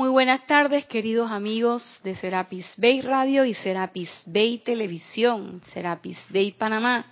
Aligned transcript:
Muy 0.00 0.08
buenas 0.08 0.46
tardes, 0.46 0.86
queridos 0.86 1.30
amigos 1.30 2.00
de 2.02 2.16
Serapis 2.16 2.64
Bay 2.78 3.02
Radio 3.02 3.44
y 3.44 3.52
Serapis 3.52 4.08
Bay 4.24 4.56
Televisión, 4.56 5.60
Serapis 5.74 6.16
Bay 6.30 6.52
Panamá. 6.52 7.04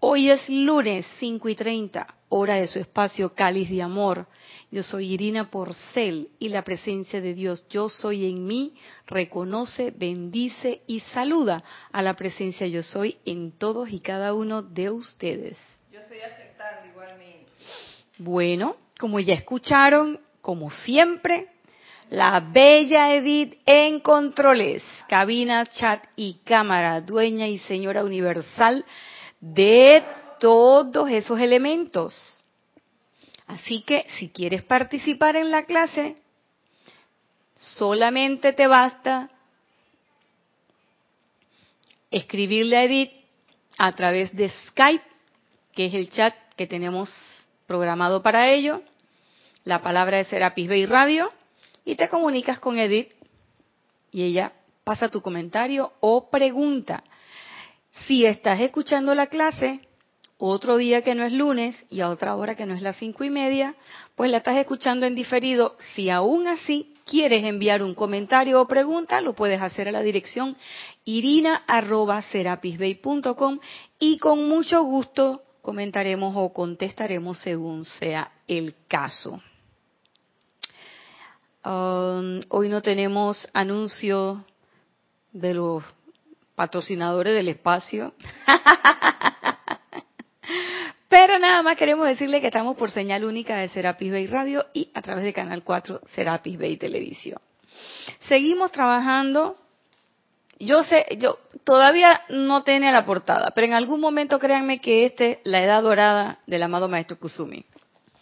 Hoy 0.00 0.28
es 0.28 0.46
lunes 0.50 1.06
5 1.18 1.48
y 1.48 1.54
30, 1.54 2.14
hora 2.28 2.56
de 2.56 2.66
su 2.66 2.78
espacio 2.78 3.34
Cáliz 3.34 3.70
de 3.70 3.80
Amor. 3.80 4.26
Yo 4.70 4.82
soy 4.82 5.14
Irina 5.14 5.50
Porcel 5.50 6.28
y 6.38 6.50
la 6.50 6.62
presencia 6.62 7.22
de 7.22 7.32
Dios, 7.32 7.66
yo 7.70 7.88
soy 7.88 8.26
en 8.26 8.46
mí, 8.46 8.74
reconoce, 9.06 9.90
bendice 9.90 10.82
y 10.86 11.00
saluda 11.00 11.64
a 11.90 12.02
la 12.02 12.16
presencia 12.16 12.66
yo 12.66 12.82
soy 12.82 13.16
en 13.24 13.52
todos 13.52 13.88
y 13.88 14.00
cada 14.00 14.34
uno 14.34 14.60
de 14.60 14.90
ustedes. 14.90 15.56
Yo 15.90 16.00
soy 16.06 16.18
aceptable 16.18 16.90
igualmente. 16.90 17.46
Bueno, 18.18 18.76
como 18.98 19.20
ya 19.20 19.32
escucharon, 19.32 20.20
como 20.42 20.70
siempre, 20.70 21.48
la 22.10 22.40
bella 22.40 23.14
Edith 23.14 23.56
en 23.66 24.00
controles, 24.00 24.82
cabina, 25.08 25.64
chat 25.66 26.04
y 26.16 26.40
cámara, 26.44 27.00
dueña 27.00 27.46
y 27.46 27.58
señora 27.60 28.04
universal 28.04 28.84
de 29.40 30.02
todos 30.40 31.08
esos 31.08 31.38
elementos. 31.38 32.14
Así 33.46 33.82
que 33.82 34.06
si 34.18 34.30
quieres 34.30 34.64
participar 34.64 35.36
en 35.36 35.52
la 35.52 35.64
clase, 35.66 36.16
solamente 37.54 38.52
te 38.52 38.66
basta 38.66 39.30
escribirle 42.10 42.76
a 42.76 42.84
Edith 42.84 43.12
a 43.78 43.92
través 43.92 44.34
de 44.34 44.48
Skype, 44.48 45.04
que 45.72 45.86
es 45.86 45.94
el 45.94 46.10
chat 46.10 46.34
que 46.56 46.66
tenemos 46.66 47.08
programado 47.66 48.20
para 48.20 48.50
ello, 48.50 48.82
la 49.62 49.80
palabra 49.80 50.18
de 50.18 50.24
Serapis 50.24 50.68
Bay 50.68 50.86
Radio, 50.86 51.32
y 51.84 51.94
te 51.94 52.08
comunicas 52.08 52.58
con 52.58 52.78
Edith 52.78 53.12
y 54.12 54.24
ella 54.24 54.52
pasa 54.84 55.08
tu 55.08 55.20
comentario 55.20 55.92
o 56.00 56.30
pregunta. 56.30 57.04
Si 57.90 58.26
estás 58.26 58.60
escuchando 58.60 59.14
la 59.14 59.26
clase, 59.26 59.80
otro 60.38 60.78
día 60.78 61.02
que 61.02 61.14
no 61.14 61.24
es 61.24 61.32
lunes 61.32 61.86
y 61.90 62.00
a 62.00 62.08
otra 62.08 62.34
hora 62.34 62.54
que 62.54 62.64
no 62.66 62.74
es 62.74 62.82
las 62.82 62.96
cinco 62.96 63.24
y 63.24 63.30
media, 63.30 63.74
pues 64.16 64.30
la 64.30 64.38
estás 64.38 64.56
escuchando 64.56 65.04
en 65.06 65.14
diferido. 65.14 65.76
Si 65.94 66.08
aún 66.08 66.46
así 66.46 66.94
quieres 67.04 67.44
enviar 67.44 67.82
un 67.82 67.94
comentario 67.94 68.58
o 68.60 68.66
pregunta, 68.66 69.20
lo 69.20 69.34
puedes 69.34 69.60
hacer 69.60 69.88
a 69.88 69.92
la 69.92 70.02
dirección 70.02 70.56
irina.serapisbay.com 71.04 73.58
y 73.98 74.18
con 74.18 74.48
mucho 74.48 74.82
gusto 74.82 75.42
comentaremos 75.60 76.34
o 76.36 76.52
contestaremos 76.52 77.38
según 77.38 77.84
sea 77.84 78.32
el 78.48 78.74
caso. 78.88 79.42
Um, 81.62 82.40
hoy 82.48 82.70
no 82.70 82.80
tenemos 82.80 83.46
anuncio 83.52 84.46
de 85.32 85.54
los 85.54 85.84
patrocinadores 86.54 87.34
del 87.34 87.48
espacio. 87.48 88.14
Pero 91.08 91.38
nada 91.38 91.62
más 91.62 91.76
queremos 91.76 92.06
decirle 92.06 92.40
que 92.40 92.46
estamos 92.46 92.76
por 92.76 92.90
señal 92.90 93.24
única 93.24 93.56
de 93.56 93.68
Serapis 93.68 94.10
Bay 94.10 94.26
Radio 94.26 94.66
y 94.72 94.90
a 94.94 95.02
través 95.02 95.24
de 95.24 95.32
Canal 95.32 95.62
4 95.62 96.00
Serapis 96.06 96.58
Bay 96.58 96.76
Televisión. 96.76 97.40
Seguimos 98.20 98.72
trabajando. 98.72 99.56
Yo 100.58 100.82
sé, 100.82 101.06
yo 101.18 101.38
todavía 101.64 102.22
no 102.28 102.62
tiene 102.62 102.92
la 102.92 103.04
portada, 103.04 103.50
pero 103.54 103.66
en 103.66 103.74
algún 103.74 104.00
momento 104.00 104.38
créanme 104.38 104.80
que 104.80 105.06
este 105.06 105.30
es 105.30 105.38
la 105.44 105.62
edad 105.62 105.82
dorada 105.82 106.38
del 106.46 106.62
amado 106.62 106.88
Maestro 106.88 107.18
Kusumi. 107.18 107.64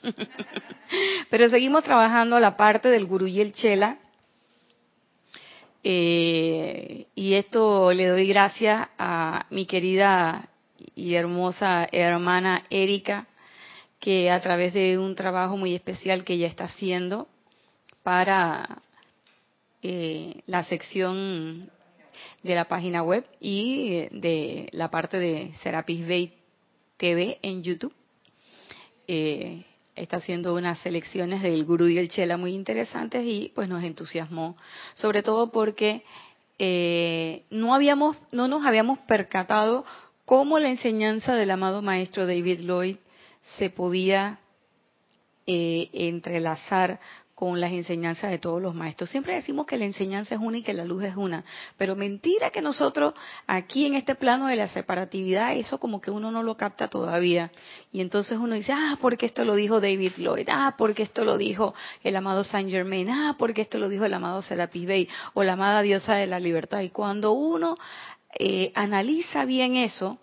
pero 1.30 1.48
seguimos 1.48 1.84
trabajando 1.84 2.38
la 2.38 2.56
parte 2.56 2.88
del 2.88 3.06
Gurú 3.06 3.26
y 3.26 3.40
el 3.40 3.52
Chela. 3.52 3.98
Eh, 5.84 7.06
y 7.14 7.34
esto 7.34 7.92
le 7.92 8.08
doy 8.08 8.26
gracias 8.26 8.88
a 8.98 9.46
mi 9.50 9.66
querida 9.66 10.48
y 10.94 11.14
hermosa 11.14 11.88
hermana 11.92 12.64
Erika, 12.70 13.26
que 14.00 14.30
a 14.30 14.40
través 14.40 14.74
de 14.74 14.98
un 14.98 15.14
trabajo 15.14 15.56
muy 15.56 15.74
especial 15.74 16.24
que 16.24 16.34
ella 16.34 16.48
está 16.48 16.64
haciendo 16.64 17.28
para 18.02 18.82
eh, 19.82 20.42
la 20.46 20.64
sección 20.64 21.70
de 22.42 22.54
la 22.54 22.66
página 22.66 23.02
web 23.02 23.24
y 23.40 24.08
de 24.10 24.68
la 24.72 24.90
parte 24.90 25.18
de 25.18 25.52
Serapis 25.62 26.06
Bay 26.06 26.34
TV 26.96 27.38
en 27.42 27.62
YouTube. 27.62 27.94
Eh, 29.06 29.64
está 29.98 30.16
haciendo 30.18 30.54
unas 30.54 30.78
selecciones 30.80 31.42
del 31.42 31.64
Gurú 31.64 31.88
y 31.88 31.98
el 31.98 32.08
Chela 32.08 32.36
muy 32.36 32.54
interesantes 32.54 33.24
y 33.24 33.52
pues 33.54 33.68
nos 33.68 33.82
entusiasmó, 33.84 34.56
sobre 34.94 35.22
todo 35.22 35.50
porque 35.50 36.02
eh, 36.58 37.44
no 37.50 37.74
habíamos, 37.74 38.16
no 38.32 38.48
nos 38.48 38.64
habíamos 38.66 38.98
percatado 39.00 39.84
cómo 40.24 40.58
la 40.58 40.68
enseñanza 40.68 41.34
del 41.34 41.50
amado 41.50 41.82
maestro 41.82 42.26
David 42.26 42.60
Lloyd 42.60 42.96
se 43.58 43.70
podía 43.70 44.40
eh, 45.46 45.88
entrelazar 45.92 47.00
con 47.38 47.60
las 47.60 47.70
enseñanzas 47.70 48.32
de 48.32 48.38
todos 48.40 48.60
los 48.60 48.74
maestros. 48.74 49.10
Siempre 49.10 49.36
decimos 49.36 49.64
que 49.64 49.76
la 49.76 49.84
enseñanza 49.84 50.34
es 50.34 50.40
una 50.40 50.58
y 50.58 50.62
que 50.64 50.72
la 50.72 50.84
luz 50.84 51.04
es 51.04 51.14
una, 51.14 51.44
pero 51.76 51.94
mentira 51.94 52.50
que 52.50 52.60
nosotros 52.60 53.14
aquí 53.46 53.86
en 53.86 53.94
este 53.94 54.16
plano 54.16 54.48
de 54.48 54.56
la 54.56 54.66
separatividad, 54.66 55.54
eso 55.54 55.78
como 55.78 56.00
que 56.00 56.10
uno 56.10 56.32
no 56.32 56.42
lo 56.42 56.56
capta 56.56 56.88
todavía. 56.88 57.52
Y 57.92 58.00
entonces 58.00 58.38
uno 58.38 58.56
dice, 58.56 58.72
ah, 58.72 58.98
porque 59.00 59.26
esto 59.26 59.44
lo 59.44 59.54
dijo 59.54 59.80
David 59.80 60.14
Lloyd, 60.16 60.48
ah, 60.50 60.74
porque 60.76 61.04
esto 61.04 61.24
lo 61.24 61.38
dijo 61.38 61.74
el 62.02 62.16
amado 62.16 62.42
Saint 62.42 62.72
Germain, 62.72 63.08
ah, 63.08 63.36
porque 63.38 63.60
esto 63.60 63.78
lo 63.78 63.88
dijo 63.88 64.04
el 64.04 64.14
amado 64.14 64.42
Serapis 64.42 64.88
Bey 64.88 65.08
o 65.34 65.44
la 65.44 65.52
amada 65.52 65.82
diosa 65.82 66.16
de 66.16 66.26
la 66.26 66.40
libertad. 66.40 66.80
Y 66.80 66.90
cuando 66.90 67.30
uno 67.30 67.76
eh, 68.36 68.72
analiza 68.74 69.44
bien 69.44 69.76
eso, 69.76 70.18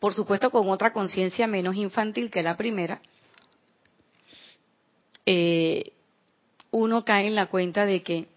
por 0.00 0.14
supuesto 0.14 0.50
con 0.50 0.70
otra 0.70 0.90
conciencia 0.90 1.46
menos 1.46 1.76
infantil 1.76 2.30
que 2.30 2.42
la 2.42 2.56
primera, 2.56 3.02
eh, 5.26 5.92
uno 6.70 7.04
cae 7.04 7.26
en 7.26 7.34
la 7.34 7.46
cuenta 7.46 7.86
de 7.86 8.02
que 8.02 8.28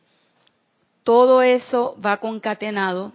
todo 1.04 1.42
eso 1.42 1.98
va 2.04 2.18
concatenado 2.18 3.14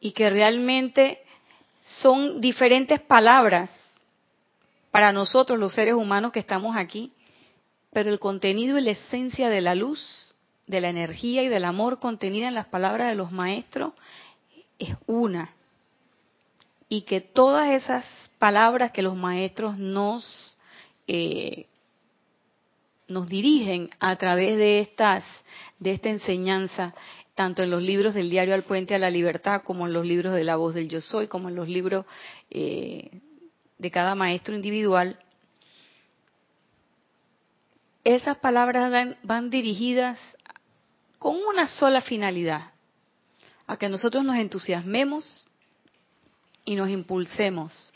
y 0.00 0.12
que 0.12 0.30
realmente 0.30 1.22
son 1.80 2.40
diferentes 2.40 3.00
palabras 3.00 3.70
para 4.90 5.12
nosotros 5.12 5.58
los 5.58 5.74
seres 5.74 5.94
humanos 5.94 6.32
que 6.32 6.40
estamos 6.40 6.76
aquí, 6.76 7.12
pero 7.92 8.10
el 8.10 8.18
contenido 8.18 8.78
y 8.78 8.82
la 8.82 8.92
esencia 8.92 9.48
de 9.48 9.60
la 9.60 9.74
luz, 9.74 10.34
de 10.66 10.80
la 10.80 10.88
energía 10.88 11.42
y 11.42 11.48
del 11.48 11.64
amor 11.64 11.98
contenida 11.98 12.48
en 12.48 12.54
las 12.54 12.66
palabras 12.66 13.08
de 13.08 13.14
los 13.14 13.32
maestros 13.32 13.92
es 14.78 14.96
una. 15.06 15.50
Y 16.88 17.02
que 17.02 17.20
todas 17.20 17.70
esas 17.70 18.04
palabras 18.38 18.90
que 18.92 19.02
los 19.02 19.16
maestros 19.16 19.78
nos 19.78 20.56
eh, 21.06 21.66
nos 23.10 23.28
dirigen 23.28 23.90
a 23.98 24.16
través 24.16 24.56
de 24.56 24.80
estas 24.80 25.24
de 25.78 25.90
esta 25.90 26.08
enseñanza 26.08 26.94
tanto 27.34 27.62
en 27.62 27.70
los 27.70 27.82
libros 27.82 28.14
del 28.14 28.30
diario 28.30 28.54
al 28.54 28.62
puente 28.62 28.94
a 28.94 28.98
la 28.98 29.10
libertad 29.10 29.62
como 29.64 29.86
en 29.86 29.92
los 29.92 30.06
libros 30.06 30.32
de 30.32 30.44
la 30.44 30.56
voz 30.56 30.74
del 30.74 30.88
yo 30.88 31.00
soy 31.00 31.26
como 31.26 31.48
en 31.48 31.56
los 31.56 31.68
libros 31.68 32.06
eh, 32.50 33.20
de 33.78 33.90
cada 33.90 34.14
maestro 34.14 34.54
individual. 34.54 35.18
Esas 38.04 38.36
palabras 38.38 38.90
van, 38.90 39.16
van 39.22 39.50
dirigidas 39.50 40.18
con 41.18 41.36
una 41.36 41.66
sola 41.66 42.02
finalidad 42.02 42.70
a 43.66 43.76
que 43.76 43.88
nosotros 43.88 44.24
nos 44.24 44.36
entusiasmemos 44.36 45.46
y 46.64 46.76
nos 46.76 46.88
impulsemos 46.90 47.92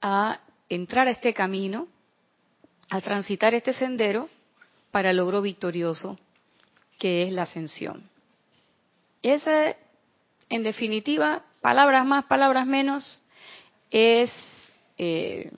a 0.00 0.40
entrar 0.68 1.06
a 1.06 1.12
este 1.12 1.34
camino 1.34 1.86
a 2.90 3.00
transitar 3.00 3.54
este 3.54 3.72
sendero 3.72 4.28
para 4.90 5.10
el 5.10 5.16
logro 5.16 5.40
victorioso 5.40 6.18
que 6.98 7.22
es 7.22 7.32
la 7.32 7.42
ascensión. 7.42 8.08
Ese, 9.22 9.76
en 10.48 10.62
definitiva, 10.62 11.42
palabras 11.60 12.04
más, 12.04 12.24
palabras 12.26 12.66
menos, 12.66 13.22
es, 13.90 14.30
eh, 14.98 15.50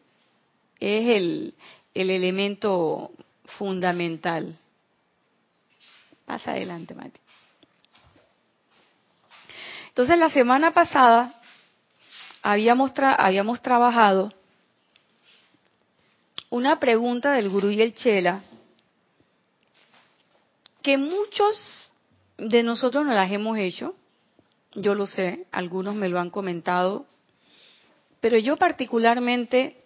es 0.78 1.08
el, 1.08 1.54
el 1.94 2.10
elemento 2.10 3.10
fundamental. 3.58 4.58
Pasa 6.26 6.52
adelante, 6.52 6.94
Mati. 6.94 7.18
Entonces, 9.88 10.18
la 10.18 10.30
semana 10.30 10.72
pasada 10.72 11.34
habíamos, 12.42 12.92
habíamos 12.96 13.60
trabajado 13.62 14.32
una 16.52 16.78
pregunta 16.78 17.32
del 17.32 17.48
gurú 17.48 17.70
y 17.70 17.80
el 17.80 17.94
chela 17.94 18.42
que 20.82 20.98
muchos 20.98 21.90
de 22.36 22.62
nosotros 22.62 23.06
nos 23.06 23.14
las 23.14 23.32
hemos 23.32 23.56
hecho, 23.56 23.94
yo 24.74 24.94
lo 24.94 25.06
sé, 25.06 25.46
algunos 25.50 25.94
me 25.94 26.10
lo 26.10 26.20
han 26.20 26.28
comentado, 26.28 27.06
pero 28.20 28.36
yo 28.36 28.58
particularmente 28.58 29.82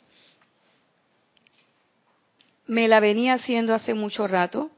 me 2.67 2.89
la 2.89 2.99
venía 2.99 3.35
haciendo 3.35 3.73
hace 3.73 3.95
mucho 3.95 4.27
rato 4.27 4.73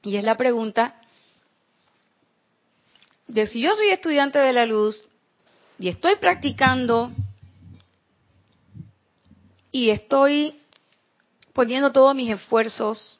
y 0.00 0.16
es 0.16 0.22
la 0.22 0.36
pregunta 0.36 0.94
de 3.26 3.48
si 3.48 3.62
yo 3.62 3.74
soy 3.74 3.88
estudiante 3.88 4.38
de 4.38 4.52
la 4.52 4.64
luz 4.64 5.04
y 5.76 5.88
estoy 5.88 6.14
practicando 6.16 7.10
y 9.72 9.90
estoy 9.90 10.60
poniendo 11.54 11.92
todos 11.92 12.14
mis 12.14 12.30
esfuerzos, 12.30 13.18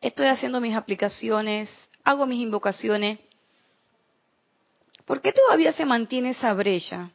estoy 0.00 0.26
haciendo 0.26 0.60
mis 0.60 0.74
aplicaciones, 0.74 1.70
hago 2.02 2.26
mis 2.26 2.40
invocaciones, 2.40 3.20
¿por 5.04 5.20
qué 5.20 5.32
todavía 5.32 5.72
se 5.72 5.84
mantiene 5.84 6.30
esa 6.30 6.52
brecha 6.54 7.10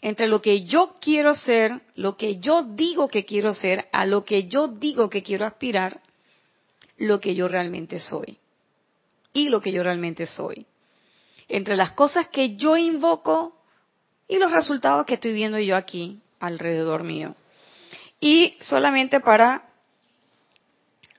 entre 0.00 0.28
lo 0.28 0.40
que 0.40 0.62
yo 0.62 0.96
quiero 1.00 1.34
ser, 1.34 1.82
lo 1.96 2.16
que 2.16 2.38
yo 2.38 2.62
digo 2.62 3.08
que 3.08 3.24
quiero 3.24 3.52
ser, 3.52 3.88
a 3.92 4.06
lo 4.06 4.24
que 4.24 4.46
yo 4.46 4.68
digo 4.68 5.10
que 5.10 5.24
quiero 5.24 5.44
aspirar, 5.44 6.00
lo 6.96 7.18
que 7.18 7.34
yo 7.34 7.48
realmente 7.48 7.98
soy? 7.98 8.38
Y 9.32 9.48
lo 9.48 9.60
que 9.60 9.72
yo 9.72 9.82
realmente 9.82 10.26
soy. 10.26 10.66
Entre 11.48 11.76
las 11.76 11.92
cosas 11.92 12.28
que 12.28 12.54
yo 12.54 12.76
invoco 12.76 13.56
y 14.28 14.38
los 14.38 14.52
resultados 14.52 15.04
que 15.06 15.14
estoy 15.14 15.32
viendo 15.32 15.58
yo 15.58 15.76
aquí 15.76 16.20
alrededor 16.38 17.02
mío. 17.02 17.34
Y 18.20 18.56
solamente 18.60 19.20
para 19.20 19.62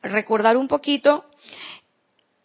recordar 0.02 0.58
un 0.58 0.68
poquito, 0.68 1.26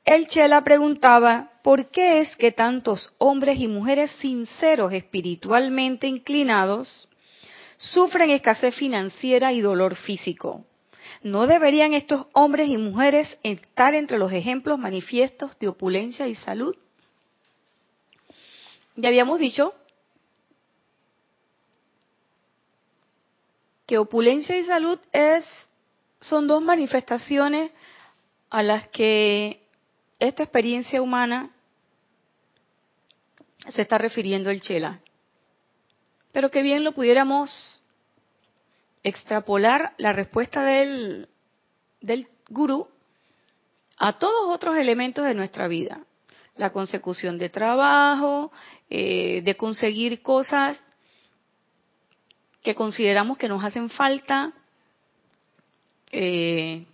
el 0.04 0.26
Chela 0.26 0.62
preguntaba, 0.62 1.50
¿por 1.62 1.90
qué 1.90 2.20
es 2.20 2.36
que 2.36 2.52
tantos 2.52 3.14
hombres 3.18 3.58
y 3.58 3.68
mujeres 3.68 4.10
sinceros 4.12 4.92
espiritualmente 4.92 6.06
inclinados 6.06 7.08
sufren 7.78 8.30
escasez 8.30 8.74
financiera 8.74 9.52
y 9.52 9.60
dolor 9.60 9.96
físico? 9.96 10.64
¿No 11.22 11.46
deberían 11.46 11.94
estos 11.94 12.26
hombres 12.32 12.68
y 12.68 12.76
mujeres 12.76 13.38
estar 13.42 13.94
entre 13.94 14.18
los 14.18 14.32
ejemplos 14.32 14.78
manifiestos 14.78 15.58
de 15.58 15.68
opulencia 15.68 16.28
y 16.28 16.34
salud? 16.34 16.76
Ya 18.96 19.08
habíamos 19.08 19.38
dicho 19.38 19.74
que 23.86 23.98
opulencia 23.98 24.56
y 24.56 24.64
salud 24.64 24.98
es 25.12 25.46
son 26.20 26.46
dos 26.46 26.62
manifestaciones 26.62 27.70
a 28.50 28.62
las 28.62 28.88
que 28.88 29.66
esta 30.18 30.42
experiencia 30.42 31.02
humana 31.02 31.50
se 33.68 33.82
está 33.82 33.98
refiriendo 33.98 34.50
el 34.50 34.60
Chela. 34.60 35.00
Pero 36.32 36.50
que 36.50 36.62
bien 36.62 36.84
lo 36.84 36.92
pudiéramos 36.92 37.82
extrapolar 39.02 39.92
la 39.98 40.12
respuesta 40.12 40.62
del, 40.62 41.28
del 42.00 42.28
gurú 42.48 42.88
a 43.98 44.18
todos 44.18 44.54
otros 44.54 44.76
elementos 44.76 45.24
de 45.24 45.34
nuestra 45.34 45.68
vida. 45.68 46.00
La 46.56 46.70
consecución 46.70 47.38
de 47.38 47.50
trabajo, 47.50 48.52
eh, 48.88 49.42
de 49.42 49.56
conseguir 49.56 50.22
cosas 50.22 50.80
que 52.64 52.74
consideramos 52.74 53.36
que 53.36 53.46
nos 53.46 53.62
hacen 53.62 53.90
falta, 53.90 54.50
eh, 56.10 56.86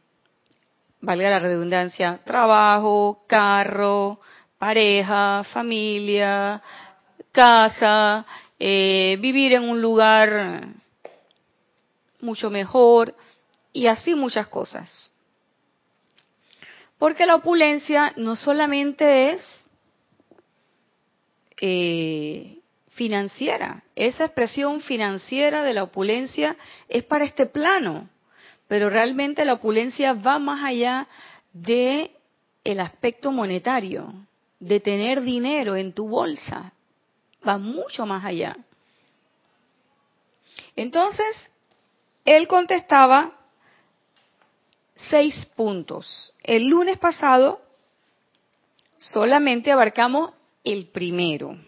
valga 1.01 1.31
la 1.31 1.39
redundancia, 1.39 2.19
trabajo, 2.25 3.25
carro, 3.29 4.21
pareja, 4.59 5.45
familia, 5.53 6.61
casa, 7.31 8.27
eh, 8.59 9.17
vivir 9.21 9.53
en 9.53 9.69
un 9.69 9.81
lugar 9.81 10.67
mucho 12.21 12.51
mejor 12.51 13.15
y 13.73 13.87
así 13.87 14.17
muchas 14.17 14.49
cosas. 14.49 15.11
Porque 16.99 17.27
la 17.27 17.37
opulencia 17.37 18.13
no 18.17 18.35
solamente 18.35 19.35
es 19.35 19.49
eh, 21.61 22.60
financiera, 23.01 23.83
esa 23.97 24.27
expresión 24.27 24.83
financiera 24.83 25.63
de 25.63 25.73
la 25.73 25.85
opulencia 25.85 26.59
es 26.91 27.03
para 27.03 27.25
este 27.25 27.47
plano 27.47 28.11
pero 28.71 28.89
realmente 28.89 29.45
la 29.45 29.55
opulencia 29.55 30.13
va 30.13 30.39
más 30.39 30.63
allá 30.63 31.09
de 31.53 32.13
el 32.63 32.79
aspecto 32.79 33.33
monetario, 33.33 34.15
de 34.61 34.79
tener 34.79 35.23
dinero 35.23 35.75
en 35.75 35.93
tu 35.93 36.07
bolsa, 36.07 36.73
va 37.45 37.59
mucho 37.59 38.07
más 38.07 38.25
allá. 38.25 38.57
Entonces, 40.77 41.51
él 42.25 42.47
contestaba 42.47 43.33
seis 44.95 45.47
puntos. 45.57 46.33
El 46.41 46.69
lunes 46.69 46.97
pasado 46.97 47.61
solamente 48.99 49.73
abarcamos 49.73 50.31
el 50.63 50.87
primero. 50.87 51.59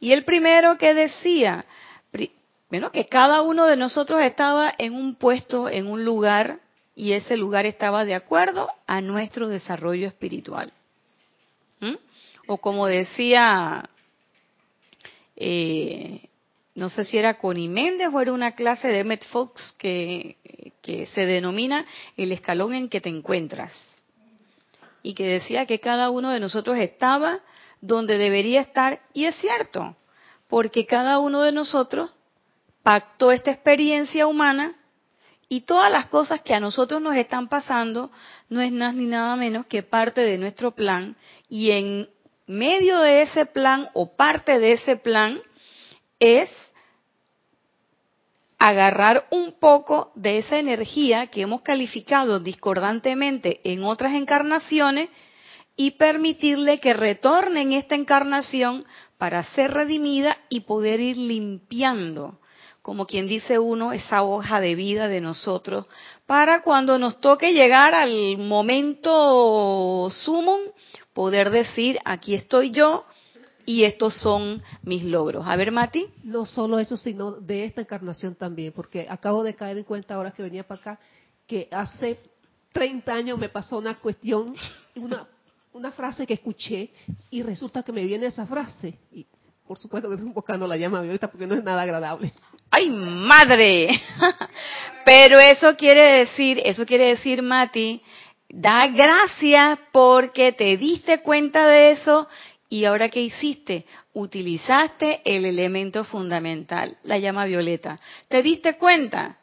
Y 0.00 0.12
el 0.12 0.24
primero 0.24 0.76
que 0.78 0.94
decía, 0.94 1.64
bueno, 2.68 2.90
que 2.90 3.06
cada 3.06 3.42
uno 3.42 3.66
de 3.66 3.76
nosotros 3.76 4.20
estaba 4.22 4.74
en 4.76 4.94
un 4.94 5.14
puesto, 5.14 5.68
en 5.68 5.86
un 5.86 6.04
lugar, 6.04 6.60
y 6.94 7.12
ese 7.12 7.36
lugar 7.36 7.66
estaba 7.66 8.04
de 8.04 8.14
acuerdo 8.14 8.68
a 8.86 9.00
nuestro 9.00 9.48
desarrollo 9.48 10.08
espiritual. 10.08 10.72
¿Mm? 11.80 11.94
O 12.48 12.58
como 12.58 12.86
decía, 12.86 13.88
eh, 15.36 16.28
no 16.74 16.88
sé 16.88 17.04
si 17.04 17.18
era 17.18 17.38
Connie 17.38 17.68
Méndez 17.68 18.08
o 18.12 18.20
era 18.20 18.32
una 18.32 18.52
clase 18.52 18.88
de 18.88 19.00
Emmett 19.00 19.26
Fox 19.28 19.76
que, 19.78 20.36
que 20.82 21.06
se 21.06 21.22
denomina 21.26 21.84
el 22.16 22.32
escalón 22.32 22.74
en 22.74 22.88
que 22.88 23.00
te 23.00 23.10
encuentras. 23.10 23.72
Y 25.02 25.14
que 25.14 25.26
decía 25.26 25.66
que 25.66 25.78
cada 25.78 26.10
uno 26.10 26.30
de 26.30 26.40
nosotros 26.40 26.78
estaba 26.78 27.40
donde 27.80 28.18
debería 28.18 28.60
estar, 28.60 29.00
y 29.12 29.24
es 29.24 29.34
cierto, 29.36 29.96
porque 30.48 30.86
cada 30.86 31.18
uno 31.18 31.42
de 31.42 31.52
nosotros 31.52 32.10
pactó 32.82 33.32
esta 33.32 33.50
experiencia 33.50 34.26
humana 34.26 34.76
y 35.48 35.62
todas 35.62 35.90
las 35.90 36.06
cosas 36.06 36.40
que 36.42 36.54
a 36.54 36.60
nosotros 36.60 37.00
nos 37.00 37.16
están 37.16 37.48
pasando 37.48 38.10
no 38.48 38.60
es 38.60 38.72
nada 38.72 38.92
ni 38.92 39.04
nada 39.04 39.36
menos 39.36 39.66
que 39.66 39.82
parte 39.82 40.22
de 40.22 40.38
nuestro 40.38 40.72
plan 40.72 41.16
y 41.48 41.70
en 41.70 42.08
medio 42.46 43.00
de 43.00 43.22
ese 43.22 43.46
plan 43.46 43.88
o 43.92 44.16
parte 44.16 44.58
de 44.58 44.72
ese 44.72 44.96
plan 44.96 45.40
es 46.18 46.50
agarrar 48.58 49.26
un 49.30 49.52
poco 49.58 50.12
de 50.14 50.38
esa 50.38 50.58
energía 50.58 51.26
que 51.26 51.42
hemos 51.42 51.60
calificado 51.62 52.40
discordantemente 52.40 53.60
en 53.64 53.84
otras 53.84 54.14
encarnaciones 54.14 55.10
y 55.76 55.92
permitirle 55.92 56.78
que 56.78 56.94
retorne 56.94 57.62
en 57.62 57.72
esta 57.72 57.94
encarnación 57.94 58.84
para 59.18 59.42
ser 59.44 59.72
redimida 59.72 60.36
y 60.48 60.60
poder 60.60 61.00
ir 61.00 61.16
limpiando 61.16 62.38
como 62.86 63.04
quien 63.04 63.26
dice 63.26 63.58
uno, 63.58 63.92
esa 63.92 64.22
hoja 64.22 64.60
de 64.60 64.76
vida 64.76 65.08
de 65.08 65.20
nosotros, 65.20 65.86
para 66.24 66.62
cuando 66.62 67.00
nos 67.00 67.20
toque 67.20 67.52
llegar 67.52 67.94
al 67.94 68.38
momento 68.38 70.08
sumum, 70.08 70.60
poder 71.12 71.50
decir, 71.50 71.98
aquí 72.04 72.34
estoy 72.34 72.70
yo 72.70 73.04
y 73.64 73.82
estos 73.82 74.14
son 74.14 74.62
mis 74.84 75.02
logros. 75.02 75.48
A 75.48 75.56
ver, 75.56 75.72
Mati. 75.72 76.06
No 76.22 76.46
solo 76.46 76.78
eso, 76.78 76.96
sino 76.96 77.32
de 77.32 77.64
esta 77.64 77.80
encarnación 77.80 78.36
también, 78.36 78.72
porque 78.72 79.08
acabo 79.10 79.42
de 79.42 79.56
caer 79.56 79.78
en 79.78 79.84
cuenta 79.84 80.14
ahora 80.14 80.30
que 80.30 80.44
venía 80.44 80.62
para 80.62 80.80
acá, 80.80 81.00
que 81.48 81.66
hace 81.72 82.20
30 82.70 83.12
años 83.12 83.36
me 83.36 83.48
pasó 83.48 83.78
una 83.78 83.96
cuestión, 83.96 84.54
una, 84.94 85.26
una 85.76 85.92
frase 85.92 86.26
que 86.26 86.34
escuché 86.34 86.90
y 87.30 87.42
resulta 87.42 87.82
que 87.82 87.92
me 87.92 88.04
viene 88.04 88.26
esa 88.26 88.46
frase. 88.46 88.98
Y 89.12 89.26
por 89.66 89.78
supuesto 89.78 90.08
que 90.08 90.14
estoy 90.14 90.30
buscando 90.30 90.66
la 90.66 90.78
llama 90.78 90.98
ahorita 90.98 91.30
porque 91.30 91.46
no 91.46 91.54
es 91.54 91.62
nada 91.62 91.82
agradable. 91.82 92.32
¡Ay, 92.70 92.88
madre! 92.88 94.00
Pero 95.04 95.38
eso 95.38 95.76
quiere 95.76 96.20
decir, 96.20 96.62
eso 96.64 96.86
quiere 96.86 97.08
decir, 97.08 97.42
Mati, 97.42 98.00
da 98.48 98.86
gracias 98.86 99.78
porque 99.92 100.52
te 100.52 100.78
diste 100.78 101.20
cuenta 101.20 101.66
de 101.66 101.90
eso 101.90 102.26
y 102.70 102.86
ahora 102.86 103.10
qué 103.10 103.20
hiciste? 103.20 103.84
Utilizaste 104.14 105.20
el 105.26 105.44
elemento 105.44 106.04
fundamental, 106.04 106.96
la 107.02 107.18
llama 107.18 107.44
violeta. 107.44 108.00
¿Te 108.28 108.42
diste 108.42 108.78
cuenta? 108.78 109.36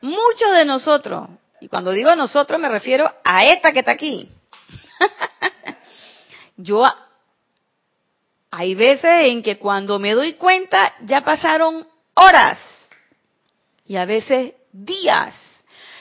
Muchos 0.00 0.52
de 0.56 0.64
nosotros, 0.64 1.28
y 1.60 1.68
cuando 1.68 1.90
digo 1.90 2.14
nosotros 2.16 2.58
me 2.58 2.70
refiero 2.70 3.10
a 3.22 3.44
esta 3.44 3.72
que 3.72 3.80
está 3.80 3.92
aquí. 3.92 4.30
Yo 6.56 6.84
hay 8.50 8.74
veces 8.74 9.26
en 9.26 9.42
que 9.42 9.58
cuando 9.58 9.98
me 9.98 10.12
doy 10.12 10.34
cuenta 10.34 10.94
ya 11.02 11.22
pasaron 11.22 11.86
horas 12.14 12.58
y 13.84 13.96
a 13.96 14.04
veces 14.04 14.54
días. 14.72 15.34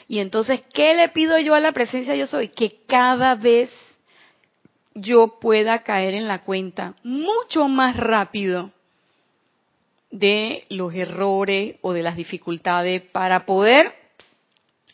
Y 0.07 0.19
entonces, 0.19 0.61
¿qué 0.73 0.93
le 0.93 1.09
pido 1.09 1.37
yo 1.39 1.55
a 1.55 1.59
la 1.59 1.71
presencia 1.71 2.15
yo 2.15 2.27
soy? 2.27 2.49
Que 2.49 2.81
cada 2.87 3.35
vez 3.35 3.71
yo 4.93 5.39
pueda 5.39 5.83
caer 5.83 6.13
en 6.13 6.27
la 6.27 6.43
cuenta 6.43 6.95
mucho 7.03 7.67
más 7.67 7.97
rápido 7.97 8.71
de 10.11 10.65
los 10.69 10.93
errores 10.93 11.75
o 11.81 11.91
de 11.91 12.03
las 12.03 12.15
dificultades 12.15 13.01
para 13.01 13.45
poder 13.45 13.93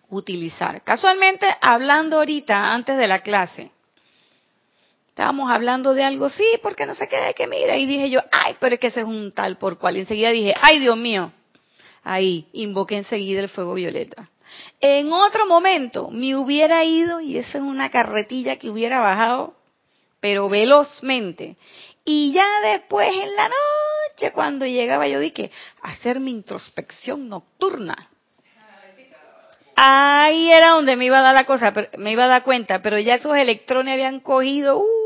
utilizar. 0.10 0.82
Casualmente, 0.84 1.46
hablando 1.62 2.18
ahorita, 2.18 2.74
antes 2.74 2.98
de 2.98 3.08
la 3.08 3.22
clase, 3.22 3.72
estábamos 5.12 5.51
hablando 5.51 5.94
de 5.94 6.03
algo, 6.03 6.30
sí, 6.30 6.46
porque 6.63 6.86
no 6.86 6.96
sé 6.96 7.10
qué, 7.10 7.34
que 7.36 7.46
mira, 7.46 7.75
y 7.75 7.86
dije 7.86 8.10
yo, 8.10 8.22
ay, 8.32 8.56
pero 8.60 8.75
es 8.75 8.80
que 8.80 8.88
ese 8.88 9.01
es 9.01 9.06
un 9.06 9.34
tal 9.34 9.58
por 9.58 9.77
cual. 9.77 9.98
Y 9.98 10.00
enseguida 10.00 10.30
dije, 10.30 10.53
ay, 10.60 10.80
Dios 10.80 10.96
mío, 10.96 11.34
ahí, 12.03 12.48
invoqué 12.53 12.96
enseguida 12.96 13.41
el 13.41 13.50
fuego 13.50 13.74
violeta. 13.74 14.30
En 14.80 15.12
otro 15.12 15.46
momento 15.46 16.10
me 16.10 16.36
hubiera 16.36 16.84
ido, 16.86 17.20
y 17.20 17.38
esa 17.38 17.58
es 17.58 17.63
una 17.63 17.91
carretilla 17.91 18.56
que 18.56 18.70
hubiera 18.70 19.01
bajado, 19.01 19.53
pero 20.22 20.48
velozmente. 20.48 21.58
Y 22.06 22.32
ya 22.32 22.48
después 22.63 23.12
en 23.13 23.36
la 23.36 23.50
noche, 23.50 24.32
cuando 24.34 24.65
llegaba, 24.65 25.10
yo 25.10 25.20
dije, 25.20 25.51
hacer 25.82 26.22
mi 26.22 26.32
introspección 26.32 27.27
nocturna. 27.27 28.08
Ahí 29.75 30.51
era 30.51 30.72
donde 30.72 30.96
me 30.96 31.06
iba 31.06 31.20
a 31.20 31.24
dar 31.24 31.34
la 31.34 31.46
cosa, 31.46 31.74
me 31.98 32.12
iba 32.12 32.25
a 32.25 32.27
dar 32.27 32.44
cuenta, 32.44 32.82
pero 32.82 33.00
ya 33.00 33.15
esos 33.15 33.36
electrones 33.36 33.94
habían 33.94 34.20
cogido, 34.20 34.77
uh, 34.77 35.00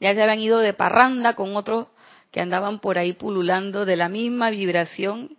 ya 0.00 0.14
se 0.14 0.22
habían 0.22 0.40
ido 0.40 0.58
de 0.58 0.72
parranda 0.72 1.34
con 1.34 1.56
otros 1.56 1.86
que 2.30 2.40
andaban 2.40 2.80
por 2.80 2.98
ahí 2.98 3.12
pululando 3.14 3.84
de 3.84 3.96
la 3.96 4.08
misma 4.08 4.50
vibración. 4.50 5.36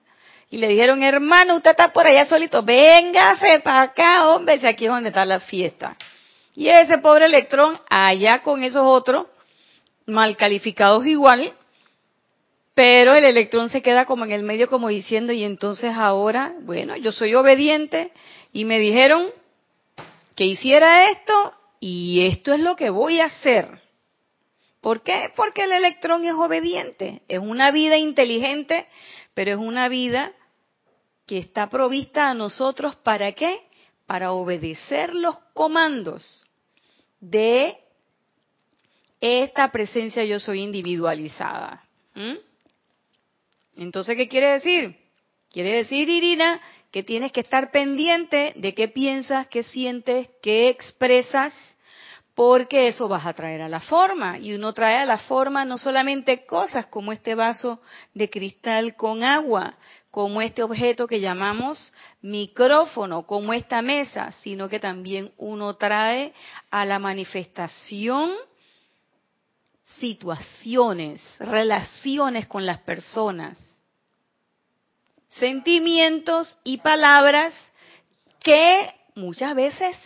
Y 0.50 0.58
le 0.58 0.68
dijeron, 0.68 1.04
hermano, 1.04 1.58
usted 1.58 1.72
está 1.72 1.94
por 1.94 2.08
allá 2.08 2.26
solito, 2.26 2.64
véngase 2.64 3.60
para 3.60 3.82
acá, 3.84 4.30
hombre, 4.30 4.60
si 4.60 4.66
aquí 4.66 4.86
es 4.86 4.92
donde 4.92 5.10
está 5.10 5.24
la 5.24 5.40
fiesta. 5.40 5.96
Y 6.56 6.68
ese 6.68 6.98
pobre 6.98 7.26
electrón, 7.26 7.80
allá 7.90 8.42
con 8.42 8.64
esos 8.64 8.84
otros, 8.84 9.28
mal 10.08 10.36
calificados 10.36 11.06
igual, 11.06 11.54
pero 12.74 13.14
el 13.14 13.26
electrón 13.26 13.70
se 13.70 13.82
queda 13.82 14.06
como 14.06 14.26
en 14.26 14.32
el 14.32 14.42
medio 14.42 14.68
como 14.68 14.88
diciendo, 14.88 15.32
y 15.34 15.44
entonces 15.44 15.94
ahora, 15.96 16.54
bueno, 16.62 16.96
yo 16.96 17.12
soy 17.12 17.36
obediente 17.36 18.12
y 18.52 18.66
me 18.66 18.80
dijeron 18.80 19.28
que 20.36 20.46
hiciera 20.46 21.12
esto 21.12 21.54
y 21.80 22.26
esto 22.28 22.54
es 22.54 22.62
lo 22.62 22.76
que 22.76 22.90
voy 22.90 23.20
a 23.20 23.26
hacer. 23.26 23.68
¿Por 24.82 25.04
qué? 25.04 25.32
Porque 25.36 25.64
el 25.64 25.74
electrón 25.74 26.26
es 26.26 26.34
obediente, 26.34 27.22
es 27.28 27.40
una 27.40 27.72
vida 27.72 27.98
inteligente, 27.98 28.88
pero 29.34 29.52
es 29.52 29.58
una 29.58 29.90
vida 29.90 30.34
que 31.26 31.38
está 31.38 31.70
provista 31.70 32.30
a 32.30 32.34
nosotros 32.34 32.96
para 32.96 33.34
qué? 33.34 33.62
Para 34.06 34.32
obedecer 34.32 35.14
los 35.14 35.38
comandos 35.54 36.46
de 37.20 37.78
esta 39.22 39.70
presencia 39.72 40.24
yo 40.24 40.40
soy 40.40 40.62
individualizada. 40.62 41.84
Entonces, 43.76 44.16
¿qué 44.16 44.28
quiere 44.28 44.54
decir? 44.54 44.96
Quiere 45.52 45.74
decir, 45.74 46.10
Irina, 46.10 46.62
que 46.92 47.04
tienes 47.04 47.32
que 47.32 47.42
estar 47.42 47.72
pendiente 47.72 48.54
de 48.56 48.74
qué 48.74 48.88
piensas, 48.88 49.48
qué 49.48 49.64
sientes, 49.64 50.30
qué 50.42 50.70
expresas, 50.70 51.54
porque 52.36 52.88
eso 52.88 53.08
vas 53.08 53.26
a 53.26 53.34
traer 53.34 53.62
a 53.62 53.70
la 53.70 53.80
forma. 53.80 54.38
Y 54.40 54.54
uno 54.54 54.74
trae 54.74 54.98
a 54.98 55.06
la 55.06 55.18
forma 55.18 55.66
no 55.66 55.78
solamente 55.78 56.46
cosas 56.46 56.88
como 56.88 57.12
este 57.12 57.36
vaso 57.36 57.82
de 58.14 58.30
cristal 58.30 58.96
con 58.96 59.24
agua, 59.24 59.76
como 60.12 60.42
este 60.42 60.64
objeto 60.64 61.08
que 61.08 61.20
llamamos 61.20 61.94
micrófono, 62.22 63.26
como 63.26 63.54
esta 63.54 63.82
mesa, 63.82 64.32
sino 64.32 64.70
que 64.70 64.80
también 64.80 65.32
uno 65.38 65.76
trae 65.76 66.34
a 66.72 66.86
la 66.86 67.00
manifestación 67.00 68.32
situaciones, 70.00 71.22
relaciones 71.40 72.48
con 72.48 72.66
las 72.66 72.80
personas 72.80 73.58
sentimientos 75.40 76.58
y 76.64 76.78
palabras 76.78 77.54
que 78.42 78.94
muchas 79.16 79.56
veces, 79.56 79.98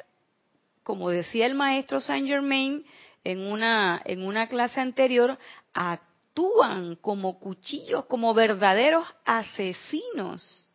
como 0.83 1.09
decía 1.09 1.45
el 1.45 1.55
maestro 1.55 1.99
Saint 1.99 2.27
Germain 2.27 2.85
en 3.23 3.39
una, 3.41 4.01
en 4.05 4.23
una 4.23 4.47
clase 4.47 4.81
anterior, 4.81 5.37
actúan 5.73 6.95
como 6.97 7.39
cuchillos, 7.39 8.05
como 8.05 8.33
verdaderos 8.33 9.05
asesinos. 9.25 10.67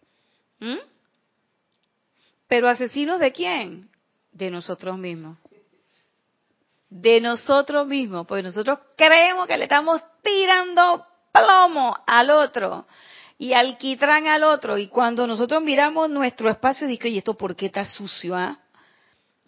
¿Mm? 0.60 0.78
Pero 2.48 2.68
asesinos 2.68 3.20
de 3.20 3.32
quién? 3.32 3.88
De 4.32 4.50
nosotros 4.50 4.96
mismos. 4.98 5.36
De 6.88 7.20
nosotros 7.20 7.86
mismos, 7.86 8.26
porque 8.26 8.42
nosotros 8.42 8.78
creemos 8.96 9.46
que 9.46 9.58
le 9.58 9.64
estamos 9.64 10.00
tirando 10.22 11.04
plomo 11.32 11.96
al 12.06 12.30
otro 12.30 12.86
y 13.36 13.52
alquitrán 13.52 14.26
al 14.26 14.42
otro. 14.42 14.78
Y 14.78 14.88
cuando 14.88 15.26
nosotros 15.26 15.62
miramos 15.62 16.08
nuestro 16.08 16.48
espacio, 16.48 16.86
digo, 16.86 17.06
¿y 17.08 17.18
esto 17.18 17.34
por 17.34 17.54
qué 17.54 17.66
está 17.66 17.84
sucio? 17.84 18.34
Ah? 18.34 18.58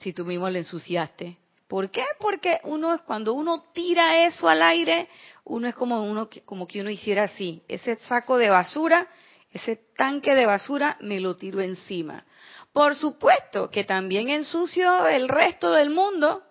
Si 0.00 0.12
tú 0.12 0.25
mismo 0.25 0.49
le 0.49 0.59
ensuciaste. 0.59 1.37
¿Por 1.69 1.90
qué? 1.90 2.04
Porque 2.19 2.59
uno 2.64 2.92
es 2.95 3.00
cuando 3.02 3.33
uno 3.33 3.66
tira 3.73 4.26
eso 4.26 4.49
al 4.49 4.61
aire, 4.61 5.09
uno 5.45 5.69
es 5.69 5.75
como 5.76 6.02
uno 6.02 6.28
como 6.45 6.66
que 6.66 6.80
uno 6.80 6.90
hiciera 6.90 7.25
así, 7.25 7.62
ese 7.69 7.97
saco 8.09 8.38
de 8.38 8.50
basura, 8.50 9.07
ese 9.52 9.76
tanque 9.97 10.35
de 10.35 10.47
basura 10.47 10.97
me 11.00 11.21
lo 11.21 11.37
tiro 11.37 11.61
encima. 11.61 12.25
Por 12.73 12.95
supuesto 12.97 13.71
que 13.71 13.85
también 13.85 14.30
ensucio 14.30 15.07
el 15.07 15.28
resto 15.28 15.73
del 15.73 15.90
mundo, 15.90 16.42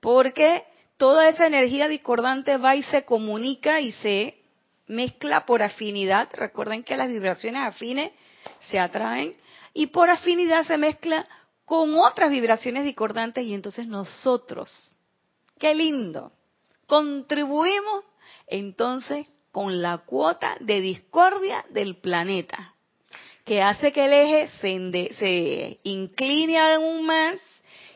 porque 0.00 0.64
toda 0.96 1.28
esa 1.28 1.46
energía 1.46 1.88
discordante 1.88 2.56
va 2.56 2.76
y 2.76 2.82
se 2.82 3.04
comunica 3.04 3.80
y 3.80 3.92
se 3.92 4.42
mezcla 4.86 5.46
por 5.46 5.62
afinidad. 5.62 6.28
Recuerden 6.34 6.82
que 6.82 6.96
las 6.96 7.08
vibraciones 7.08 7.62
afines 7.62 8.12
se 8.58 8.78
atraen 8.78 9.36
y 9.72 9.86
por 9.86 10.10
afinidad 10.10 10.64
se 10.64 10.76
mezcla 10.76 11.26
con 11.70 11.96
otras 12.00 12.32
vibraciones 12.32 12.82
discordantes 12.82 13.44
y 13.44 13.54
entonces 13.54 13.86
nosotros, 13.86 14.68
qué 15.56 15.72
lindo, 15.72 16.32
contribuimos 16.88 18.04
entonces 18.48 19.28
con 19.52 19.80
la 19.80 19.98
cuota 19.98 20.56
de 20.58 20.80
discordia 20.80 21.64
del 21.70 21.94
planeta, 21.98 22.74
que 23.44 23.62
hace 23.62 23.92
que 23.92 24.04
el 24.04 24.12
eje 24.12 24.48
se, 24.60 25.14
se 25.14 25.78
incline 25.84 26.58
aún 26.58 27.06
más 27.06 27.36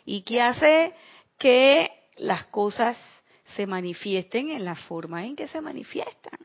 y 0.05 0.23
que 0.23 0.41
hace 0.41 0.95
que 1.37 1.91
las 2.19 2.45
cosas 2.45 2.97
se 3.57 3.67
manifiesten 3.67 4.51
en 4.51 4.65
la 4.65 4.77
forma 4.77 5.27
en 5.27 5.35
que 5.35 5.49
se 5.49 5.61
manifiestan. 5.61 6.39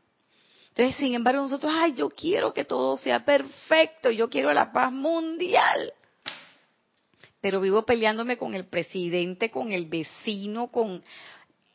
Entonces, 0.70 0.96
sin 0.96 1.14
embargo, 1.14 1.42
nosotros, 1.42 1.70
ay, 1.72 1.94
yo 1.94 2.08
quiero 2.08 2.52
que 2.52 2.64
todo 2.64 2.96
sea 2.96 3.24
perfecto, 3.24 4.10
yo 4.10 4.28
quiero 4.28 4.52
la 4.52 4.72
paz 4.72 4.90
mundial. 4.90 5.92
Pero 7.40 7.60
vivo 7.60 7.84
peleándome 7.84 8.36
con 8.36 8.54
el 8.54 8.66
presidente, 8.66 9.50
con 9.50 9.72
el 9.72 9.86
vecino, 9.86 10.68
con 10.68 11.02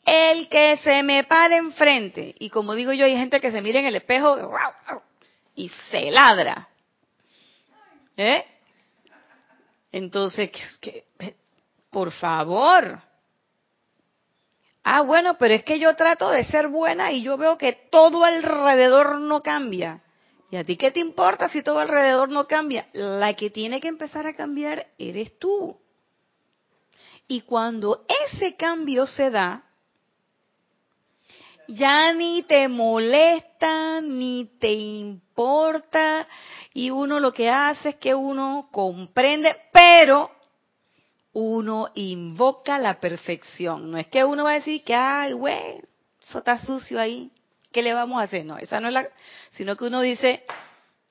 el 0.05 0.48
que 0.50 0.77
se 0.77 1.01
me 1.03 1.24
pare 1.24 1.57
enfrente. 1.57 2.36
Y 2.39 2.50
como 2.50 2.75
digo 2.75 2.93
yo, 2.93 3.05
hay 3.05 3.17
gente 3.17 3.39
que 3.39 3.51
se 3.51 3.62
mira 3.62 3.79
en 3.79 3.88
el 3.88 3.95
espejo 3.95 4.38
y 5.55 5.69
se 5.89 6.12
ladra. 6.12 6.67
¿Eh? 8.17 8.45
Entonces, 9.91 10.51
por 11.89 12.12
favor, 12.12 13.01
Ah, 14.88 15.01
bueno, 15.01 15.36
pero 15.39 15.55
es 15.55 15.63
que 15.63 15.79
yo 15.79 15.95
trato 15.95 16.29
de 16.29 16.43
ser 16.43 16.67
buena 16.67 17.12
y 17.12 17.24
yo 17.24 17.38
veo 17.38 17.57
que 17.57 17.74
todo 17.89 18.24
alrededor 18.24 19.19
no 19.19 19.41
cambia. 19.41 20.03
¿Y 20.51 20.57
a 20.57 20.63
ti 20.63 20.77
qué 20.77 20.91
te 20.91 20.99
importa 20.99 21.49
si 21.49 21.63
todo 21.63 21.79
alrededor 21.79 22.29
no 22.29 22.47
cambia? 22.47 22.87
La 22.93 23.33
que 23.33 23.49
tiene 23.49 23.81
que 23.81 23.87
empezar 23.87 24.27
a 24.27 24.35
cambiar 24.35 24.87
eres 24.97 25.37
tú. 25.39 25.77
Y 27.27 27.41
cuando 27.41 28.05
ese 28.27 28.55
cambio 28.55 29.07
se 29.07 29.31
da, 29.31 29.63
ya 31.67 32.13
ni 32.13 32.43
te 32.43 32.67
molesta, 32.67 33.99
ni 34.01 34.45
te 34.59 34.71
importa, 34.71 36.27
y 36.73 36.91
uno 36.91 37.19
lo 37.19 37.33
que 37.33 37.49
hace 37.49 37.89
es 37.89 37.95
que 37.95 38.13
uno 38.13 38.69
comprende, 38.71 39.55
pero 39.71 40.29
uno 41.33 41.89
invoca 41.95 42.77
la 42.77 42.99
perfección. 42.99 43.91
No 43.91 43.97
es 43.97 44.07
que 44.07 44.23
uno 44.23 44.43
va 44.43 44.51
a 44.51 44.55
decir 44.55 44.83
que, 44.83 44.93
ay, 44.93 45.33
güey, 45.33 45.81
eso 46.27 46.37
está 46.37 46.57
sucio 46.57 46.99
ahí, 46.99 47.31
¿qué 47.75 47.82
le 47.82 47.94
vamos 47.94 48.22
a 48.22 48.24
hacer? 48.24 48.46
No, 48.46 48.58
esa 48.58 48.79
no 48.79 48.88
es 48.88 48.94
la, 48.94 49.10
sino 49.51 49.75
que 49.75 49.84
uno 49.84 50.00
dice, 50.00 50.46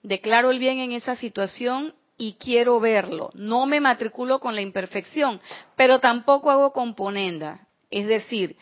declaro 0.03 0.51
el 0.51 0.59
bien 0.59 0.79
en 0.79 0.93
esa 0.93 1.15
situación 1.15 1.95
y 2.17 2.39
quiero 2.41 2.81
verlo. 2.81 3.31
No 3.35 3.67
me 3.67 3.81
matriculo 3.81 4.41
con 4.41 4.55
la 4.55 4.63
imperfección, 4.63 5.43
pero 5.77 5.99
tampoco 6.01 6.51
hago 6.51 6.73
componenda. 6.73 7.69
Es 7.91 8.07
decir, 8.07 8.57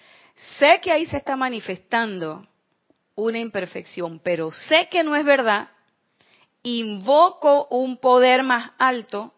sé 0.58 0.80
que 0.82 0.90
ahí 0.90 1.06
se 1.06 1.18
está 1.18 1.36
manifestando 1.36 2.44
una 3.14 3.38
imperfección, 3.38 4.18
pero 4.18 4.50
sé 4.50 4.88
que 4.90 5.04
no 5.04 5.14
es 5.14 5.24
verdad, 5.24 5.68
invoco 6.64 7.68
un 7.70 7.98
poder 7.98 8.42
más 8.42 8.72
alto 8.78 9.32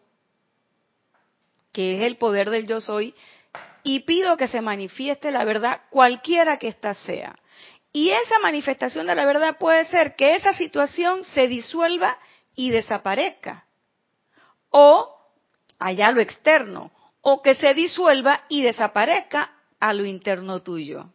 que 1.71 1.97
es 1.97 2.03
el 2.03 2.17
poder 2.17 2.49
del 2.49 2.65
yo 2.65 2.81
soy, 2.81 3.13
y 3.83 3.99
pido 3.99 4.37
que 4.37 4.47
se 4.47 4.61
manifieste 4.61 5.29
la 5.29 5.43
verdad 5.43 5.81
cualquiera 5.91 6.57
que 6.57 6.69
ésta 6.69 6.95
sea. 6.95 7.35
Y 7.95 8.09
esa 8.09 8.39
manifestación 8.39 9.07
de 9.07 9.15
la 9.15 9.25
verdad 9.25 9.57
puede 9.57 9.85
ser 9.85 10.17
que 10.17 10.35
esa 10.35 10.51
situación 10.51 11.23
se 11.23 11.47
disuelva 11.47 12.19
y 12.53 12.69
desaparezca. 12.69 13.67
O 14.69 15.15
allá 15.79 16.11
lo 16.11 16.19
externo. 16.19 16.91
O 17.21 17.41
que 17.41 17.55
se 17.55 17.73
disuelva 17.73 18.43
y 18.49 18.63
desaparezca 18.63 19.49
a 19.79 19.93
lo 19.93 20.03
interno 20.03 20.61
tuyo. 20.61 21.05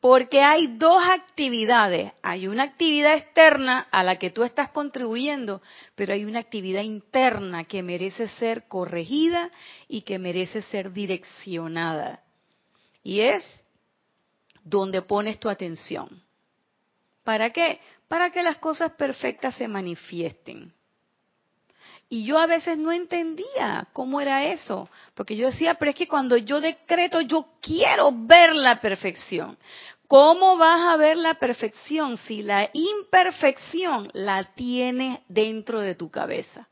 Porque 0.00 0.42
hay 0.42 0.78
dos 0.78 1.00
actividades. 1.04 2.10
Hay 2.20 2.48
una 2.48 2.64
actividad 2.64 3.14
externa 3.14 3.86
a 3.92 4.02
la 4.02 4.16
que 4.16 4.30
tú 4.30 4.42
estás 4.42 4.70
contribuyendo, 4.70 5.62
pero 5.94 6.12
hay 6.12 6.24
una 6.24 6.40
actividad 6.40 6.82
interna 6.82 7.62
que 7.66 7.84
merece 7.84 8.26
ser 8.30 8.66
corregida 8.66 9.52
y 9.86 10.02
que 10.02 10.18
merece 10.18 10.60
ser 10.60 10.92
direccionada. 10.92 12.24
Y 13.04 13.20
es 13.20 13.63
donde 14.64 15.02
pones 15.02 15.38
tu 15.38 15.48
atención. 15.48 16.22
¿Para 17.22 17.50
qué? 17.50 17.80
Para 18.08 18.30
que 18.30 18.42
las 18.42 18.58
cosas 18.58 18.92
perfectas 18.92 19.54
se 19.54 19.68
manifiesten. 19.68 20.72
Y 22.08 22.24
yo 22.24 22.38
a 22.38 22.46
veces 22.46 22.76
no 22.76 22.92
entendía 22.92 23.88
cómo 23.92 24.20
era 24.20 24.44
eso, 24.44 24.88
porque 25.14 25.36
yo 25.36 25.46
decía, 25.46 25.74
pero 25.74 25.90
es 25.90 25.96
que 25.96 26.06
cuando 26.06 26.36
yo 26.36 26.60
decreto, 26.60 27.20
yo 27.22 27.46
quiero 27.60 28.10
ver 28.12 28.54
la 28.54 28.80
perfección. 28.80 29.56
¿Cómo 30.06 30.58
vas 30.58 30.82
a 30.82 30.96
ver 30.96 31.16
la 31.16 31.34
perfección 31.34 32.18
si 32.18 32.42
la 32.42 32.68
imperfección 32.72 34.10
la 34.12 34.44
tienes 34.54 35.20
dentro 35.28 35.80
de 35.80 35.94
tu 35.94 36.10
cabeza? 36.10 36.68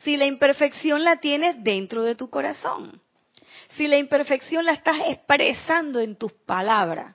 Si 0.00 0.16
la 0.16 0.24
imperfección 0.24 1.04
la 1.04 1.16
tienes 1.16 1.62
dentro 1.62 2.02
de 2.02 2.14
tu 2.14 2.30
corazón. 2.30 3.00
Si 3.78 3.86
la 3.86 3.96
imperfección 3.96 4.64
la 4.64 4.72
estás 4.72 4.96
expresando 5.06 6.00
en 6.00 6.16
tus 6.16 6.32
palabras. 6.32 7.14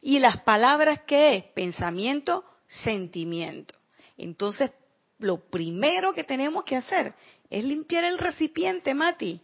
¿Y 0.00 0.20
las 0.20 0.40
palabras 0.40 1.00
qué 1.06 1.36
es? 1.36 1.44
Pensamiento, 1.52 2.46
sentimiento. 2.66 3.74
Entonces, 4.16 4.70
lo 5.18 5.36
primero 5.50 6.14
que 6.14 6.24
tenemos 6.24 6.64
que 6.64 6.76
hacer 6.76 7.12
es 7.50 7.62
limpiar 7.62 8.04
el 8.04 8.16
recipiente, 8.16 8.94
Mati. 8.94 9.38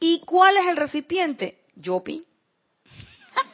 ¿Y 0.00 0.22
cuál 0.24 0.56
es 0.56 0.68
el 0.68 0.76
recipiente? 0.78 1.58
Yopi. 1.76 2.24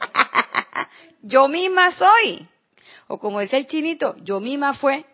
yo 1.23 1.49
misma 1.49 1.91
soy. 1.91 2.47
O 3.09 3.19
como 3.19 3.41
decía 3.41 3.59
el 3.59 3.67
chinito, 3.67 4.15
yo 4.23 4.39
misma 4.39 4.75
fue. 4.75 5.05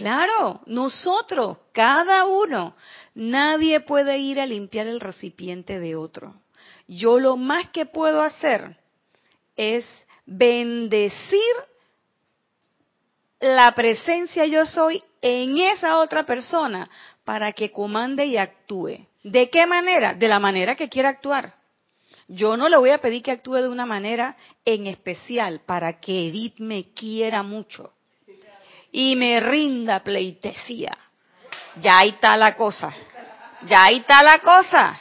Claro, 0.00 0.62
nosotros, 0.64 1.58
cada 1.72 2.24
uno, 2.24 2.74
nadie 3.14 3.80
puede 3.80 4.16
ir 4.16 4.40
a 4.40 4.46
limpiar 4.46 4.86
el 4.86 4.98
recipiente 4.98 5.78
de 5.78 5.94
otro. 5.94 6.36
Yo 6.88 7.18
lo 7.20 7.36
más 7.36 7.68
que 7.68 7.84
puedo 7.84 8.22
hacer 8.22 8.78
es 9.56 9.84
bendecir 10.24 11.52
la 13.40 13.74
presencia 13.74 14.46
yo 14.46 14.64
soy 14.64 15.04
en 15.20 15.58
esa 15.58 15.98
otra 15.98 16.24
persona 16.24 16.88
para 17.22 17.52
que 17.52 17.70
comande 17.70 18.24
y 18.24 18.38
actúe. 18.38 19.06
¿De 19.22 19.50
qué 19.50 19.66
manera? 19.66 20.14
De 20.14 20.28
la 20.28 20.38
manera 20.38 20.76
que 20.76 20.88
quiera 20.88 21.10
actuar. 21.10 21.56
Yo 22.26 22.56
no 22.56 22.70
le 22.70 22.78
voy 22.78 22.88
a 22.88 23.02
pedir 23.02 23.22
que 23.22 23.32
actúe 23.32 23.56
de 23.56 23.68
una 23.68 23.84
manera 23.84 24.38
en 24.64 24.86
especial 24.86 25.60
para 25.66 26.00
que 26.00 26.28
Edith 26.28 26.58
me 26.58 26.94
quiera 26.94 27.42
mucho 27.42 27.92
y 28.92 29.16
me 29.16 29.40
rinda 29.40 30.00
pleitesía. 30.02 30.96
Ya 31.76 31.98
ahí 31.98 32.10
está 32.10 32.36
la 32.36 32.54
cosa. 32.54 32.94
Ya 33.66 33.84
ahí 33.84 33.98
está 33.98 34.22
la 34.22 34.40
cosa. 34.40 34.98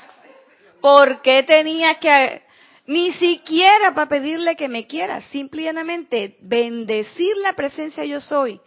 ¿Por 0.82 1.22
qué 1.22 1.44
tenía 1.44 1.96
que 1.96 2.44
ni 2.86 3.12
siquiera 3.12 3.94
para 3.94 4.10
pedirle 4.10 4.56
que 4.56 4.68
me 4.68 4.88
quiera, 4.88 5.22
simplemente 5.22 6.38
bendecir 6.42 7.38
la 7.38 7.54
presencia 7.54 8.04
yo 8.04 8.20
soy, 8.20 8.60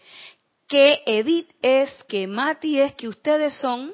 que 0.68 1.02
Edith 1.06 1.50
es, 1.60 1.90
que 2.04 2.28
Mati 2.28 2.80
es, 2.80 2.94
que 2.94 3.08
ustedes 3.08 3.54
son, 3.54 3.92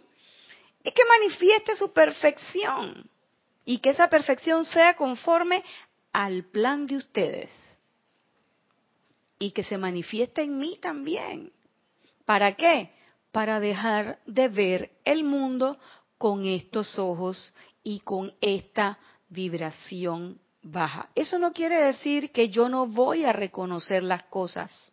y 0.84 0.90
que 0.90 1.02
manifieste 1.06 1.76
su 1.76 1.92
perfección 1.92 3.08
y 3.64 3.78
que 3.78 3.90
esa 3.90 4.08
perfección 4.08 4.64
sea 4.64 4.94
conforme 4.96 5.64
al 6.12 6.44
plan 6.44 6.86
de 6.86 6.96
ustedes 6.96 7.50
y 9.38 9.52
que 9.52 9.64
se 9.64 9.78
manifieste 9.78 10.42
en 10.42 10.58
mí 10.58 10.78
también. 10.80 11.52
¿Para 12.24 12.54
qué? 12.56 12.90
Para 13.32 13.60
dejar 13.60 14.18
de 14.26 14.48
ver 14.48 14.90
el 15.04 15.24
mundo 15.24 15.78
con 16.16 16.44
estos 16.44 16.98
ojos 16.98 17.54
y 17.82 18.00
con 18.00 18.32
esta 18.40 18.98
vibración 19.28 20.40
baja. 20.62 21.10
Eso 21.14 21.38
no 21.38 21.52
quiere 21.52 21.76
decir 21.80 22.32
que 22.32 22.48
yo 22.48 22.68
no 22.68 22.86
voy 22.86 23.24
a 23.24 23.32
reconocer 23.32 24.02
las 24.02 24.24
cosas 24.24 24.92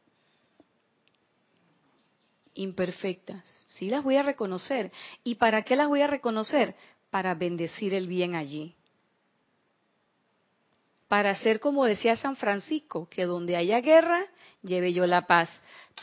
imperfectas. 2.53 3.43
Sí 3.67 3.89
las 3.89 4.03
voy 4.03 4.15
a 4.15 4.23
reconocer. 4.23 4.91
¿Y 5.23 5.36
para 5.36 5.63
qué 5.63 5.75
las 5.75 5.89
voy 5.89 6.01
a 6.01 6.08
reconocer? 6.08 6.75
para 7.15 7.34
bendecir 7.34 7.93
el 7.93 8.10
bien 8.10 8.36
allí. 8.36 8.75
Para 11.15 11.30
hacer 11.30 11.62
como 11.62 11.86
decía 11.86 12.17
San 12.17 12.36
Francisco, 12.36 13.08
que 13.10 13.23
donde 13.23 13.56
haya 13.56 13.80
guerra, 13.80 14.25
lleve 14.62 14.91
yo 14.91 15.08
la 15.08 15.21
paz. 15.21 15.49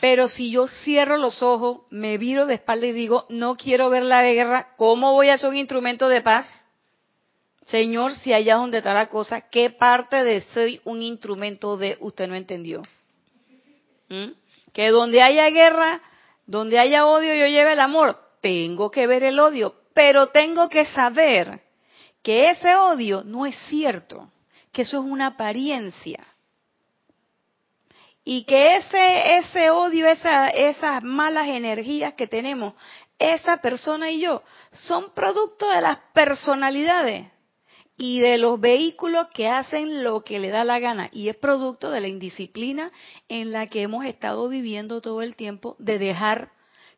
Pero 0.01 0.27
si 0.27 0.49
yo 0.49 0.67
cierro 0.67 1.17
los 1.17 1.43
ojos, 1.43 1.81
me 1.91 2.17
viro 2.17 2.47
de 2.47 2.55
espalda 2.55 2.87
y 2.87 2.93
digo, 2.93 3.27
no 3.29 3.55
quiero 3.55 3.91
ver 3.91 4.01
la 4.01 4.23
guerra, 4.23 4.69
¿cómo 4.75 5.13
voy 5.13 5.29
a 5.29 5.37
ser 5.37 5.51
un 5.51 5.57
instrumento 5.57 6.09
de 6.09 6.21
paz? 6.21 6.47
Señor, 7.67 8.15
si 8.15 8.33
allá 8.33 8.55
donde 8.55 8.79
está 8.79 8.95
la 8.95 9.07
cosa, 9.07 9.41
¿qué 9.41 9.69
parte 9.69 10.23
de 10.23 10.41
soy 10.51 10.81
un 10.83 11.03
instrumento 11.03 11.77
de 11.77 11.95
usted 11.99 12.27
no 12.27 12.33
entendió? 12.33 12.81
¿Mm? 14.09 14.31
Que 14.73 14.89
donde 14.89 15.21
haya 15.21 15.47
guerra, 15.51 16.01
donde 16.47 16.79
haya 16.79 17.05
odio, 17.05 17.35
yo 17.35 17.45
lleve 17.45 17.73
el 17.73 17.81
amor. 17.81 18.17
Tengo 18.41 18.89
que 18.89 19.05
ver 19.05 19.23
el 19.23 19.39
odio, 19.39 19.75
pero 19.93 20.29
tengo 20.29 20.69
que 20.69 20.85
saber 20.85 21.61
que 22.23 22.49
ese 22.49 22.75
odio 22.75 23.23
no 23.23 23.45
es 23.45 23.55
cierto, 23.67 24.31
que 24.73 24.81
eso 24.81 24.97
es 24.97 25.05
una 25.05 25.27
apariencia. 25.27 26.19
Y 28.25 28.45
que 28.45 28.77
ese, 28.77 29.37
ese 29.37 29.69
odio, 29.69 30.07
esa, 30.07 30.49
esas 30.49 31.03
malas 31.03 31.47
energías 31.47 32.15
que 32.15 32.27
tenemos, 32.27 32.73
esa 33.19 33.57
persona 33.57 34.11
y 34.11 34.21
yo, 34.21 34.43
son 34.71 35.13
producto 35.13 35.69
de 35.69 35.81
las 35.81 35.97
personalidades 36.13 37.27
y 37.95 38.19
de 38.21 38.37
los 38.37 38.59
vehículos 38.59 39.27
que 39.33 39.47
hacen 39.47 40.03
lo 40.03 40.23
que 40.23 40.39
le 40.39 40.49
da 40.49 40.63
la 40.63 40.79
gana. 40.79 41.09
Y 41.11 41.29
es 41.29 41.35
producto 41.35 41.91
de 41.91 42.01
la 42.01 42.07
indisciplina 42.07 42.91
en 43.29 43.51
la 43.51 43.67
que 43.67 43.83
hemos 43.83 44.05
estado 44.05 44.49
viviendo 44.49 45.01
todo 45.01 45.21
el 45.21 45.35
tiempo 45.35 45.75
de 45.77 45.99
dejar 45.99 46.51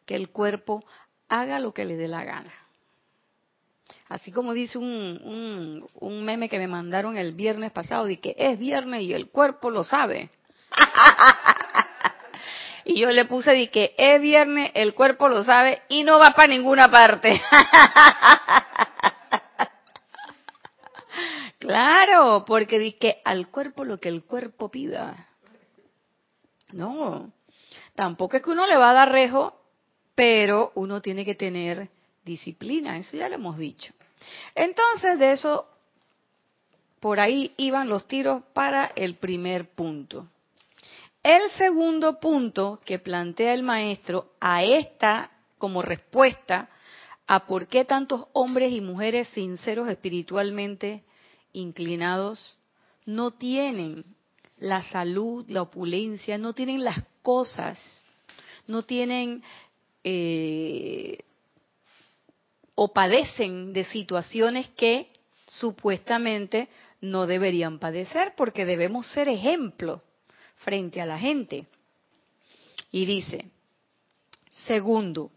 que 0.05 0.15
el 0.15 0.29
cuerpo 0.29 0.85
haga 1.27 1.59
lo 1.59 1.73
que 1.73 1.85
le 1.85 1.97
dé 1.97 2.07
la 2.07 2.23
gana. 2.23 2.53
Así 4.07 4.31
como 4.31 4.53
dice 4.53 4.77
un, 4.77 5.87
un, 5.95 6.23
meme 6.23 6.47
que 6.47 6.59
me 6.59 6.67
mandaron 6.67 7.17
el 7.17 7.33
viernes 7.33 7.71
pasado, 7.71 8.05
de 8.05 8.19
que 8.19 8.35
es 8.37 8.59
viernes 8.59 9.01
y 9.01 9.13
el 9.13 9.29
cuerpo 9.29 9.71
lo 9.71 9.83
sabe. 9.83 10.29
y 12.85 12.99
yo 12.99 13.09
le 13.09 13.25
puse 13.25 13.51
de 13.51 13.71
que 13.71 13.95
es 13.97 14.21
viernes, 14.21 14.69
el 14.75 14.93
cuerpo 14.93 15.27
lo 15.27 15.43
sabe 15.43 15.81
y 15.89 16.03
no 16.03 16.19
va 16.19 16.31
para 16.31 16.49
ninguna 16.49 16.91
parte. 16.91 17.41
claro, 21.59 22.45
porque 22.45 22.77
di 22.77 22.93
que 22.93 23.21
al 23.25 23.49
cuerpo 23.49 23.85
lo 23.85 23.97
que 23.97 24.09
el 24.09 24.23
cuerpo 24.23 24.69
pida. 24.69 25.29
No, 26.73 27.31
tampoco 27.95 28.37
es 28.37 28.43
que 28.43 28.51
uno 28.51 28.67
le 28.67 28.77
va 28.77 28.91
a 28.91 28.93
dar 28.93 29.11
rejo, 29.11 29.59
pero 30.13 30.71
uno 30.75 31.01
tiene 31.01 31.25
que 31.25 31.33
tener 31.33 31.89
disciplina, 32.25 32.97
eso 32.97 33.15
ya 33.15 33.29
lo 33.29 33.35
hemos 33.35 33.57
dicho. 33.57 33.93
Entonces, 34.55 35.19
de 35.19 35.31
eso, 35.31 35.67
por 36.99 37.19
ahí 37.19 37.53
iban 37.57 37.87
los 37.87 38.07
tiros 38.07 38.43
para 38.53 38.91
el 38.95 39.15
primer 39.15 39.69
punto. 39.69 40.27
El 41.23 41.49
segundo 41.51 42.19
punto 42.19 42.81
que 42.85 42.99
plantea 42.99 43.53
el 43.53 43.63
maestro 43.63 44.33
a 44.39 44.63
esta 44.63 45.31
como 45.57 45.81
respuesta 45.81 46.69
a 47.27 47.47
por 47.47 47.67
qué 47.67 47.85
tantos 47.85 48.25
hombres 48.33 48.71
y 48.71 48.81
mujeres 48.81 49.27
sinceros 49.29 49.87
espiritualmente 49.87 51.03
inclinados 51.53 52.59
no 53.05 53.31
tienen 53.31 54.03
la 54.57 54.83
salud, 54.83 55.45
la 55.49 55.63
opulencia, 55.63 56.37
no 56.37 56.53
tienen 56.53 56.83
las 56.83 57.03
cosas, 57.21 57.79
no 58.67 58.83
tienen 58.83 59.43
eh, 60.03 61.19
o 62.75 62.93
padecen 62.93 63.73
de 63.73 63.85
situaciones 63.85 64.69
que 64.69 65.09
supuestamente 65.47 66.69
no 67.01 67.27
deberían 67.27 67.79
padecer 67.79 68.33
porque 68.35 68.65
debemos 68.65 69.07
ser 69.07 69.29
ejemplo 69.29 70.01
frente 70.57 71.01
a 71.01 71.05
la 71.05 71.17
gente. 71.17 71.67
Y 72.91 73.05
dice, 73.05 73.49
segundo, 74.49 75.31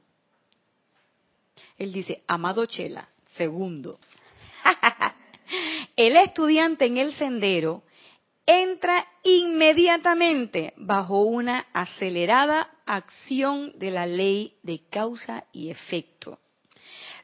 él 1.76 1.92
dice, 1.92 2.22
amado 2.26 2.66
Chela, 2.66 3.08
segundo, 3.36 3.98
el 5.96 6.16
estudiante 6.16 6.86
en 6.86 6.98
el 6.98 7.14
sendero 7.14 7.82
entra 8.46 9.06
inmediatamente 9.22 10.72
bajo 10.76 11.18
una 11.20 11.66
acelerada 11.72 12.70
acción 12.86 13.78
de 13.78 13.90
la 13.90 14.06
ley 14.06 14.56
de 14.62 14.80
causa 14.88 15.44
y 15.52 15.70
efecto. 15.70 16.38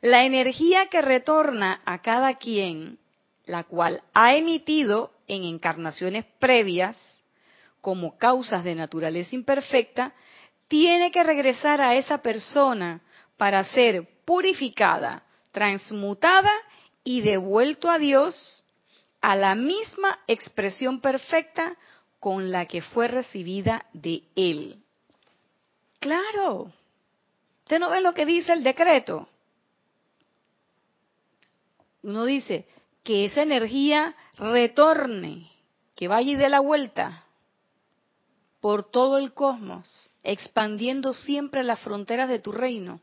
La 0.04 0.24
energía 0.24 0.88
que 0.88 1.00
retorna 1.00 1.80
a 1.86 2.02
cada 2.02 2.34
quien, 2.34 2.98
la 3.46 3.64
cual 3.64 4.02
ha 4.12 4.34
emitido 4.34 5.12
en 5.28 5.44
encarnaciones 5.44 6.26
previas 6.38 7.22
como 7.80 8.18
causas 8.18 8.64
de 8.64 8.74
naturaleza 8.74 9.34
imperfecta, 9.34 10.12
tiene 10.68 11.10
que 11.10 11.22
regresar 11.22 11.80
a 11.80 11.94
esa 11.94 12.18
persona 12.18 13.00
para 13.38 13.64
ser 13.64 14.06
purificada, 14.26 15.22
transmutada 15.52 16.52
y 17.02 17.22
devuelto 17.22 17.88
a 17.88 17.98
Dios 17.98 18.62
a 19.22 19.34
la 19.36 19.54
misma 19.54 20.18
expresión 20.26 21.00
perfecta 21.00 21.78
con 22.20 22.50
la 22.50 22.66
que 22.66 22.82
fue 22.82 23.08
recibida 23.08 23.86
de 23.94 24.22
Él. 24.36 24.82
Claro. 25.98 26.70
¿Usted 27.62 27.78
no 27.78 27.88
ve 27.88 28.02
lo 28.02 28.12
que 28.12 28.26
dice 28.26 28.52
el 28.52 28.62
decreto? 28.62 29.30
Uno 32.04 32.26
dice 32.26 32.66
que 33.02 33.24
esa 33.24 33.42
energía 33.42 34.14
retorne, 34.36 35.50
que 35.96 36.06
vaya 36.06 36.32
y 36.32 36.34
dé 36.36 36.50
la 36.50 36.60
vuelta 36.60 37.24
por 38.60 38.90
todo 38.90 39.16
el 39.16 39.32
cosmos, 39.32 40.10
expandiendo 40.22 41.14
siempre 41.14 41.64
las 41.64 41.80
fronteras 41.80 42.28
de 42.28 42.38
tu 42.38 42.52
reino 42.52 43.00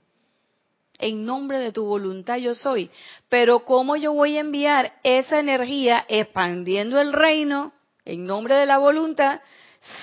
en 1.00 1.26
nombre 1.26 1.58
de 1.58 1.72
tu 1.72 1.84
voluntad 1.84 2.38
yo 2.38 2.54
soy. 2.54 2.92
Pero 3.28 3.66
¿cómo 3.66 3.96
yo 3.96 4.14
voy 4.14 4.38
a 4.38 4.42
enviar 4.42 4.94
esa 5.04 5.40
energía 5.40 6.06
expandiendo 6.08 7.02
el 7.02 7.12
reino 7.12 7.74
en 8.06 8.28
nombre 8.28 8.54
de 8.54 8.68
la 8.68 8.78
voluntad 8.78 9.42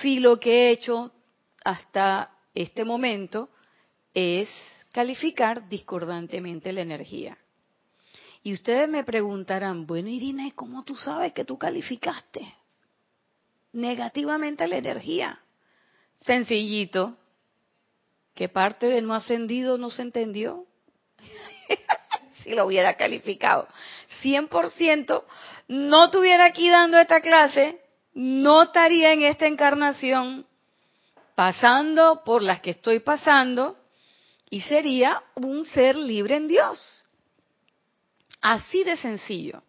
si 0.01 0.19
lo 0.19 0.41
que 0.41 0.51
he 0.51 0.71
hecho 0.71 1.13
hasta 1.65 2.33
este 2.53 2.85
momento 2.85 3.49
es 4.13 4.49
calificar 4.91 5.69
discordantemente 5.69 6.73
la 6.73 6.81
energía? 6.81 7.39
Y 8.43 8.55
ustedes 8.55 8.89
me 8.89 9.05
preguntarán, 9.05 9.87
bueno 9.87 10.09
Irina, 10.09 10.45
¿cómo 10.55 10.85
tú 10.85 10.95
sabes 10.95 11.33
que 11.33 11.45
tú 11.45 11.59
calificaste 11.59 12.55
negativamente 13.73 14.67
la 14.67 14.77
energía? 14.77 15.41
Sencillito, 16.23 17.17
que 18.35 18.49
parte 18.49 18.87
de 18.87 19.03
no 19.03 19.15
ascendido 19.15 19.79
no 19.79 19.91
se 19.91 20.03
entendió. 20.03 20.67
si 22.43 22.55
lo 22.55 22.67
hubiera 22.67 22.95
calificado 22.97 23.69
100%, 24.23 25.23
no 25.69 26.05
estuviera 26.07 26.47
aquí 26.47 26.71
dando 26.71 26.99
esta 26.99 27.21
clase, 27.21 27.81
no 28.15 28.63
estaría 28.63 29.13
en 29.13 29.23
esta 29.23 29.47
encarnación 29.47 30.47
pasando 31.35 32.25
por 32.25 32.43
las 32.43 32.61
que 32.61 32.71
estoy 32.71 33.01
pasando 33.01 33.77
y 34.51 34.63
sería 34.63 35.23
un 35.35 35.65
ser 35.67 35.95
libre 35.95 36.37
en 36.37 36.49
Dios. 36.49 36.98
Así 38.41 38.85
de 38.85 38.97
sencillo. 38.97 39.63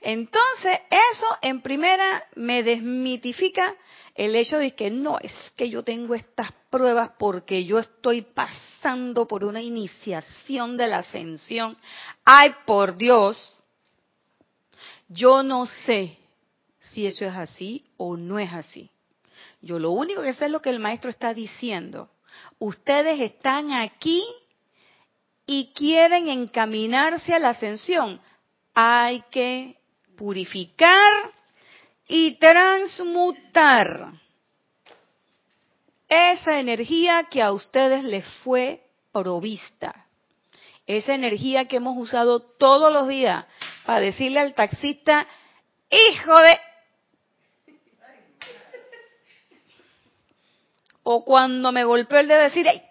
Entonces, 0.00 0.78
eso 0.90 1.26
en 1.40 1.62
primera 1.62 2.24
me 2.34 2.62
desmitifica 2.62 3.74
el 4.14 4.36
hecho 4.36 4.58
de 4.58 4.74
que 4.74 4.90
no 4.90 5.18
es 5.18 5.32
que 5.56 5.68
yo 5.70 5.82
tengo 5.82 6.14
estas 6.14 6.52
pruebas 6.70 7.12
porque 7.18 7.64
yo 7.64 7.78
estoy 7.78 8.22
pasando 8.22 9.26
por 9.26 9.44
una 9.44 9.62
iniciación 9.62 10.76
de 10.76 10.88
la 10.88 10.98
ascensión. 10.98 11.76
Ay, 12.24 12.54
por 12.66 12.96
Dios, 12.96 13.62
yo 15.08 15.42
no 15.42 15.66
sé 15.66 16.18
si 16.78 17.06
eso 17.06 17.24
es 17.24 17.34
así 17.34 17.84
o 17.96 18.16
no 18.16 18.38
es 18.38 18.52
así. 18.52 18.90
Yo 19.62 19.78
lo 19.78 19.90
único 19.90 20.22
que 20.22 20.34
sé 20.34 20.44
es 20.46 20.50
lo 20.50 20.60
que 20.60 20.70
el 20.70 20.80
maestro 20.80 21.10
está 21.10 21.32
diciendo. 21.32 22.10
Ustedes 22.58 23.20
están 23.20 23.72
aquí 23.72 24.22
y 25.46 25.72
quieren 25.74 26.28
encaminarse 26.28 27.34
a 27.34 27.38
la 27.38 27.50
ascensión. 27.50 28.20
Hay 28.74 29.22
que 29.30 29.76
purificar 30.16 31.12
y 32.08 32.36
transmutar 32.38 34.12
esa 36.08 36.58
energía 36.60 37.24
que 37.24 37.42
a 37.42 37.52
ustedes 37.52 38.04
les 38.04 38.24
fue 38.42 38.82
provista. 39.12 40.06
Esa 40.86 41.14
energía 41.14 41.66
que 41.66 41.76
hemos 41.76 41.96
usado 41.96 42.40
todos 42.40 42.92
los 42.92 43.08
días 43.08 43.46
para 43.86 44.00
decirle 44.00 44.40
al 44.40 44.54
taxista, 44.54 45.26
hijo 45.90 46.40
de... 46.40 46.58
O 51.02 51.24
cuando 51.24 51.70
me 51.70 51.84
golpeó 51.84 52.18
el 52.18 52.28
de 52.28 52.34
decir, 52.34 52.68
¡ay! 52.68 52.82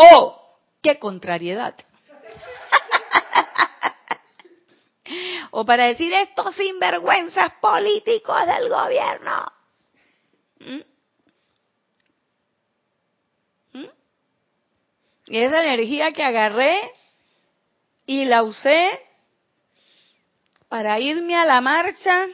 ¡Oh! 0.00 0.56
¡Qué 0.82 0.98
contrariedad! 0.98 1.74
o 5.50 5.64
para 5.64 5.86
decir 5.86 6.12
estos 6.12 6.54
sinvergüenzas 6.54 7.52
políticos 7.60 8.46
del 8.46 8.68
gobierno. 8.70 9.52
¿Mm? 10.60 10.80
¿Mm? 13.78 13.88
Y 15.26 15.38
esa 15.38 15.62
energía 15.62 16.12
que 16.12 16.22
agarré 16.22 16.92
y 18.06 18.24
la 18.24 18.42
usé 18.42 19.04
para 20.68 20.98
irme 20.98 21.36
a 21.36 21.44
la 21.44 21.60
marcha 21.60 22.26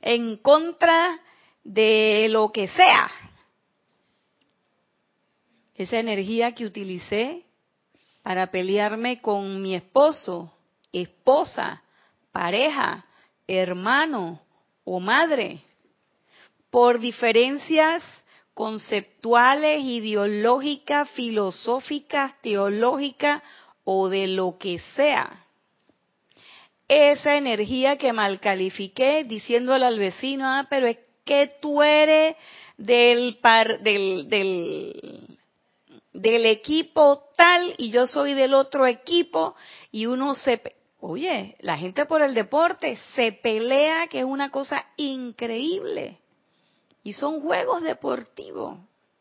en 0.00 0.38
contra 0.38 1.20
de 1.62 2.26
lo 2.30 2.50
que 2.50 2.66
sea. 2.66 3.12
Esa 5.80 5.98
energía 5.98 6.52
que 6.52 6.66
utilicé 6.66 7.42
para 8.22 8.50
pelearme 8.50 9.22
con 9.22 9.62
mi 9.62 9.74
esposo 9.74 10.52
esposa, 10.92 11.82
pareja, 12.32 13.06
hermano 13.48 14.42
o 14.84 15.00
madre, 15.00 15.62
por 16.68 17.00
diferencias 17.00 18.02
conceptuales, 18.52 19.82
ideológicas, 19.82 21.08
filosóficas, 21.12 22.38
teológicas 22.42 23.42
o 23.82 24.10
de 24.10 24.26
lo 24.26 24.58
que 24.58 24.80
sea. 24.94 25.46
Esa 26.88 27.38
energía 27.38 27.96
que 27.96 28.12
mal 28.12 28.38
califiqué 28.38 29.24
diciéndole 29.24 29.86
al 29.86 29.98
vecino, 29.98 30.44
ah, 30.46 30.66
pero 30.68 30.86
es 30.86 30.98
que 31.24 31.50
tú 31.62 31.82
eres 31.82 32.36
del, 32.76 33.38
par, 33.40 33.80
del, 33.80 34.28
del, 34.28 35.39
del 36.20 36.46
equipo 36.46 37.30
tal 37.36 37.74
y 37.78 37.90
yo 37.90 38.06
soy 38.06 38.34
del 38.34 38.54
otro 38.54 38.86
equipo 38.86 39.54
y 39.90 40.06
uno 40.06 40.34
se 40.34 40.60
Oye, 41.02 41.54
la 41.60 41.78
gente 41.78 42.04
por 42.04 42.20
el 42.20 42.34
deporte 42.34 42.98
se 43.14 43.32
pelea, 43.32 44.06
que 44.08 44.18
es 44.18 44.24
una 44.26 44.50
cosa 44.50 44.84
increíble. 44.98 46.18
Y 47.02 47.14
son 47.14 47.40
juegos 47.40 47.82
deportivos. 47.82 48.78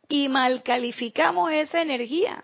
Y 0.09 0.27
mal 0.27 0.61
calificamos 0.61 1.53
esa 1.53 1.81
energía. 1.81 2.43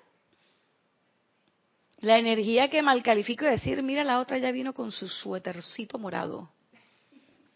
La 2.00 2.18
energía 2.18 2.70
que 2.70 2.82
mal 2.82 3.04
califico 3.04 3.44
es 3.44 3.62
decir, 3.62 3.84
mira, 3.84 4.06
la 4.06 4.22
otra 4.22 4.38
ya 4.38 4.54
vino 4.54 4.74
con 4.74 4.89
su 4.94 5.10
suétercito 5.10 6.00
morado. 6.00 6.50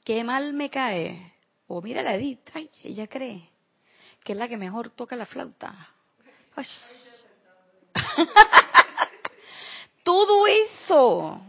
Qué 0.04 0.26
mal 0.26 0.52
me 0.52 0.70
cae. 0.70 1.32
O 1.68 1.82
mira 1.82 2.02
la 2.02 2.16
Edith, 2.16 2.42
ay, 2.54 2.70
ella 2.84 3.08
cree 3.08 3.50
que 4.24 4.34
es 4.34 4.38
la 4.38 4.48
que 4.48 4.58
mejor 4.58 4.90
toca 4.90 5.16
la 5.16 5.26
flauta. 5.26 5.96
Todo 10.04 10.48
eso 10.48 11.42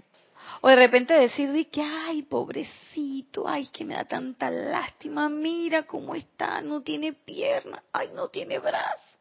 o 0.63 0.69
de 0.69 0.77
repente 0.77 1.15
decir 1.15 1.53
de 1.53 1.69
que, 1.69 1.83
ay, 1.83 2.23
pobrecito, 2.23 3.49
ay, 3.49 3.69
que 3.69 3.85
me 3.85 3.95
da 3.95 4.05
tanta 4.05 4.51
lástima, 4.51 5.29
mira 5.29 5.85
cómo 5.85 6.15
está, 6.15 6.61
no 6.61 6.83
tiene 6.83 7.15
pierna, 7.15 7.83
ay, 7.93 8.11
no 8.15 8.29
tiene 8.29 8.59
brazo. 8.59 9.19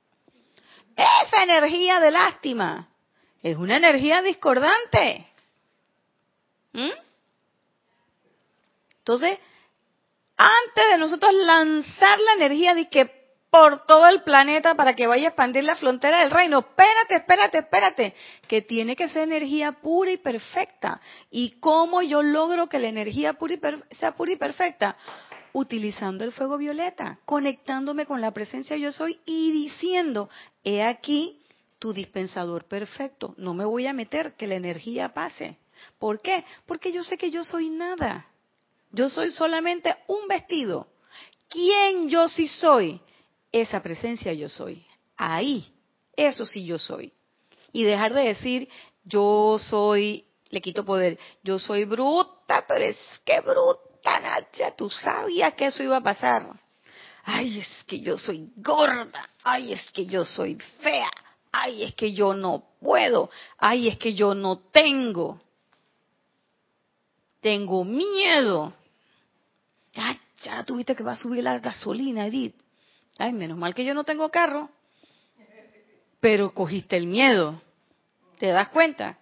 Esa 0.95 1.43
energía 1.43 2.01
de 2.01 2.11
lástima 2.11 2.89
es 3.41 3.55
una 3.55 3.77
energía 3.77 4.21
discordante. 4.21 5.25
¿Mm? 6.73 6.89
Entonces, 8.97 9.39
antes 10.35 10.87
de 10.91 10.97
nosotros 10.97 11.33
lanzar 11.33 12.19
la 12.19 12.33
energía 12.33 12.73
de 12.73 12.89
que 12.89 13.18
por 13.49 13.85
todo 13.85 14.07
el 14.07 14.21
planeta 14.21 14.75
para 14.75 14.95
que 14.95 15.07
vaya 15.07 15.25
a 15.25 15.29
expandir 15.29 15.63
la 15.63 15.75
frontera 15.75 16.19
del 16.19 16.31
reino. 16.31 16.59
Espérate, 16.59 17.15
espérate, 17.15 17.57
espérate, 17.59 18.15
que 18.47 18.61
tiene 18.61 18.95
que 18.95 19.09
ser 19.09 19.23
energía 19.23 19.71
pura 19.71 20.11
y 20.11 20.17
perfecta. 20.17 21.01
¿Y 21.31 21.59
cómo 21.59 22.01
yo 22.01 22.21
logro 22.21 22.67
que 22.67 22.79
la 22.79 22.87
energía 22.87 23.33
pura 23.33 23.55
y 23.55 23.95
sea 23.95 24.15
pura 24.15 24.31
y 24.31 24.35
perfecta? 24.35 24.95
Utilizando 25.51 26.23
el 26.23 26.31
fuego 26.31 26.57
violeta, 26.57 27.19
conectándome 27.25 28.05
con 28.05 28.21
la 28.21 28.31
presencia 28.31 28.77
yo 28.77 28.91
soy 28.91 29.19
y 29.25 29.51
diciendo, 29.51 30.29
he 30.63 30.83
aquí 30.83 31.41
tu 31.79 31.91
dispensador 31.91 32.65
perfecto. 32.65 33.33
No 33.37 33.55
me 33.55 33.65
voy 33.65 33.87
a 33.87 33.93
meter 33.93 34.33
que 34.33 34.45
la 34.45 34.55
energía 34.55 35.09
pase. 35.09 35.57
¿Por 35.97 36.21
qué? 36.21 36.45
Porque 36.67 36.91
yo 36.91 37.03
sé 37.03 37.17
que 37.17 37.31
yo 37.31 37.43
soy 37.43 37.69
nada. 37.69 38.27
Yo 38.91 39.09
soy 39.09 39.31
solamente 39.31 39.95
un 40.07 40.27
vestido. 40.27 40.87
¿Quién 41.49 42.09
yo 42.09 42.27
sí 42.27 42.47
soy? 42.47 43.01
Esa 43.51 43.81
presencia 43.81 44.33
yo 44.33 44.49
soy. 44.49 44.85
Ahí, 45.17 45.73
eso 46.15 46.45
sí 46.45 46.65
yo 46.65 46.77
soy. 46.79 47.13
Y 47.71 47.83
dejar 47.83 48.13
de 48.13 48.23
decir, 48.23 48.69
yo 49.03 49.57
soy, 49.59 50.25
le 50.49 50.61
quito 50.61 50.85
poder, 50.85 51.19
yo 51.43 51.59
soy 51.59 51.85
bruta, 51.85 52.65
pero 52.67 52.85
es 52.85 52.97
que 53.25 53.39
bruta, 53.41 54.19
Nacha, 54.19 54.75
tú 54.75 54.89
sabías 54.89 55.53
que 55.53 55.67
eso 55.67 55.83
iba 55.83 55.97
a 55.97 56.03
pasar. 56.03 56.59
Ay, 57.23 57.59
es 57.59 57.83
que 57.85 57.99
yo 57.99 58.17
soy 58.17 58.51
gorda, 58.55 59.29
ay, 59.43 59.73
es 59.73 59.91
que 59.91 60.05
yo 60.05 60.25
soy 60.25 60.55
fea, 60.81 61.11
ay, 61.51 61.83
es 61.83 61.95
que 61.95 62.13
yo 62.13 62.33
no 62.33 62.63
puedo, 62.79 63.29
ay, 63.57 63.87
es 63.87 63.97
que 63.97 64.13
yo 64.13 64.33
no 64.33 64.57
tengo. 64.71 65.41
Tengo 67.41 67.85
miedo. 67.85 68.73
Ay, 69.95 70.19
ya 70.43 70.63
tuviste 70.63 70.95
que 70.95 71.03
va 71.03 71.13
a 71.13 71.15
subir 71.15 71.43
la 71.43 71.59
gasolina, 71.59 72.25
Edith. 72.25 72.55
Ay, 73.19 73.33
menos 73.33 73.57
mal 73.57 73.75
que 73.75 73.83
yo 73.83 73.93
no 73.93 74.05
tengo 74.05 74.29
carro. 74.31 74.69
Pero 76.21 76.53
cogiste 76.53 76.95
el 76.95 77.05
miedo. 77.05 77.61
¿Te 78.39 78.47
das 78.47 78.69
cuenta? 78.69 79.19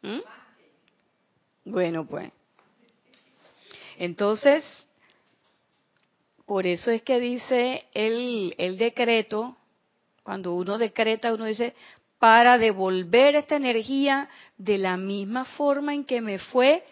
¿Mm? 0.00 0.20
Bueno, 1.66 2.06
pues. 2.06 2.32
Entonces, 3.98 4.64
por 6.46 6.66
eso 6.66 6.90
es 6.90 7.02
que 7.02 7.20
dice 7.20 7.84
el, 7.92 8.54
el 8.56 8.78
decreto, 8.78 9.56
cuando 10.22 10.54
uno 10.54 10.78
decreta, 10.78 11.34
uno 11.34 11.44
dice, 11.44 11.74
para 12.18 12.56
devolver 12.56 13.36
esta 13.36 13.56
energía 13.56 14.30
de 14.56 14.78
la 14.78 14.96
misma 14.96 15.44
forma 15.44 15.92
en 15.92 16.04
que 16.04 16.22
me 16.22 16.38
fue 16.38 16.82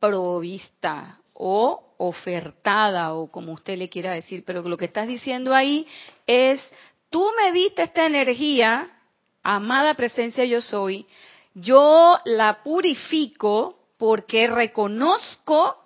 provista 0.00 1.20
o 1.32 1.87
ofertada 1.98 3.12
o 3.12 3.30
como 3.30 3.52
usted 3.52 3.76
le 3.76 3.90
quiera 3.90 4.12
decir, 4.12 4.44
pero 4.46 4.62
lo 4.62 4.76
que 4.76 4.86
estás 4.86 5.06
diciendo 5.06 5.54
ahí 5.54 5.86
es, 6.26 6.60
tú 7.10 7.22
me 7.36 7.52
diste 7.52 7.82
esta 7.82 8.06
energía, 8.06 8.88
amada 9.42 9.94
presencia 9.94 10.44
yo 10.44 10.62
soy, 10.62 11.06
yo 11.54 12.18
la 12.24 12.62
purifico 12.62 13.78
porque 13.98 14.46
reconozco 14.46 15.76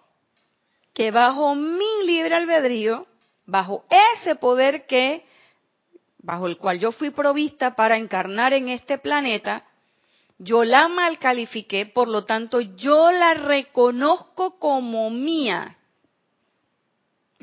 que 0.93 1.11
bajo 1.11 1.55
mi 1.55 2.05
libre 2.05 2.35
albedrío, 2.35 3.07
bajo 3.47 3.85
ese 4.15 4.37
poder 4.37 4.87
que, 4.87 5.25
bajo 6.19 6.47
el 6.47 6.59
cual 6.59 6.79
yo 6.79 6.93
fui 6.93 7.11
provista 7.11 7.75
para 7.75 7.97
encarnar 7.97 8.53
en 8.53 8.69
este 8.69 8.99
planeta, 8.99 9.65
yo 10.39 10.65
la 10.65 10.89
mal 10.89 11.19
califiqué, 11.19 11.87
por 11.87 12.09
lo 12.09 12.25
tanto 12.25 12.61
yo 12.61 13.11
la 13.13 13.33
reconozco 13.33 14.59
como 14.59 15.09
mía. 15.09 15.79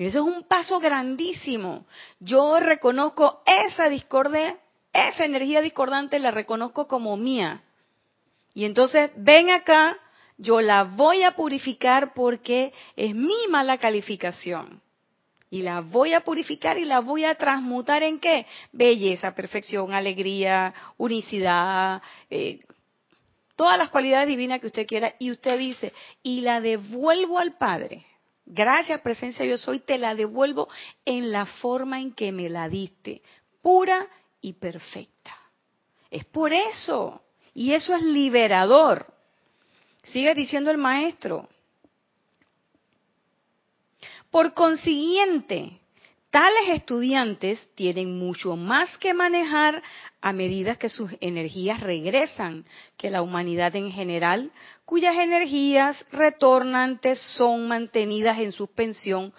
Eso 0.05 0.19
es 0.19 0.35
un 0.35 0.43
paso 0.43 0.79
grandísimo. 0.79 1.85
Yo 2.19 2.59
reconozco 2.59 3.41
esa 3.45 3.89
discordia, 3.89 4.57
esa 4.93 5.25
energía 5.25 5.61
discordante 5.61 6.19
la 6.19 6.31
reconozco 6.31 6.87
como 6.87 7.17
mía. 7.17 7.63
Y 8.53 8.65
entonces 8.65 9.11
ven 9.17 9.49
acá, 9.49 9.97
yo 10.37 10.61
la 10.61 10.85
voy 10.85 11.23
a 11.23 11.35
purificar 11.35 12.13
porque 12.13 12.71
es 12.95 13.13
mi 13.13 13.47
mala 13.49 13.77
calificación. 13.77 14.81
Y 15.51 15.63
la 15.63 15.81
voy 15.81 16.13
a 16.13 16.21
purificar 16.21 16.77
y 16.77 16.85
la 16.85 16.99
voy 17.01 17.25
a 17.25 17.35
transmutar 17.35 18.03
en 18.03 18.19
qué? 18.19 18.45
Belleza, 18.71 19.35
perfección, 19.35 19.93
alegría, 19.93 20.73
unicidad, 20.97 22.01
eh, 22.29 22.59
todas 23.55 23.77
las 23.77 23.89
cualidades 23.89 24.29
divinas 24.29 24.61
que 24.61 24.67
usted 24.67 24.87
quiera 24.87 25.13
y 25.19 25.31
usted 25.31 25.57
dice, 25.57 25.91
y 26.23 26.41
la 26.41 26.61
devuelvo 26.61 27.37
al 27.37 27.57
Padre. 27.57 28.05
Gracias, 28.51 28.99
presencia 29.01 29.45
yo 29.45 29.59
soy, 29.59 29.79
te 29.79 29.99
la 29.99 30.15
devuelvo 30.15 30.67
en 31.05 31.31
la 31.31 31.45
forma 31.45 32.01
en 32.01 32.13
que 32.13 32.31
me 32.31 32.49
la 32.49 32.67
diste, 32.67 33.21
pura 33.61 34.07
y 34.41 34.53
perfecta. 34.53 35.37
Es 36.09 36.25
por 36.25 36.51
eso, 36.51 37.21
y 37.53 37.73
eso 37.73 37.93
es 37.93 38.01
liberador. 38.01 39.05
Sigue 40.05 40.33
diciendo 40.33 40.71
el 40.71 40.79
maestro. 40.79 41.47
Por 44.31 44.55
consiguiente, 44.55 45.79
tales 46.29 46.69
estudiantes 46.69 47.59
tienen 47.75 48.17
mucho 48.17 48.55
más 48.55 48.97
que 48.97 49.13
manejar 49.13 49.81
a 50.21 50.33
medida 50.33 50.75
que 50.75 50.89
sus 50.89 51.11
energías 51.21 51.79
regresan 51.79 52.65
que 52.97 53.09
la 53.09 53.21
humanidad 53.21 53.75
en 53.75 53.91
general, 53.91 54.51
cuyas 54.85 55.15
energías 55.15 56.05
retornantes 56.11 57.19
son 57.37 57.67
mantenidas 57.67 58.39
en 58.39 58.51
suspensión 58.51 59.33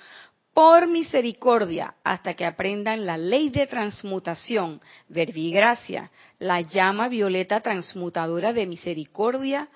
por 0.52 0.88
misericordia 0.88 1.94
hasta 2.02 2.34
que 2.34 2.44
aprendan 2.44 3.06
la 3.06 3.16
ley 3.16 3.50
de 3.50 3.66
transmutación, 3.66 4.80
verbigracia, 5.08 6.10
la 6.38 6.60
llama 6.60 7.08
violeta 7.08 7.60
transmutadora 7.60 8.52
de 8.52 8.66
misericordia 8.66 9.68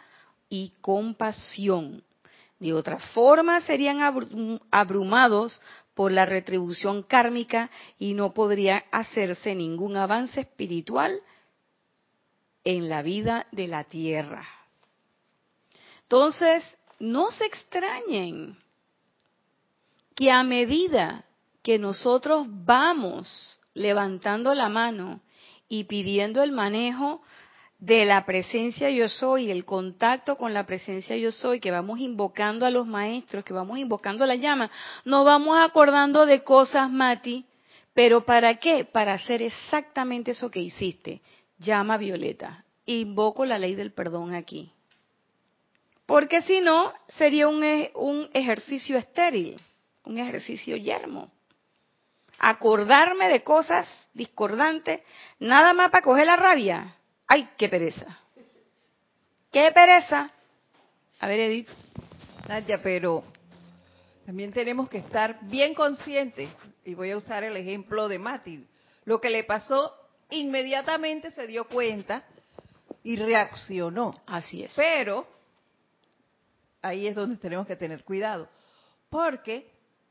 y 0.49 0.73
compasión. 0.81 2.03
De 2.59 2.73
otra 2.73 2.99
forma 2.99 3.61
serían 3.61 4.01
abrumados 4.71 5.61
por 5.95 6.13
la 6.13 6.27
retribución 6.27 7.03
kármica 7.03 7.71
y 7.99 8.15
no 8.15 8.35
podría 8.35 8.85
hacerse 8.91 9.55
ningún 9.55 9.97
avance 9.97 10.41
espiritual 10.41 11.21
en 12.65 12.89
la 12.89 13.03
vida 13.03 13.47
de 13.53 13.69
la 13.69 13.85
tierra. 13.85 14.47
Entonces, 16.03 16.63
no 16.99 17.31
se 17.31 17.45
extrañen 17.47 18.59
que 20.15 20.31
a 20.31 20.43
medida 20.43 21.25
que 21.63 21.79
nosotros 21.79 22.47
vamos 22.49 23.59
levantando 23.73 24.55
la 24.55 24.69
mano 24.69 25.21
y 25.69 25.85
pidiendo 25.85 26.43
el 26.43 26.53
manejo 26.53 27.23
de 27.85 28.07
la 28.07 28.25
presencia 28.25 28.89
yo 28.89 29.11
soy, 29.11 29.51
el 29.51 29.67
contacto 29.67 30.37
con 30.37 30.55
la 30.55 30.65
presencia 30.65 31.17
yo 31.19 31.31
soy, 31.31 31.61
que 31.61 31.71
vamos 31.71 32.01
invocando 32.01 32.65
a 32.65 32.71
los 32.71 32.87
maestros, 32.87 33.45
que 33.45 33.53
vamos 33.53 33.79
invocando 33.79 34.25
la 34.25 34.37
llama, 34.37 34.71
nos 35.05 35.23
vamos 35.25 35.59
acordando 35.59 36.25
de 36.25 36.43
cosas, 36.43 36.91
Mati, 36.91 37.45
pero 37.93 38.25
¿para 38.25 38.55
qué? 38.55 38.87
Para 38.87 39.13
hacer 39.13 39.43
exactamente 39.43 40.31
eso 40.31 40.51
que 40.51 40.61
hiciste. 40.61 41.21
Llama 41.59 41.99
Violeta. 41.99 42.65
Invoco 42.87 43.45
la 43.45 43.59
ley 43.59 43.75
del 43.75 43.93
perdón 43.93 44.35
aquí. 44.35 44.73
Porque 46.07 46.41
si 46.41 46.61
no, 46.61 46.93
sería 47.09 47.49
un, 47.49 47.63
e, 47.63 47.93
un 47.95 48.29
ejercicio 48.33 48.97
estéril, 48.97 49.61
un 50.05 50.19
ejercicio 50.19 50.77
yermo. 50.77 51.31
Acordarme 52.39 53.29
de 53.29 53.43
cosas 53.43 53.87
discordantes, 54.15 55.01
nada 55.39 55.75
más 55.75 55.91
para 55.91 56.03
coger 56.03 56.27
la 56.27 56.37
rabia 56.37 56.95
¡Ay, 57.27 57.49
qué 57.57 57.69
pereza! 57.69 58.07
¡Qué 59.51 59.71
pereza! 59.73 60.31
A 61.21 61.29
ver, 61.29 61.41
Edith. 61.41 61.69
Nadia, 62.49 62.83
pero 62.83 63.25
también 64.27 64.53
tenemos 64.53 64.89
que 64.89 64.99
estar 64.99 65.39
bien 65.43 65.75
conscientes, 65.75 66.51
y 66.85 66.95
voy 66.95 67.11
a 67.11 67.17
usar 67.17 67.45
el 67.45 67.57
ejemplo 67.57 68.09
de 68.09 68.19
Mati. 68.19 68.67
Lo 69.05 69.21
que 69.21 69.31
le 69.31 69.45
pasó, 69.45 69.95
inmediatamente 70.31 71.31
se 71.31 71.47
dio 71.47 71.67
cuenta 71.69 72.25
y 73.03 73.17
reaccionó. 73.17 74.15
Así 74.27 74.63
es. 74.63 74.73
Pero 74.75 75.27
ahí 76.83 77.07
es 77.07 77.15
donde 77.15 77.37
tenemos 77.37 77.67
que 77.67 77.77
tener 77.77 78.05
cuidado. 78.05 78.49
Porque 79.11 79.71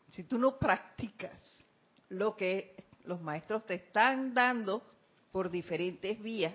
si 0.10 0.24
tú 0.24 0.38
no 0.38 0.58
practicas 0.58 1.66
lo 2.10 2.36
que 2.36 2.76
los 3.06 3.20
maestros 3.22 3.66
te 3.66 3.76
están 3.76 4.34
dando 4.34 4.84
por 5.32 5.50
diferentes 5.50 6.22
vías, 6.22 6.54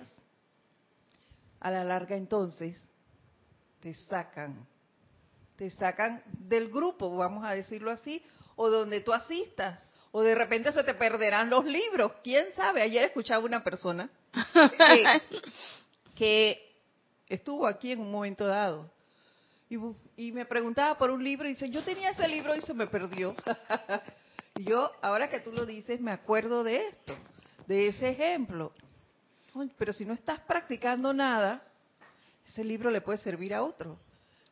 a 1.60 1.70
la 1.70 1.84
larga 1.84 2.16
entonces 2.16 2.76
te 3.80 3.94
sacan, 3.94 4.66
te 5.56 5.70
sacan 5.70 6.22
del 6.26 6.68
grupo, 6.68 7.16
vamos 7.16 7.44
a 7.44 7.54
decirlo 7.54 7.90
así, 7.90 8.22
o 8.56 8.68
donde 8.70 9.00
tú 9.00 9.12
asistas, 9.12 9.80
o 10.10 10.22
de 10.22 10.34
repente 10.34 10.72
se 10.72 10.82
te 10.82 10.94
perderán 10.94 11.50
los 11.50 11.64
libros, 11.64 12.12
quién 12.24 12.46
sabe. 12.54 12.82
Ayer 12.82 13.04
escuchaba 13.04 13.44
una 13.44 13.62
persona 13.62 14.10
que, 16.16 16.64
estuvo 17.28 17.66
aquí 17.66 17.92
en 17.92 18.00
un 18.00 18.10
momento 18.10 18.46
dado 18.46 18.90
y, 19.68 19.76
y, 20.16 20.32
me 20.32 20.46
preguntaba 20.46 20.96
por 20.96 21.10
un 21.10 21.22
libro 21.22 21.46
y 21.46 21.52
dice, 21.52 21.68
yo 21.68 21.84
tenía 21.84 22.10
ese 22.10 22.26
libro 22.26 22.56
y 22.56 22.62
se 22.62 22.72
me 22.72 22.86
perdió. 22.86 23.34
y 24.56 24.64
yo, 24.64 24.90
ahora 25.02 25.28
que 25.28 25.40
tú 25.40 25.52
lo 25.52 25.66
dices, 25.66 26.00
me 26.00 26.10
acuerdo 26.10 26.64
de 26.64 26.88
esto, 26.88 27.14
de 27.66 27.88
ese 27.88 28.08
ejemplo 28.08 28.72
pero 29.76 29.92
si 29.92 30.04
no 30.04 30.14
estás 30.14 30.40
practicando 30.40 31.12
nada, 31.12 31.62
ese 32.46 32.64
libro 32.64 32.90
le 32.90 33.00
puede 33.00 33.18
servir 33.18 33.54
a 33.54 33.62
otro. 33.62 33.98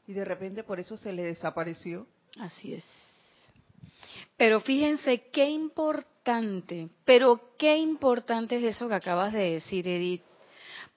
Y 0.07 0.13
de 0.13 0.25
repente 0.25 0.63
por 0.63 0.79
eso 0.81 0.97
se 0.97 1.13
le 1.13 1.25
desapareció. 1.25 2.07
Así 2.39 2.75
es. 2.75 2.85
Pero 4.37 4.61
fíjense 4.61 5.31
qué 5.31 5.49
importante 5.49 6.17
pero 7.05 7.55
qué 7.57 7.77
importante 7.77 8.57
es 8.57 8.65
eso 8.65 8.89
que 8.89 8.95
acabas 8.95 9.33
de 9.33 9.53
decir, 9.53 9.87
Edith, 9.87 10.23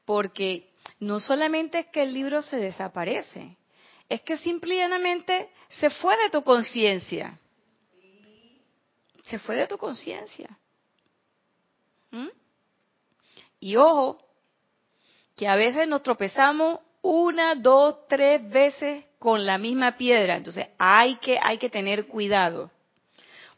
porque 0.06 0.72
no 1.00 1.20
solamente 1.20 1.80
es 1.80 1.86
que 1.88 2.02
el 2.02 2.14
libro 2.14 2.42
se 2.42 2.58
desaparece, 2.58 3.56
es 4.08 4.22
que 4.22 4.38
simplemente 4.38 5.50
se 5.68 5.92
fue 5.92 6.18
de 6.18 6.32
tu 6.32 6.44
conciencia. 6.44 7.38
Se 9.24 9.38
fue 9.38 9.56
de 9.56 9.68
tu 9.68 9.78
conciencia. 9.78 10.50
Y 13.60 13.76
ojo, 13.76 14.18
que 15.36 15.48
a 15.48 15.56
veces 15.56 15.88
nos 15.88 16.04
tropezamos 16.04 16.80
una, 17.02 17.56
dos, 17.56 18.08
tres 18.08 18.48
veces 18.50 19.06
con 19.20 19.46
la 19.46 19.58
misma 19.58 19.98
piedra. 19.98 20.36
Entonces 20.36 20.68
hay 20.78 21.16
que, 21.18 21.40
hay 21.42 21.58
que 21.58 21.70
tener 21.70 22.08
cuidado. 22.08 22.72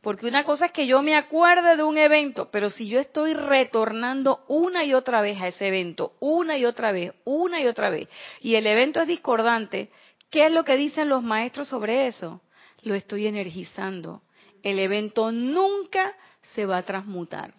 Porque 0.02 0.26
una 0.26 0.44
cosa 0.44 0.68
es 0.68 0.72
que 0.72 0.88
yo 0.88 1.04
me 1.04 1.16
acuerde 1.16 1.76
de 1.76 1.84
un 1.84 1.98
evento, 1.98 2.50
pero 2.52 2.72
si 2.72 2.88
yo 2.88 3.00
estoy 3.00 3.34
retornando 3.34 4.44
una 4.48 4.84
y 4.84 4.96
otra 4.96 5.22
vez 5.22 5.40
a 5.40 5.48
ese 5.48 5.68
evento, 5.68 6.14
una 6.20 6.58
y 6.58 6.66
otra 6.66 6.92
vez, 6.92 7.14
una 7.24 7.62
y 7.62 7.68
otra 7.68 7.92
vez, 7.92 8.10
y 8.40 8.56
el 8.56 8.66
evento 8.66 9.02
es 9.02 9.08
discordante, 9.08 9.92
¿qué 10.32 10.48
es 10.48 10.52
lo 10.52 10.64
que 10.64 10.76
dicen 10.76 11.08
los 11.08 11.22
maestros 11.22 11.68
sobre 11.68 12.08
eso? 12.08 12.42
Lo 12.82 12.96
estoy 12.96 13.28
energizando. 13.28 14.24
El 14.64 14.80
evento 14.80 15.32
nunca 15.32 16.16
se 16.56 16.66
va 16.66 16.78
a 16.78 16.84
transmutar. 16.84 17.54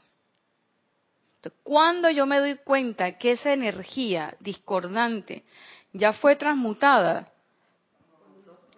Cuando 1.50 2.10
yo 2.10 2.26
me 2.26 2.38
doy 2.38 2.56
cuenta 2.56 3.18
que 3.18 3.32
esa 3.32 3.52
energía 3.52 4.36
discordante 4.40 5.44
ya 5.92 6.12
fue 6.12 6.36
transmutada, 6.36 7.32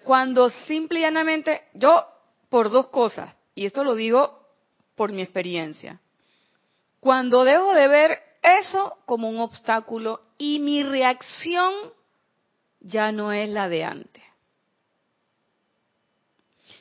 cuando 0.05 0.51
simplemente, 0.51 1.63
yo, 1.75 2.07
por 2.49 2.71
dos 2.71 2.89
cosas, 2.89 3.35
y 3.55 3.67
esto 3.67 3.85
lo 3.85 3.95
digo 3.95 4.47
por 4.97 5.13
mi 5.13 5.23
experiencia, 5.23 6.01
cuando 7.01 7.45
dejo 7.45 7.73
de 7.75 7.89
ver 7.89 8.23
eso 8.43 8.99
como 9.07 9.29
un 9.29 9.41
obstáculo 9.41 10.23
y 10.39 10.59
mi 10.61 10.83
reacción 10.83 11.73
ya 12.81 13.13
no 13.13 13.33
es 13.33 13.49
la 13.49 13.69
de 13.69 13.85
antes. 13.85 14.23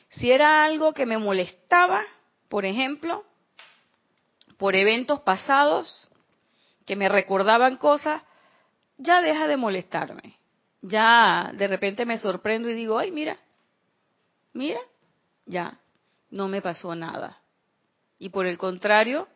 Si 0.08 0.30
era 0.30 0.64
algo 0.64 0.92
que 0.92 1.06
me 1.06 1.18
molestaba, 1.18 2.02
por 2.48 2.64
ejemplo, 2.64 3.24
por 4.56 4.76
eventos 4.76 5.20
pasados 5.20 6.10
que 6.86 6.96
me 6.96 7.08
recordaban 7.08 7.76
cosas, 7.76 8.22
ya 8.98 9.20
deja 9.22 9.46
de 9.46 9.56
molestarme. 9.56 10.38
Ya 10.82 11.50
de 11.54 11.66
repente 11.66 12.04
me 12.04 12.18
sorprendo 12.18 12.68
y 12.68 12.74
digo, 12.74 12.98
ay, 12.98 13.10
mira, 13.10 13.38
mira, 14.52 14.80
ya, 15.46 15.78
no 16.30 16.48
me 16.48 16.60
pasó 16.60 16.94
nada. 16.94 17.38
Y 18.18 18.28
por 18.28 18.46
el 18.46 18.58
contrario, 18.58 19.28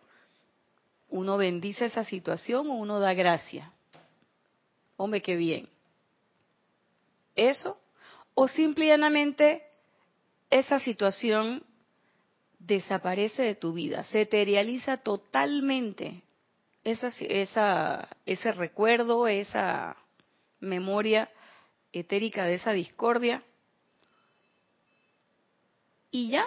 uno 1.09 1.37
bendice 1.39 1.87
esa 1.87 2.05
situación 2.05 2.69
o 2.69 2.75
uno 2.75 3.01
da 3.01 3.15
gracia. 3.15 3.73
Hombre, 4.97 5.23
qué 5.23 5.37
bien. 5.37 5.69
Eso, 7.35 7.81
o 8.35 8.49
simplemente 8.49 9.65
esa 10.51 10.79
situación 10.79 11.63
desaparece 12.59 13.43
de 13.43 13.55
tu 13.55 13.73
vida, 13.73 14.03
se 14.05 14.21
materializa 14.21 14.99
totalmente 14.99 16.23
esa, 16.85 17.09
esa, 17.21 18.09
ese 18.27 18.53
recuerdo, 18.53 19.29
esa 19.29 19.97
memoria 20.61 21.31
etérica 21.93 22.45
de 22.45 22.55
esa 22.55 22.73
discordia, 22.73 23.43
y 26.11 26.31
ya, 26.31 26.47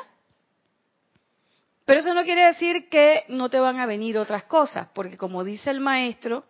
pero 1.85 1.99
eso 1.99 2.13
no 2.13 2.23
quiere 2.23 2.45
decir 2.45 2.89
que 2.89 3.25
no 3.27 3.49
te 3.49 3.59
van 3.59 3.79
a 3.79 3.85
venir 3.85 4.17
otras 4.17 4.45
cosas, 4.45 4.87
porque 4.93 5.17
como 5.17 5.43
dice 5.43 5.69
el 5.69 5.79
maestro, 5.79 6.45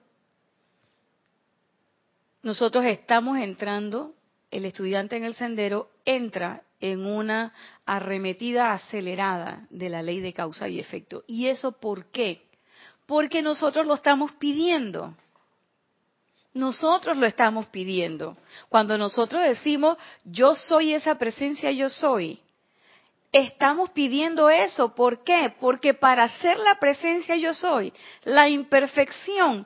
nosotros 2.43 2.85
estamos 2.85 3.37
entrando, 3.37 4.15
el 4.51 4.65
estudiante 4.65 5.15
en 5.15 5.23
el 5.23 5.33
sendero 5.33 5.89
entra 6.05 6.63
en 6.79 7.05
una 7.05 7.53
arremetida 7.85 8.73
acelerada 8.73 9.65
de 9.69 9.89
la 9.89 10.01
ley 10.01 10.19
de 10.19 10.33
causa 10.33 10.67
y 10.67 10.79
efecto. 10.79 11.23
¿Y 11.27 11.47
eso 11.47 11.71
por 11.71 12.05
qué? 12.11 12.41
Porque 13.05 13.41
nosotros 13.41 13.85
lo 13.85 13.95
estamos 13.95 14.31
pidiendo. 14.33 15.15
Nosotros 16.53 17.17
lo 17.17 17.25
estamos 17.25 17.67
pidiendo. 17.67 18.35
Cuando 18.67 18.97
nosotros 18.97 19.41
decimos, 19.43 19.97
yo 20.25 20.53
soy 20.53 20.93
esa 20.93 21.15
presencia, 21.15 21.71
yo 21.71 21.89
soy, 21.89 22.39
estamos 23.31 23.89
pidiendo 23.91 24.49
eso. 24.49 24.93
¿Por 24.93 25.23
qué? 25.23 25.53
Porque 25.59 25.93
para 25.93 26.27
ser 26.39 26.57
la 26.59 26.75
presencia 26.75 27.35
yo 27.37 27.53
soy, 27.53 27.93
la 28.23 28.49
imperfección 28.49 29.65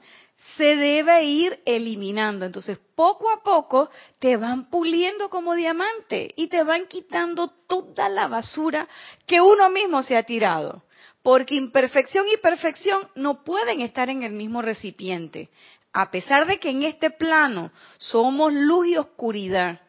se 0.58 0.76
debe 0.76 1.24
ir 1.24 1.60
eliminando. 1.66 2.46
Entonces, 2.46 2.80
poco 2.96 3.30
a 3.32 3.44
poco 3.44 3.90
te 4.20 4.38
van 4.38 4.70
puliendo 4.70 5.30
como 5.30 5.56
diamante 5.56 6.34
y 6.36 6.48
te 6.48 6.64
van 6.64 6.88
quitando 6.88 7.48
toda 7.48 8.10
la 8.10 8.28
basura 8.28 8.88
que 9.26 9.42
uno 9.42 9.70
mismo 9.70 10.04
se 10.04 10.16
ha 10.16 10.24
tirado. 10.24 10.84
Porque 11.22 11.56
imperfección 11.56 12.26
y 12.32 12.38
perfección 12.38 13.08
no 13.16 13.44
pueden 13.44 13.82
estar 13.82 14.10
en 14.10 14.24
el 14.24 14.32
mismo 14.32 14.62
recipiente. 14.62 15.50
A 15.92 16.12
pesar 16.12 16.46
de 16.46 16.60
que 16.60 16.70
en 16.70 16.84
este 16.84 17.10
plano 17.10 17.72
somos 17.98 18.54
luz 18.54 18.88
y 18.88 18.98
oscuridad, 18.98 19.80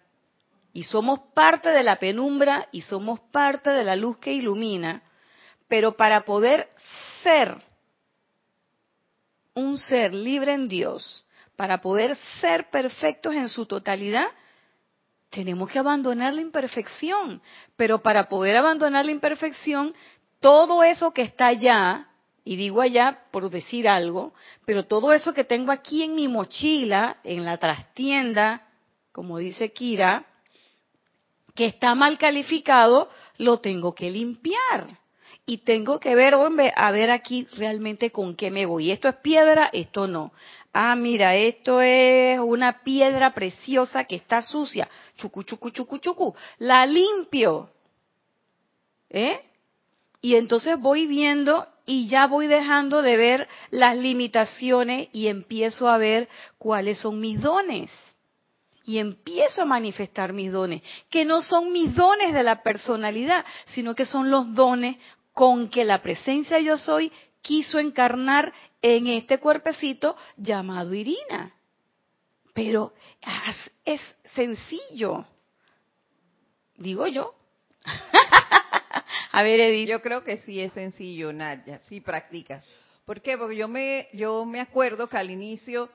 y 0.76 0.82
somos 0.82 1.20
parte 1.32 1.70
de 1.70 1.82
la 1.82 1.96
penumbra 1.96 2.68
y 2.70 2.82
somos 2.82 3.18
parte 3.32 3.70
de 3.70 3.82
la 3.82 3.96
luz 3.96 4.18
que 4.18 4.34
ilumina, 4.34 5.02
pero 5.68 5.96
para 5.96 6.26
poder 6.26 6.68
ser 7.22 7.56
un 9.56 9.78
ser 9.78 10.14
libre 10.14 10.52
en 10.52 10.68
Dios, 10.68 11.24
para 11.56 11.80
poder 11.80 12.16
ser 12.40 12.70
perfectos 12.70 13.34
en 13.34 13.48
su 13.48 13.66
totalidad, 13.66 14.28
tenemos 15.30 15.70
que 15.70 15.78
abandonar 15.78 16.34
la 16.34 16.42
imperfección. 16.42 17.42
Pero 17.76 18.02
para 18.02 18.28
poder 18.28 18.56
abandonar 18.56 19.04
la 19.06 19.12
imperfección, 19.12 19.94
todo 20.40 20.84
eso 20.84 21.12
que 21.12 21.22
está 21.22 21.48
allá, 21.48 22.06
y 22.44 22.56
digo 22.56 22.80
allá 22.80 23.24
por 23.32 23.50
decir 23.50 23.88
algo, 23.88 24.34
pero 24.66 24.84
todo 24.84 25.12
eso 25.12 25.34
que 25.34 25.44
tengo 25.44 25.72
aquí 25.72 26.04
en 26.04 26.14
mi 26.14 26.28
mochila, 26.28 27.18
en 27.24 27.44
la 27.44 27.56
trastienda, 27.56 28.68
como 29.10 29.38
dice 29.38 29.72
Kira, 29.72 30.26
que 31.54 31.66
está 31.66 31.94
mal 31.94 32.18
calificado, 32.18 33.08
lo 33.38 33.58
tengo 33.58 33.94
que 33.94 34.10
limpiar. 34.10 34.86
Y 35.48 35.58
tengo 35.58 36.00
que 36.00 36.16
ver, 36.16 36.34
hombre, 36.34 36.72
a 36.74 36.90
ver 36.90 37.12
aquí 37.12 37.46
realmente 37.52 38.10
con 38.10 38.34
qué 38.34 38.50
me 38.50 38.66
voy. 38.66 38.90
Esto 38.90 39.08
es 39.08 39.14
piedra, 39.16 39.70
esto 39.72 40.08
no. 40.08 40.32
Ah, 40.72 40.96
mira, 40.96 41.36
esto 41.36 41.80
es 41.80 42.40
una 42.40 42.82
piedra 42.82 43.32
preciosa 43.32 44.04
que 44.04 44.16
está 44.16 44.42
sucia. 44.42 44.88
Chucu, 45.16 45.44
chucu, 45.44 45.70
chucu, 45.70 45.98
chucu. 45.98 46.34
La 46.58 46.84
limpio. 46.84 47.70
¿Eh? 49.08 49.40
Y 50.20 50.34
entonces 50.34 50.80
voy 50.80 51.06
viendo 51.06 51.64
y 51.86 52.08
ya 52.08 52.26
voy 52.26 52.48
dejando 52.48 53.00
de 53.00 53.16
ver 53.16 53.48
las 53.70 53.96
limitaciones 53.96 55.08
y 55.12 55.28
empiezo 55.28 55.88
a 55.88 55.96
ver 55.96 56.28
cuáles 56.58 56.98
son 56.98 57.20
mis 57.20 57.40
dones 57.40 57.88
y 58.86 58.98
empiezo 58.98 59.62
a 59.62 59.66
manifestar 59.66 60.32
mis 60.32 60.52
dones, 60.52 60.80
que 61.10 61.24
no 61.24 61.42
son 61.42 61.72
mis 61.72 61.94
dones 61.94 62.32
de 62.32 62.44
la 62.44 62.62
personalidad, 62.62 63.44
sino 63.74 63.96
que 63.96 64.06
son 64.06 64.30
los 64.30 64.54
dones 64.54 64.96
con 65.36 65.68
que 65.68 65.84
la 65.84 66.00
presencia 66.00 66.58
yo 66.60 66.78
soy 66.78 67.12
quiso 67.42 67.78
encarnar 67.78 68.54
en 68.80 69.06
este 69.06 69.36
cuerpecito 69.36 70.16
llamado 70.38 70.94
Irina. 70.94 71.52
Pero 72.54 72.94
es, 73.84 74.00
sencillo, 74.34 75.26
digo 76.78 77.06
yo. 77.06 77.34
a 79.32 79.42
ver, 79.42 79.60
Edith. 79.60 79.90
Yo 79.90 80.00
creo 80.00 80.24
que 80.24 80.38
sí 80.38 80.58
es 80.58 80.72
sencillo, 80.72 81.34
Nadia, 81.34 81.80
sí 81.82 82.00
practicas. 82.00 82.64
¿Por 83.04 83.20
qué? 83.20 83.36
Porque 83.36 83.56
yo 83.56 83.68
me, 83.68 84.08
yo 84.14 84.46
me 84.46 84.60
acuerdo 84.60 85.06
que 85.06 85.18
al 85.18 85.30
inicio 85.30 85.90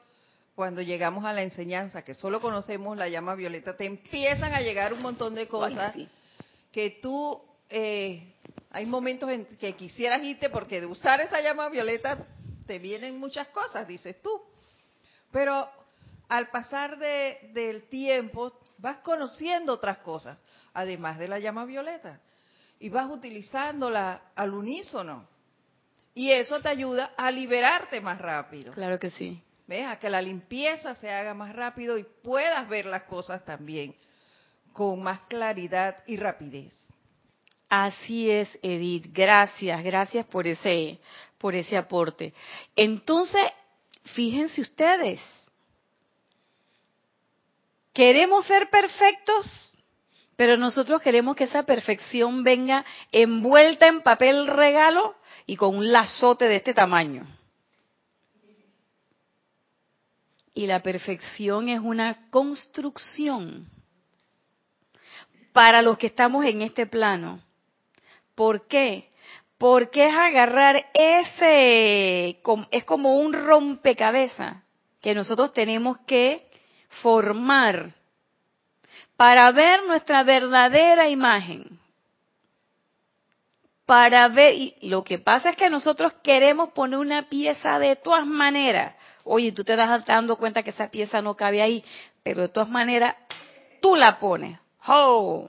cuando 0.53 0.83
llegamos 0.83 1.25
a 1.25 1.33
la 1.33 1.41
enseñanza, 1.41 2.03
que 2.03 2.13
solo 2.13 2.41
conocemos 2.41 2.95
la 2.95 3.09
llama 3.09 3.33
violeta, 3.33 3.75
te 3.75 3.87
empiezan 3.87 4.53
a 4.53 4.61
llegar 4.61 4.93
un 4.93 5.01
montón 5.01 5.33
de 5.33 5.47
cosas 5.47 5.95
que 6.71 6.99
tú, 7.01 7.41
eh, 7.71 8.35
hay 8.71 8.85
momentos 8.85 9.29
en 9.29 9.45
que 9.57 9.75
quisieras 9.75 10.23
irte 10.23 10.49
porque 10.49 10.79
de 10.79 10.87
usar 10.87 11.19
esa 11.19 11.41
llama 11.41 11.69
violeta 11.69 12.25
te 12.65 12.79
vienen 12.79 13.19
muchas 13.19 13.47
cosas, 13.49 13.87
dices 13.87 14.21
tú. 14.21 14.41
Pero 15.31 15.69
al 16.29 16.49
pasar 16.49 16.97
del 16.97 17.83
tiempo 17.89 18.57
vas 18.77 18.97
conociendo 18.97 19.73
otras 19.73 19.97
cosas, 19.99 20.37
además 20.73 21.19
de 21.19 21.27
la 21.27 21.39
llama 21.39 21.65
violeta, 21.65 22.19
y 22.79 22.89
vas 22.89 23.11
utilizándola 23.11 24.31
al 24.35 24.53
unísono. 24.53 25.27
Y 26.13 26.31
eso 26.31 26.61
te 26.61 26.69
ayuda 26.69 27.11
a 27.17 27.29
liberarte 27.31 27.99
más 28.01 28.19
rápido. 28.19 28.73
Claro 28.73 28.99
que 28.99 29.09
sí. 29.11 29.41
A 29.87 29.97
que 29.99 30.09
la 30.09 30.21
limpieza 30.21 30.95
se 30.95 31.09
haga 31.09 31.33
más 31.33 31.55
rápido 31.55 31.97
y 31.97 32.03
puedas 32.03 32.67
ver 32.67 32.85
las 32.85 33.03
cosas 33.03 33.45
también 33.45 33.95
con 34.73 35.01
más 35.01 35.21
claridad 35.21 36.03
y 36.07 36.17
rapidez. 36.17 36.73
Así 37.71 38.29
es, 38.29 38.59
Edith. 38.61 39.05
Gracias, 39.13 39.81
gracias 39.81 40.25
por 40.25 40.45
ese, 40.45 40.99
por 41.37 41.55
ese 41.55 41.77
aporte. 41.77 42.33
Entonces, 42.75 43.41
fíjense 44.13 44.59
ustedes, 44.59 45.21
queremos 47.93 48.45
ser 48.45 48.69
perfectos, 48.69 49.77
pero 50.35 50.57
nosotros 50.57 51.01
queremos 51.01 51.33
que 51.37 51.45
esa 51.45 51.63
perfección 51.63 52.43
venga 52.43 52.83
envuelta 53.09 53.87
en 53.87 54.01
papel 54.01 54.47
regalo 54.47 55.15
y 55.45 55.55
con 55.55 55.77
un 55.77 55.93
lazote 55.93 56.49
de 56.49 56.57
este 56.57 56.73
tamaño. 56.73 57.25
Y 60.53 60.67
la 60.67 60.83
perfección 60.83 61.69
es 61.69 61.79
una 61.79 62.29
construcción 62.31 63.69
para 65.53 65.81
los 65.81 65.97
que 65.97 66.07
estamos 66.07 66.43
en 66.43 66.63
este 66.63 66.85
plano. 66.85 67.39
¿Por 68.41 68.65
qué? 68.67 69.07
Porque 69.59 70.07
es 70.07 70.15
agarrar 70.15 70.87
ese, 70.95 72.41
es 72.71 72.83
como 72.85 73.17
un 73.17 73.33
rompecabezas 73.33 74.63
que 74.99 75.13
nosotros 75.13 75.53
tenemos 75.53 75.99
que 76.07 76.47
formar 77.03 77.91
para 79.15 79.51
ver 79.51 79.83
nuestra 79.83 80.23
verdadera 80.23 81.07
imagen. 81.07 81.79
Para 83.85 84.27
ver, 84.29 84.55
y 84.55 84.75
lo 84.89 85.03
que 85.03 85.19
pasa 85.19 85.51
es 85.51 85.55
que 85.55 85.69
nosotros 85.69 86.11
queremos 86.23 86.71
poner 86.71 86.97
una 86.97 87.29
pieza 87.29 87.77
de 87.77 87.95
todas 87.95 88.25
maneras. 88.25 88.95
Oye, 89.23 89.51
tú 89.51 89.63
te 89.63 89.75
das 89.75 90.03
dando 90.03 90.35
cuenta 90.37 90.63
que 90.63 90.71
esa 90.71 90.89
pieza 90.89 91.21
no 91.21 91.35
cabe 91.35 91.61
ahí, 91.61 91.85
pero 92.23 92.41
de 92.41 92.49
todas 92.49 92.69
maneras 92.69 93.15
tú 93.83 93.95
la 93.95 94.17
pones. 94.17 94.57
¡Oh! 94.87 95.47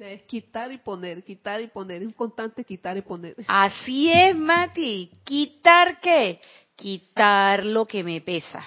Es 0.00 0.22
quitar 0.22 0.70
y 0.70 0.78
poner, 0.78 1.24
quitar 1.24 1.60
y 1.60 1.66
poner, 1.66 2.02
es 2.02 2.06
un 2.08 2.12
constante 2.12 2.64
quitar 2.64 2.96
y 2.96 3.02
poner. 3.02 3.34
Así 3.48 4.12
es, 4.12 4.36
Mati. 4.36 5.10
¿Quitar 5.24 6.00
qué? 6.00 6.40
Quitar 6.76 7.64
lo 7.64 7.86
que 7.86 8.04
me 8.04 8.20
pesa. 8.20 8.64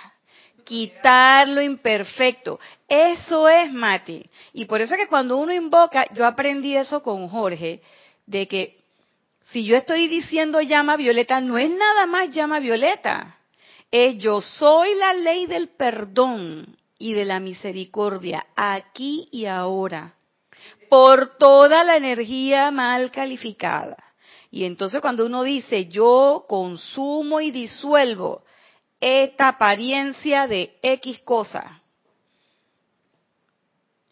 Quitar 0.65 1.47
lo 1.47 1.61
imperfecto. 1.61 2.59
Eso 2.87 3.47
es, 3.47 3.71
Mati. 3.71 4.25
Y 4.53 4.65
por 4.65 4.81
eso 4.81 4.93
es 4.93 5.01
que 5.01 5.07
cuando 5.07 5.37
uno 5.37 5.53
invoca, 5.53 6.05
yo 6.13 6.25
aprendí 6.25 6.75
eso 6.75 7.01
con 7.01 7.27
Jorge, 7.29 7.81
de 8.25 8.47
que 8.47 8.81
si 9.51 9.65
yo 9.65 9.75
estoy 9.75 10.07
diciendo 10.07 10.61
llama 10.61 10.97
violeta, 10.97 11.41
no 11.41 11.57
es 11.57 11.69
nada 11.69 12.05
más 12.05 12.29
llama 12.29 12.59
violeta. 12.59 13.37
Es 13.89 14.17
yo 14.17 14.41
soy 14.41 14.95
la 14.95 15.13
ley 15.13 15.45
del 15.45 15.69
perdón 15.69 16.77
y 16.97 17.13
de 17.13 17.25
la 17.25 17.39
misericordia, 17.39 18.45
aquí 18.55 19.27
y 19.31 19.45
ahora, 19.45 20.13
por 20.89 21.37
toda 21.37 21.83
la 21.83 21.97
energía 21.97 22.71
mal 22.71 23.11
calificada. 23.11 23.97
Y 24.49 24.65
entonces 24.65 24.99
cuando 25.01 25.25
uno 25.25 25.43
dice, 25.43 25.87
yo 25.87 26.45
consumo 26.47 27.39
y 27.39 27.51
disuelvo 27.51 28.43
esta 28.99 29.47
apariencia 29.49 30.47
de 30.47 30.77
X 30.81 31.19
cosa. 31.23 31.81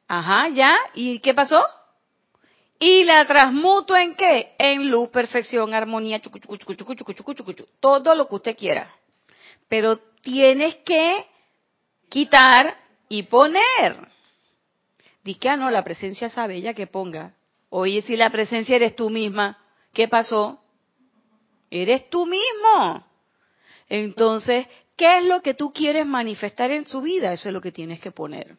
Ajá, 0.07 0.49
ya. 0.49 0.75
¿Y 0.93 1.19
qué 1.19 1.33
pasó? 1.33 1.63
Y 2.79 3.03
la 3.03 3.25
transmuto 3.25 3.95
en 3.95 4.15
qué? 4.15 4.55
En 4.57 4.89
luz, 4.89 5.09
perfección, 5.09 5.73
armonía, 5.73 6.21
todo 7.81 8.15
lo 8.15 8.27
que 8.27 8.35
usted 8.35 8.57
quiera. 8.57 8.89
Pero 9.67 9.97
tienes 10.21 10.77
que 10.77 11.25
quitar 12.09 12.77
y 13.09 13.23
poner. 13.23 14.07
Dice, 15.23 15.49
ah, 15.49 15.57
no, 15.57 15.69
la 15.69 15.83
presencia 15.83 16.29
sabe, 16.29 16.55
ella 16.55 16.73
que 16.73 16.87
ponga. 16.87 17.35
Oye, 17.69 18.01
si 18.01 18.15
la 18.15 18.29
presencia 18.29 18.75
eres 18.75 18.95
tú 18.95 19.09
misma, 19.09 19.57
¿qué 19.93 20.07
pasó? 20.07 20.61
Eres 21.69 22.09
tú 22.09 22.25
mismo. 22.25 23.05
Entonces, 23.89 24.67
¿qué 24.95 25.17
es 25.17 25.25
lo 25.25 25.41
que 25.41 25.53
tú 25.53 25.71
quieres 25.71 26.05
manifestar 26.05 26.71
en 26.71 26.87
su 26.87 27.01
vida? 27.01 27.33
Eso 27.33 27.49
es 27.49 27.53
lo 27.53 27.61
que 27.61 27.71
tienes 27.71 27.99
que 27.99 28.11
poner. 28.11 28.57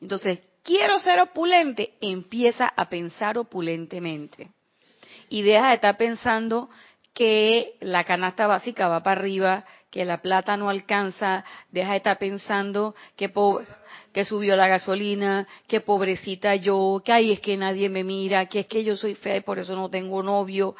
Entonces, 0.00 0.40
quiero 0.62 0.98
ser 0.98 1.20
opulente, 1.20 1.94
empieza 2.00 2.72
a 2.74 2.88
pensar 2.88 3.38
opulentemente. 3.38 4.50
Y 5.28 5.42
deja 5.42 5.68
de 5.68 5.74
estar 5.74 5.96
pensando 5.96 6.70
que 7.18 7.74
la 7.80 8.04
canasta 8.04 8.46
básica 8.46 8.86
va 8.86 9.02
para 9.02 9.20
arriba, 9.20 9.64
que 9.90 10.04
la 10.04 10.22
plata 10.22 10.56
no 10.56 10.70
alcanza, 10.70 11.44
deja 11.68 11.90
de 11.90 11.96
estar 11.96 12.16
pensando 12.16 12.94
que, 13.16 13.32
que 14.12 14.24
subió 14.24 14.54
la 14.54 14.68
gasolina, 14.68 15.48
que 15.66 15.80
pobrecita 15.80 16.54
yo, 16.54 17.02
que 17.04 17.10
ay 17.10 17.32
es 17.32 17.40
que 17.40 17.56
nadie 17.56 17.88
me 17.88 18.04
mira, 18.04 18.46
que 18.46 18.60
es 18.60 18.66
que 18.68 18.84
yo 18.84 18.94
soy 18.94 19.16
fea 19.16 19.38
y 19.38 19.40
por 19.40 19.58
eso 19.58 19.74
no 19.74 19.88
tengo 19.88 20.22
novio. 20.22 20.76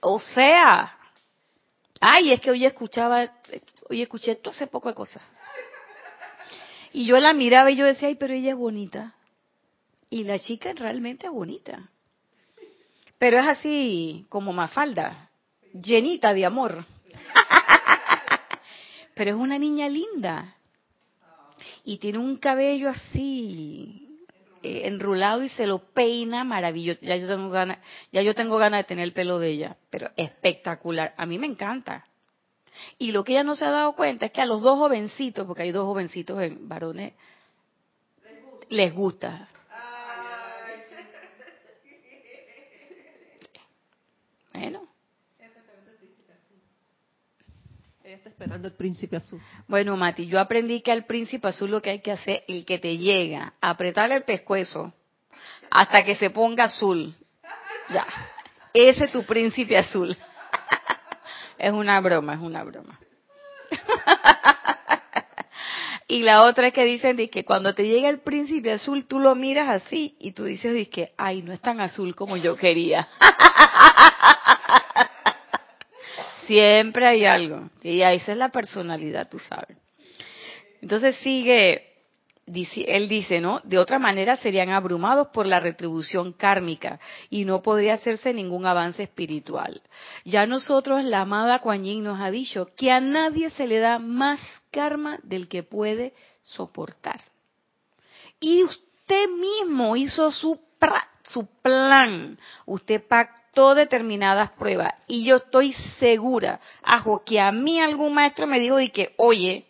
O 0.00 0.20
sea, 0.20 0.96
ay 2.00 2.34
es 2.34 2.40
que 2.40 2.52
hoy 2.52 2.64
escuchaba, 2.64 3.28
hoy 3.90 4.02
escuché 4.02 4.36
todo 4.36 4.52
hace 4.52 4.68
poco 4.68 4.90
de 4.90 4.94
cosas. 4.94 5.24
Y 6.92 7.04
yo 7.04 7.18
la 7.18 7.32
miraba 7.32 7.72
y 7.72 7.76
yo 7.76 7.84
decía, 7.84 8.06
ay, 8.06 8.14
pero 8.14 8.32
ella 8.32 8.50
es 8.50 8.56
bonita. 8.56 9.16
Y 10.08 10.22
la 10.22 10.38
chica 10.38 10.72
realmente 10.72 11.26
es 11.26 11.32
bonita. 11.32 11.90
Pero 13.18 13.40
es 13.40 13.48
así 13.48 14.24
como 14.28 14.52
Mafalda 14.52 15.27
llenita 15.72 16.34
de 16.34 16.46
amor. 16.46 16.84
Pero 19.14 19.30
es 19.30 19.36
una 19.36 19.58
niña 19.58 19.88
linda. 19.88 20.56
Y 21.84 21.98
tiene 21.98 22.18
un 22.18 22.36
cabello 22.36 22.90
así 22.90 24.08
eh, 24.62 24.82
enrulado 24.84 25.42
y 25.42 25.48
se 25.50 25.66
lo 25.66 25.78
peina 25.78 26.44
maravilloso. 26.44 27.00
Ya 27.02 27.16
yo 27.16 27.28
tengo 27.28 27.50
ganas, 27.50 27.78
ya 28.12 28.22
yo 28.22 28.34
tengo 28.34 28.58
ganas 28.58 28.80
de 28.80 28.84
tener 28.84 29.04
el 29.04 29.12
pelo 29.12 29.38
de 29.38 29.50
ella, 29.50 29.76
pero 29.90 30.10
espectacular. 30.16 31.14
A 31.16 31.26
mí 31.26 31.38
me 31.38 31.46
encanta. 31.46 32.04
Y 32.98 33.12
lo 33.12 33.24
que 33.24 33.32
ella 33.32 33.44
no 33.44 33.56
se 33.56 33.64
ha 33.64 33.70
dado 33.70 33.94
cuenta 33.94 34.26
es 34.26 34.32
que 34.32 34.40
a 34.40 34.46
los 34.46 34.62
dos 34.62 34.78
jovencitos, 34.78 35.46
porque 35.46 35.62
hay 35.62 35.72
dos 35.72 35.86
jovencitos 35.86 36.40
en 36.42 36.68
varones, 36.68 37.14
les 38.68 38.92
gusta. 38.94 39.48
Esperando 48.26 48.68
el 48.68 48.74
príncipe 48.74 49.16
azul. 49.16 49.40
Bueno, 49.66 49.96
Mati, 49.96 50.26
yo 50.26 50.40
aprendí 50.40 50.80
que 50.80 50.92
al 50.92 51.04
príncipe 51.04 51.48
azul 51.48 51.70
lo 51.70 51.82
que 51.82 51.90
hay 51.90 52.00
que 52.00 52.12
hacer, 52.12 52.44
el 52.48 52.64
que 52.64 52.78
te 52.78 52.96
llega, 52.96 53.54
apretarle 53.60 54.16
el 54.16 54.24
pescuezo 54.24 54.92
hasta 55.70 56.04
que 56.04 56.16
se 56.16 56.30
ponga 56.30 56.64
azul. 56.64 57.14
Ya. 57.90 58.06
Ese 58.72 59.04
es 59.04 59.12
tu 59.12 59.24
príncipe 59.24 59.76
azul. 59.76 60.16
es 61.58 61.72
una 61.72 62.00
broma, 62.00 62.34
es 62.34 62.40
una 62.40 62.64
broma. 62.64 62.98
y 66.08 66.22
la 66.22 66.44
otra 66.44 66.68
es 66.68 66.72
que 66.72 66.84
dicen 66.84 67.16
que 67.28 67.44
cuando 67.44 67.74
te 67.74 67.86
llega 67.86 68.08
el 68.08 68.20
príncipe 68.20 68.72
azul, 68.72 69.06
tú 69.06 69.18
lo 69.18 69.34
miras 69.34 69.68
así 69.68 70.16
y 70.20 70.32
tú 70.32 70.44
dices 70.44 70.88
que, 70.88 71.12
ay, 71.16 71.42
no 71.42 71.52
es 71.52 71.60
tan 71.60 71.80
azul 71.80 72.14
como 72.14 72.36
yo 72.36 72.56
quería. 72.56 73.08
Siempre 76.48 77.06
hay 77.06 77.26
algo. 77.26 77.68
Y 77.82 78.00
esa 78.00 78.32
es 78.32 78.38
la 78.38 78.48
personalidad, 78.48 79.28
tú 79.28 79.38
sabes. 79.38 79.76
Entonces 80.80 81.14
sigue, 81.16 81.92
él 82.46 83.06
dice, 83.06 83.38
¿no? 83.38 83.60
De 83.64 83.78
otra 83.78 83.98
manera 83.98 84.34
serían 84.36 84.70
abrumados 84.70 85.28
por 85.28 85.44
la 85.44 85.60
retribución 85.60 86.32
kármica 86.32 86.98
y 87.28 87.44
no 87.44 87.60
podría 87.60 87.94
hacerse 87.94 88.32
ningún 88.32 88.64
avance 88.64 89.02
espiritual. 89.02 89.82
Ya 90.24 90.46
nosotros, 90.46 91.04
la 91.04 91.20
amada 91.20 91.58
Kuan 91.58 91.84
Yin 91.84 92.02
nos 92.02 92.18
ha 92.18 92.30
dicho 92.30 92.70
que 92.74 92.90
a 92.90 93.00
nadie 93.00 93.50
se 93.50 93.66
le 93.66 93.78
da 93.78 93.98
más 93.98 94.40
karma 94.70 95.18
del 95.24 95.48
que 95.48 95.62
puede 95.62 96.14
soportar. 96.40 97.20
Y 98.40 98.62
usted 98.62 99.28
mismo 99.28 99.96
hizo 99.96 100.32
su, 100.32 100.58
su 101.24 101.46
plan. 101.60 102.38
Usted 102.64 103.06
pactó 103.06 103.37
determinadas 103.74 104.50
pruebas. 104.52 104.94
Y 105.06 105.24
yo 105.24 105.36
estoy 105.36 105.72
segura, 105.98 106.60
ajo, 106.82 107.22
que 107.24 107.40
a 107.40 107.50
mí 107.52 107.80
algún 107.80 108.14
maestro 108.14 108.46
me 108.46 108.60
dijo 108.60 108.78
y 108.80 108.90
que, 108.90 109.14
oye, 109.16 109.66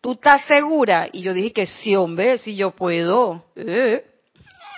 ¿tú 0.00 0.12
estás 0.12 0.44
segura? 0.46 1.08
Y 1.12 1.22
yo 1.22 1.34
dije 1.34 1.52
que 1.52 1.66
sí, 1.66 1.96
hombre, 1.96 2.38
si 2.38 2.56
yo 2.56 2.70
puedo. 2.70 3.44
Eh. 3.56 4.04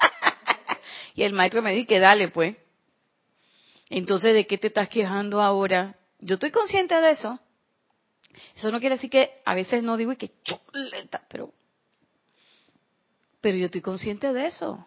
y 1.14 1.22
el 1.22 1.32
maestro 1.32 1.62
me 1.62 1.74
dijo 1.74 1.88
que 1.88 2.00
dale, 2.00 2.28
pues. 2.28 2.56
Entonces, 3.90 4.34
¿de 4.34 4.46
qué 4.46 4.58
te 4.58 4.68
estás 4.68 4.88
quejando 4.88 5.40
ahora? 5.40 5.96
Yo 6.20 6.34
estoy 6.34 6.50
consciente 6.50 6.94
de 7.00 7.10
eso. 7.10 7.38
Eso 8.56 8.70
no 8.70 8.80
quiere 8.80 8.96
decir 8.96 9.10
que 9.10 9.42
a 9.44 9.54
veces 9.54 9.82
no 9.82 9.96
digo 9.96 10.12
y 10.12 10.16
que 10.16 10.32
chuleta, 10.42 11.22
pero, 11.28 11.52
pero 13.40 13.56
yo 13.56 13.66
estoy 13.66 13.80
consciente 13.80 14.32
de 14.32 14.46
eso. 14.46 14.86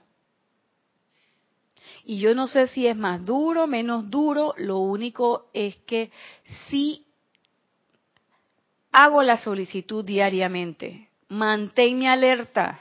Y 2.09 2.19
yo 2.19 2.33
no 2.33 2.47
sé 2.47 2.69
si 2.69 2.87
es 2.87 2.95
más 2.95 3.25
duro, 3.25 3.67
menos 3.67 4.09
duro, 4.09 4.53
lo 4.59 4.77
único 4.77 5.49
es 5.53 5.75
que 5.79 6.09
sí 6.69 7.05
hago 8.93 9.21
la 9.23 9.35
solicitud 9.35 10.05
diariamente. 10.05 11.09
Manténme 11.27 12.07
alerta. 12.07 12.79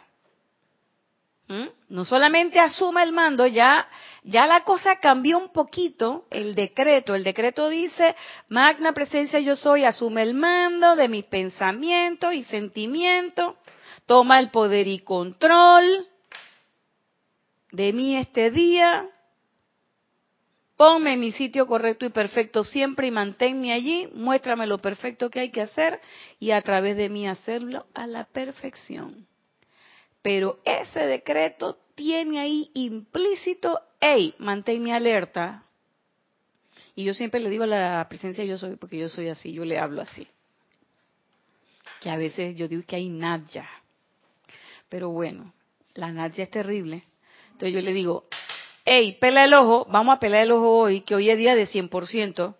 ¿Mm? 1.48 1.64
No 1.88 2.04
solamente 2.04 2.60
asuma 2.60 3.02
el 3.02 3.12
mando, 3.12 3.48
ya, 3.48 3.88
ya 4.22 4.46
la 4.46 4.62
cosa 4.62 5.00
cambió 5.00 5.38
un 5.38 5.52
poquito, 5.52 6.26
el 6.30 6.54
decreto. 6.54 7.16
El 7.16 7.24
decreto 7.24 7.68
dice, 7.68 8.14
magna 8.48 8.92
presencia 8.92 9.40
yo 9.40 9.56
soy, 9.56 9.82
asume 9.82 10.22
el 10.22 10.34
mando 10.34 10.94
de 10.94 11.08
mis 11.08 11.24
pensamientos 11.24 12.32
y 12.32 12.44
sentimientos, 12.44 13.56
toma 14.06 14.38
el 14.38 14.52
poder 14.52 14.86
y 14.86 15.00
control 15.00 16.06
de 17.72 17.92
mí 17.92 18.16
este 18.16 18.52
día, 18.52 19.10
ponme 20.76 21.14
en 21.14 21.20
mi 21.20 21.32
sitio 21.32 21.66
correcto 21.66 22.04
y 22.04 22.10
perfecto 22.10 22.62
siempre 22.62 23.06
y 23.06 23.10
manténme 23.10 23.72
allí, 23.72 24.08
muéstrame 24.14 24.66
lo 24.66 24.78
perfecto 24.78 25.30
que 25.30 25.40
hay 25.40 25.50
que 25.50 25.62
hacer 25.62 26.00
y 26.38 26.50
a 26.50 26.60
través 26.62 26.96
de 26.96 27.08
mí 27.08 27.26
hacerlo 27.26 27.86
a 27.94 28.06
la 28.06 28.24
perfección. 28.24 29.26
Pero 30.22 30.58
ese 30.64 31.00
decreto 31.06 31.78
tiene 31.94 32.38
ahí 32.40 32.70
implícito, 32.74 33.80
hey, 34.00 34.34
manténme 34.38 34.92
alerta. 34.92 35.62
Y 36.94 37.04
yo 37.04 37.14
siempre 37.14 37.40
le 37.40 37.50
digo 37.50 37.64
a 37.64 37.68
la 37.68 38.06
presencia 38.08 38.44
yo 38.44 38.58
soy, 38.58 38.76
porque 38.76 38.98
yo 38.98 39.08
soy 39.08 39.28
así, 39.28 39.52
yo 39.52 39.64
le 39.64 39.78
hablo 39.78 40.02
así. 40.02 40.26
Que 42.00 42.10
a 42.10 42.16
veces 42.16 42.56
yo 42.56 42.68
digo 42.68 42.82
que 42.86 42.96
hay 42.96 43.08
nadja. 43.08 43.68
Pero 44.88 45.10
bueno, 45.10 45.52
la 45.94 46.10
nadja 46.12 46.42
es 46.42 46.50
terrible. 46.50 47.04
Entonces 47.52 47.72
yo 47.72 47.80
le 47.80 47.92
digo, 47.92 48.26
hey, 48.86 49.18
pela 49.20 49.44
el 49.44 49.52
ojo, 49.52 49.84
vamos 49.90 50.16
a 50.16 50.20
pelar 50.20 50.44
el 50.44 50.52
ojo 50.52 50.78
hoy, 50.78 51.00
que 51.02 51.14
hoy 51.14 51.28
es 51.28 51.36
día 51.36 51.56
de 51.56 51.66
100%. 51.66 52.54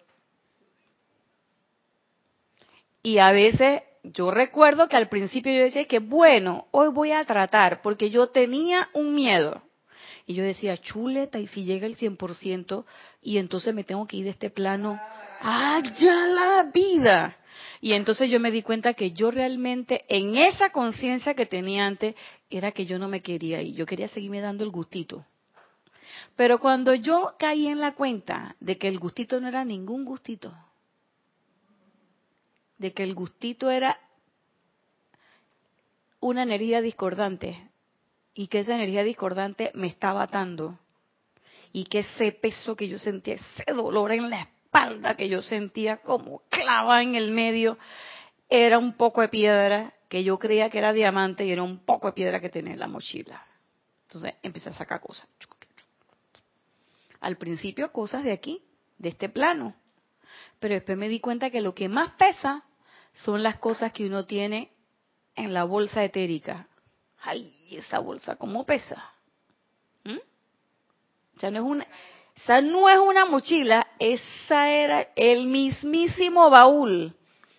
Y 3.03 3.19
a 3.19 3.31
veces 3.31 3.83
yo 4.03 4.33
recuerdo 4.33 4.89
que 4.89 4.97
al 4.97 5.09
principio 5.09 5.53
yo 5.55 5.63
decía 5.63 5.85
que 5.87 6.01
bueno, 6.01 6.67
hoy 6.73 6.89
voy 6.89 7.13
a 7.13 7.25
tratar, 7.25 7.81
porque 7.81 8.11
yo 8.11 8.27
tenía 8.27 8.89
un 8.93 9.15
miedo. 9.15 9.63
Y 10.27 10.35
yo 10.35 10.43
decía, 10.43 10.77
chuleta, 10.77 11.39
y 11.39 11.47
si 11.47 11.65
llega 11.65 11.87
el 11.87 11.97
100%, 11.97 12.85
y 13.23 13.39
entonces 13.39 13.73
me 13.73 13.85
tengo 13.85 14.05
que 14.09 14.17
ir 14.17 14.25
de 14.25 14.31
este 14.31 14.51
plano, 14.51 15.01
¡ah, 15.41 15.81
ya 16.01 16.27
la 16.27 16.71
vida! 16.75 17.37
Y 17.81 17.93
entonces 17.93 18.29
yo 18.29 18.41
me 18.41 18.51
di 18.51 18.63
cuenta 18.63 18.95
que 18.95 19.13
yo 19.13 19.31
realmente, 19.31 20.05
en 20.09 20.37
esa 20.37 20.71
conciencia 20.71 21.35
que 21.35 21.47
tenía 21.47 21.87
antes, 21.87 22.17
era 22.51 22.73
que 22.73 22.87
yo 22.87 22.99
no 22.99 23.07
me 23.07 23.21
quería 23.21 23.63
ir, 23.63 23.77
yo 23.77 23.87
quería 23.87 24.09
seguirme 24.09 24.41
dando 24.41 24.65
el 24.65 24.71
gustito. 24.71 25.25
Pero 26.37 26.59
cuando 26.59 26.95
yo 26.95 27.35
caí 27.39 27.67
en 27.67 27.81
la 27.81 27.95
cuenta 27.95 28.57
de 28.61 28.77
que 28.77 28.89
el 28.89 28.99
gustito 28.99 29.41
no 29.41 29.49
era 29.49 29.65
ningún 29.65 30.05
gustito, 30.05 30.53
de 32.77 32.93
que 32.93 33.03
el 33.03 33.15
gustito 33.15 33.71
era 33.71 33.99
una 36.21 36.43
energía 36.43 36.83
discordante 36.83 37.71
y 38.35 38.49
que 38.49 38.61
esa 38.61 38.75
energía 38.75 39.03
discordante 39.03 39.71
me 39.75 39.87
estaba 39.87 40.23
atando 40.23 40.79
y 41.73 41.85
que 41.85 42.01
ese 42.01 42.33
peso 42.33 42.77
que 42.77 42.87
yo 42.87 42.99
sentía, 42.99 43.37
ese 43.37 43.73
dolor 43.73 44.13
en 44.13 44.29
la 44.29 44.43
espalda 44.43 45.17
que 45.17 45.31
yo 45.31 45.41
sentía 45.41 45.99
como 45.99 46.43
clava 46.51 47.03
en 47.03 47.15
el 47.15 47.31
medio, 47.31 47.79
era 48.51 48.79
un 48.79 48.93
poco 48.93 49.23
de 49.23 49.29
piedra 49.29 49.95
que 50.11 50.23
yo 50.23 50.39
creía 50.39 50.69
que 50.69 50.79
era 50.79 50.93
diamante 50.93 51.47
y 51.47 51.51
era 51.51 51.63
un 51.63 51.79
poco 51.79 52.09
de 52.09 52.13
piedra 52.13 52.41
que 52.41 52.51
tenía 52.51 52.75
en 52.75 52.81
la 52.81 52.89
mochila. 52.89 53.43
Entonces 54.03 54.35
empecé 54.43 54.69
a 54.69 54.73
sacar 54.73 55.01
cosas. 55.01 55.27
Al 57.21 57.37
principio 57.37 57.93
cosas 57.93 58.25
de 58.25 58.33
aquí, 58.33 58.63
de 58.99 59.11
este 59.11 59.29
plano. 59.29 59.75
Pero 60.59 60.75
después 60.75 60.97
me 60.97 61.09
di 61.09 61.21
cuenta 61.21 61.51
que 61.51 61.61
lo 61.61 61.75
que 61.75 61.89
más 61.89 62.13
pesa 62.13 62.65
son 63.13 63.43
las 63.43 63.57
cosas 63.59 63.93
que 63.93 64.07
uno 64.07 64.27
tiene 64.27 64.71
en 65.35 65.53
la 65.53 65.65
bolsa 65.65 66.05
etérica. 66.05 66.69
Ay, 67.21 67.53
esa 67.73 67.99
bolsa, 67.99 68.37
¿cómo 68.37 68.65
pesa? 68.65 69.13
¿Mm? 70.05 70.19
No 71.43 71.49
es 71.49 71.61
una, 71.61 71.87
esa 72.37 72.61
no 72.61 72.89
es 72.89 72.99
una 72.99 73.25
mochila, 73.25 73.87
esa 73.99 74.71
era 74.71 75.09
el 75.17 75.47
mismísimo 75.47 76.51
baúl 76.51 77.15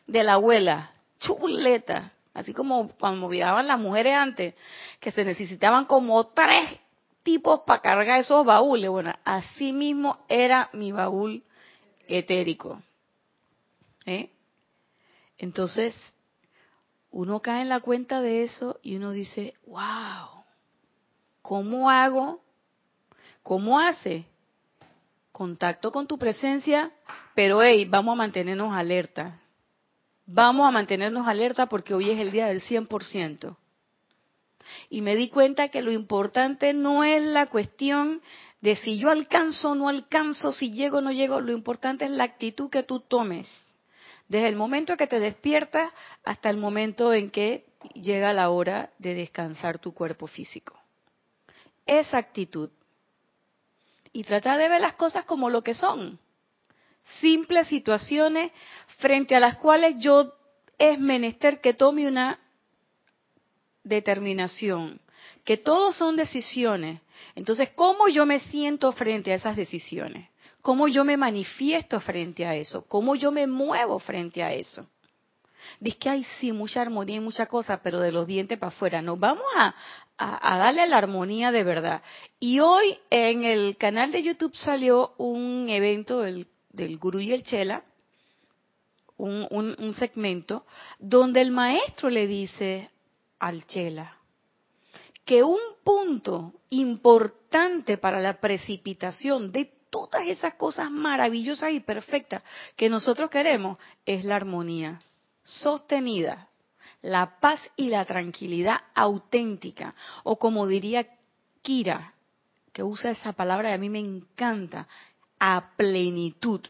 de 0.05 0.23
la 0.23 0.33
abuela. 0.33 0.91
Chuleta. 1.19 2.11
Así 2.33 2.53
como 2.53 2.89
cuando 2.99 3.27
viajaban 3.27 3.67
las 3.67 3.79
mujeres 3.79 4.13
antes, 4.13 4.53
que 4.99 5.11
se 5.11 5.23
necesitaban 5.23 5.85
como 5.85 6.27
tres 6.27 6.79
tipos 7.27 7.59
para 7.65 7.81
cargar 7.81 8.21
esos 8.21 8.45
baúles. 8.45 8.89
Bueno, 8.89 9.11
así 9.25 9.73
mismo 9.73 10.17
era 10.29 10.69
mi 10.71 10.93
baúl 10.93 11.43
etérico. 12.07 12.81
¿Eh? 14.05 14.29
Entonces, 15.37 15.93
uno 17.11 17.41
cae 17.41 17.63
en 17.63 17.69
la 17.69 17.81
cuenta 17.81 18.21
de 18.21 18.43
eso 18.43 18.79
y 18.81 18.95
uno 18.95 19.11
dice, 19.11 19.55
wow, 19.65 20.45
¿cómo 21.41 21.89
hago? 21.89 22.39
¿Cómo 23.43 23.77
hace? 23.77 24.25
Contacto 25.33 25.91
con 25.91 26.07
tu 26.07 26.17
presencia, 26.17 26.93
pero 27.35 27.61
hey, 27.61 27.83
vamos 27.83 28.13
a 28.13 28.15
mantenernos 28.15 28.71
alerta. 28.71 29.41
Vamos 30.25 30.65
a 30.65 30.71
mantenernos 30.71 31.27
alerta 31.27 31.65
porque 31.65 31.93
hoy 31.93 32.09
es 32.09 32.19
el 32.21 32.31
día 32.31 32.45
del 32.45 32.61
100%. 32.61 33.57
Y 34.89 35.01
me 35.01 35.15
di 35.15 35.29
cuenta 35.29 35.69
que 35.69 35.81
lo 35.81 35.91
importante 35.91 36.73
no 36.73 37.03
es 37.03 37.21
la 37.21 37.47
cuestión 37.47 38.21
de 38.61 38.75
si 38.75 38.97
yo 38.97 39.09
alcanzo 39.09 39.71
o 39.71 39.75
no 39.75 39.89
alcanzo, 39.89 40.51
si 40.51 40.71
llego 40.71 40.97
o 40.97 41.01
no 41.01 41.11
llego, 41.11 41.41
lo 41.41 41.51
importante 41.51 42.05
es 42.05 42.11
la 42.11 42.23
actitud 42.23 42.69
que 42.69 42.83
tú 42.83 42.99
tomes 43.01 43.47
desde 44.27 44.49
el 44.49 44.55
momento 44.55 44.97
que 44.97 45.07
te 45.07 45.19
despiertas 45.19 45.91
hasta 46.23 46.49
el 46.49 46.57
momento 46.57 47.13
en 47.13 47.29
que 47.29 47.65
llega 47.93 48.33
la 48.33 48.49
hora 48.49 48.91
de 48.99 49.13
descansar 49.13 49.79
tu 49.79 49.93
cuerpo 49.93 50.27
físico. 50.27 50.77
Esa 51.85 52.17
actitud. 52.17 52.69
Y 54.11 54.23
tratar 54.23 54.57
de 54.57 54.69
ver 54.69 54.81
las 54.81 54.93
cosas 54.93 55.25
como 55.25 55.49
lo 55.49 55.61
que 55.61 55.73
son. 55.73 56.19
Simples 57.21 57.67
situaciones 57.67 58.51
frente 58.97 59.35
a 59.35 59.39
las 59.39 59.55
cuales 59.57 59.95
yo 59.99 60.33
es 60.77 60.99
menester 60.99 61.61
que 61.61 61.73
tome 61.73 62.07
una 62.07 62.39
determinación, 63.87 64.99
que 65.43 65.57
todos 65.57 65.95
son 65.95 66.15
decisiones. 66.15 67.01
Entonces, 67.35 67.69
¿cómo 67.75 68.07
yo 68.07 68.25
me 68.25 68.39
siento 68.39 68.91
frente 68.91 69.31
a 69.31 69.35
esas 69.35 69.55
decisiones? 69.55 70.29
cómo 70.67 70.89
yo 70.89 71.05
me 71.05 71.15
manifiesto 71.15 72.01
frente 72.01 72.45
a 72.45 72.53
eso, 72.53 72.85
cómo 72.89 73.15
yo 73.15 73.31
me 73.31 73.47
muevo 73.47 73.99
frente 73.99 74.43
a 74.43 74.51
eso. 74.51 74.85
Dice 75.79 75.97
que 75.97 76.09
hay 76.09 76.23
sí 76.41 76.51
mucha 76.51 76.81
armonía 76.81 77.15
y 77.15 77.21
mucha 77.21 77.45
cosa, 77.45 77.81
pero 77.81 78.01
de 78.01 78.11
los 78.11 78.27
dientes 78.27 78.59
para 78.59 78.73
afuera. 78.73 79.01
Nos 79.01 79.17
vamos 79.17 79.45
a, 79.55 79.73
darle 80.17 80.85
la 80.87 80.97
armonía 80.97 81.53
de 81.53 81.63
verdad. 81.63 82.01
Y 82.41 82.59
hoy 82.59 82.99
en 83.09 83.45
el 83.45 83.77
canal 83.77 84.11
de 84.11 84.23
YouTube 84.23 84.57
salió 84.57 85.13
un 85.17 85.69
evento 85.69 86.19
del, 86.19 86.47
del 86.73 86.97
Gurú 86.97 87.19
y 87.21 87.31
el 87.31 87.43
Chela, 87.43 87.83
un, 89.15 89.47
un 89.49 89.93
segmento, 89.93 90.65
donde 90.99 91.39
el 91.39 91.51
maestro 91.51 92.09
le 92.09 92.27
dice 92.27 92.89
al 93.39 93.65
Chela. 93.65 94.17
Que 95.25 95.43
un 95.43 95.59
punto 95.83 96.53
importante 96.69 97.97
para 97.97 98.21
la 98.21 98.39
precipitación 98.39 99.51
de 99.51 99.65
todas 99.89 100.27
esas 100.27 100.55
cosas 100.55 100.91
maravillosas 100.91 101.71
y 101.71 101.79
perfectas 101.79 102.43
que 102.75 102.89
nosotros 102.89 103.29
queremos 103.29 103.77
es 104.05 104.25
la 104.25 104.35
armonía 104.35 104.99
sostenida, 105.43 106.49
la 107.01 107.39
paz 107.39 107.61
y 107.77 107.87
la 107.87 108.03
tranquilidad 108.05 108.81
auténtica, 108.93 109.95
o 110.23 110.37
como 110.37 110.67
diría 110.67 111.07
Kira, 111.61 112.13
que 112.73 112.83
usa 112.83 113.11
esa 113.11 113.33
palabra 113.33 113.69
y 113.69 113.73
a 113.73 113.77
mí 113.77 113.89
me 113.89 113.99
encanta, 113.99 114.87
a 115.39 115.71
plenitud, 115.77 116.61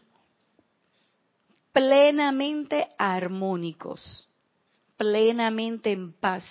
plenamente 1.72 2.88
armónicos, 2.98 4.27
plenamente 4.98 5.92
en 5.92 6.12
paz, 6.12 6.44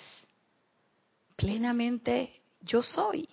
plenamente 1.36 2.42
yo 2.62 2.82
soy. 2.82 3.30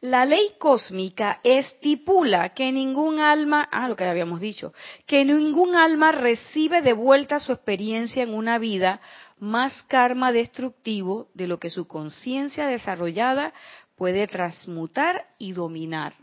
La 0.00 0.24
ley 0.24 0.52
cósmica 0.58 1.40
estipula 1.44 2.48
que 2.48 2.72
ningún 2.72 3.18
alma, 3.18 3.68
ah, 3.70 3.86
lo 3.86 3.96
que 3.96 4.04
habíamos 4.04 4.40
dicho, 4.40 4.72
que 5.04 5.26
ningún 5.26 5.76
alma 5.76 6.10
recibe 6.10 6.80
de 6.80 6.94
vuelta 6.94 7.38
su 7.38 7.52
experiencia 7.52 8.22
en 8.22 8.32
una 8.32 8.58
vida 8.58 9.02
más 9.38 9.82
karma 9.82 10.32
destructivo 10.32 11.28
de 11.34 11.48
lo 11.48 11.58
que 11.58 11.68
su 11.68 11.86
conciencia 11.86 12.66
desarrollada 12.66 13.52
puede 13.94 14.26
transmutar 14.26 15.26
y 15.38 15.52
dominar. 15.52 16.14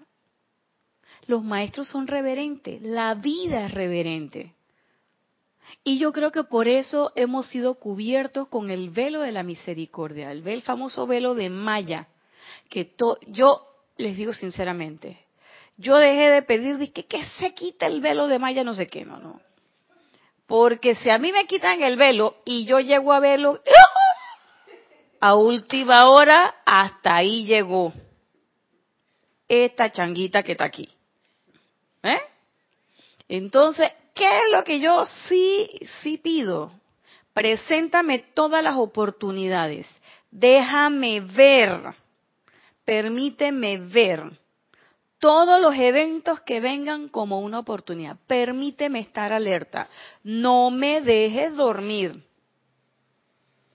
Los 1.28 1.44
maestros 1.44 1.90
son 1.90 2.08
reverentes, 2.08 2.82
la 2.82 3.14
vida 3.14 3.66
es 3.66 3.74
reverente. 3.74 4.54
Y 5.84 6.00
yo 6.00 6.14
creo 6.14 6.32
que 6.32 6.44
por 6.44 6.68
eso 6.68 7.12
hemos 7.16 7.48
sido 7.48 7.76
cubiertos 7.76 8.48
con 8.48 8.72
el 8.72 8.90
velo 8.90 9.22
de 9.22 9.34
la 9.34 9.44
misericordia, 9.44 10.32
el, 10.32 10.62
famoso 10.62 11.06
velo 11.06 11.36
de 11.36 11.50
Maya, 11.50 12.08
que 12.70 12.94
yo 13.28 13.68
les 13.98 14.16
digo 14.16 14.34
sinceramente, 14.34 15.20
yo 15.78 15.98
dejé 15.98 16.30
de 16.30 16.42
pedir 16.42 16.92
que, 16.94 17.06
que 17.06 17.24
se 17.40 17.54
quite 17.54 17.86
el 17.86 18.02
velo 18.02 18.28
de 18.28 18.40
Maya, 18.40 18.64
no 18.64 18.74
sé 18.74 18.88
qué, 18.88 19.06
no, 19.06 19.20
no. 19.20 19.42
Porque 20.46 20.96
si 20.96 21.10
a 21.10 21.18
mí 21.18 21.34
me 21.34 21.46
quitan 21.46 21.84
el 21.84 21.98
velo 21.98 22.38
y 22.46 22.66
yo 22.66 22.80
llego 22.80 23.12
a 23.12 23.20
verlo, 23.20 23.62
a 25.20 25.36
última 25.36 26.10
hora, 26.10 26.56
hasta 26.66 27.16
ahí 27.16 27.46
llegó 27.46 27.92
esta 29.48 29.92
changuita 29.92 30.44
que 30.44 30.54
está 30.54 30.66
aquí. 30.66 30.97
¿Eh? 32.04 32.20
Entonces, 33.28 33.92
¿qué 34.14 34.26
es 34.26 34.44
lo 34.52 34.64
que 34.64 34.80
yo 34.80 35.06
sí, 35.06 35.70
sí 36.02 36.18
pido? 36.18 36.72
Preséntame 37.34 38.20
todas 38.34 38.64
las 38.64 38.78
oportunidades. 38.78 39.88
Déjame 40.32 41.20
ver. 41.22 41.94
Permíteme 42.86 43.78
ver 43.78 44.24
todos 45.20 45.60
los 45.60 45.76
eventos 45.76 46.40
que 46.42 46.60
vengan 46.60 47.10
como 47.10 47.42
una 47.42 47.60
oportunidad. 47.60 48.18
Permíteme 48.28 49.00
estar 49.00 49.34
alerta. 49.34 49.88
No 50.24 50.70
me 50.72 51.02
dejes 51.02 51.56
dormir. 51.56 52.24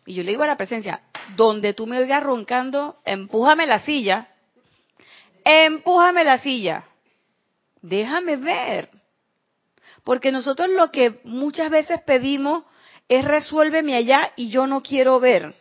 Y 0.06 0.14
yo 0.14 0.22
le 0.22 0.30
digo 0.30 0.42
a 0.42 0.48
la 0.48 0.56
presencia, 0.56 1.02
donde 1.36 1.74
tú 1.74 1.86
me 1.86 1.98
oigas 1.98 2.22
roncando, 2.22 2.96
empújame 3.04 3.66
la 3.66 3.78
silla. 3.78 4.28
Empújame 5.44 6.24
la 6.24 6.38
silla. 6.38 6.84
Déjame 7.82 8.36
ver. 8.36 8.88
Porque 10.04 10.32
nosotros 10.32 10.70
lo 10.70 10.90
que 10.90 11.20
muchas 11.24 11.70
veces 11.70 12.00
pedimos 12.02 12.64
es 13.08 13.24
resuélveme 13.24 13.94
allá 13.94 14.32
y 14.36 14.48
yo 14.48 14.66
no 14.66 14.82
quiero 14.82 15.20
ver. 15.20 15.54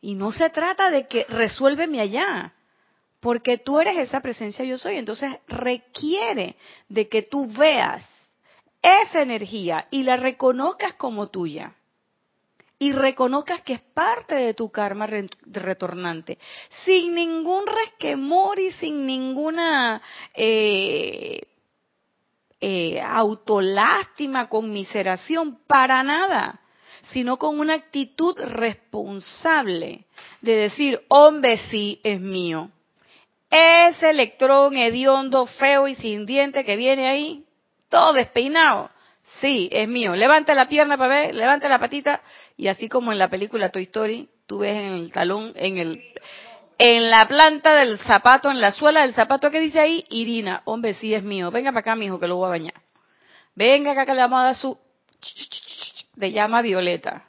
Y 0.00 0.14
no 0.14 0.32
se 0.32 0.50
trata 0.50 0.90
de 0.90 1.06
que 1.06 1.24
resuélveme 1.28 2.00
allá, 2.00 2.54
porque 3.20 3.58
tú 3.58 3.80
eres 3.80 3.98
esa 3.98 4.20
presencia 4.20 4.64
yo 4.64 4.76
soy, 4.76 4.96
entonces 4.96 5.34
requiere 5.48 6.56
de 6.88 7.08
que 7.08 7.22
tú 7.22 7.50
veas 7.50 8.06
esa 8.82 9.22
energía 9.22 9.86
y 9.90 10.02
la 10.02 10.16
reconozcas 10.16 10.94
como 10.94 11.28
tuya. 11.28 11.74
Y 12.78 12.92
reconozcas 12.92 13.62
que 13.62 13.74
es 13.74 13.80
parte 13.80 14.34
de 14.34 14.54
tu 14.54 14.70
karma 14.70 15.06
retornante, 15.06 16.38
sin 16.84 17.14
ningún 17.14 17.64
resquemor 17.66 18.58
y 18.58 18.72
sin 18.72 19.06
ninguna 19.06 20.02
eh, 20.34 21.40
eh, 22.60 23.00
autolástima, 23.00 24.48
conmiseración, 24.48 25.58
para 25.66 26.02
nada, 26.02 26.60
sino 27.12 27.36
con 27.36 27.60
una 27.60 27.74
actitud 27.74 28.38
responsable 28.38 30.06
de 30.40 30.56
decir, 30.56 31.00
hombre, 31.08 31.58
sí, 31.70 32.00
es 32.02 32.20
mío. 32.20 32.70
Ese 33.50 34.10
electrón 34.10 34.76
hediondo, 34.76 35.46
feo 35.46 35.86
y 35.86 35.94
sin 35.94 36.26
diente 36.26 36.64
que 36.64 36.76
viene 36.76 37.06
ahí, 37.06 37.44
todo 37.88 38.14
despeinado, 38.14 38.90
sí, 39.40 39.68
es 39.72 39.88
mío. 39.88 40.14
Levanta 40.16 40.54
la 40.54 40.68
pierna 40.68 40.96
para 40.96 41.14
ver, 41.14 41.34
levanta 41.34 41.68
la 41.68 41.78
patita, 41.78 42.22
y 42.56 42.68
así 42.68 42.88
como 42.88 43.12
en 43.12 43.18
la 43.18 43.28
película 43.28 43.70
Toy 43.70 43.84
Story, 43.84 44.28
tú 44.46 44.58
ves 44.58 44.76
en 44.76 44.92
el 44.92 45.12
talón, 45.12 45.52
en 45.56 45.78
el 45.78 46.04
en 46.76 47.08
la 47.08 47.26
planta 47.26 47.74
del 47.76 47.98
zapato, 48.00 48.50
en 48.50 48.60
la 48.60 48.72
suela 48.72 49.02
del 49.02 49.14
zapato 49.14 49.50
que 49.50 49.60
dice 49.60 49.78
ahí, 49.78 50.04
Irina, 50.10 50.62
hombre, 50.64 50.94
sí 50.94 51.14
es 51.14 51.22
mío, 51.22 51.50
venga 51.52 51.70
para 51.70 51.80
acá, 51.80 51.96
mijo, 51.96 52.18
que 52.18 52.26
lo 52.26 52.36
voy 52.36 52.46
a 52.46 52.50
bañar. 52.50 52.74
Venga 53.54 53.92
acá 53.92 54.04
que 54.04 54.14
le 54.14 54.20
vamos 54.20 54.40
a 54.40 54.44
dar 54.44 54.54
su 54.56 54.78
de 56.16 56.32
llama 56.32 56.62
violeta. 56.62 57.28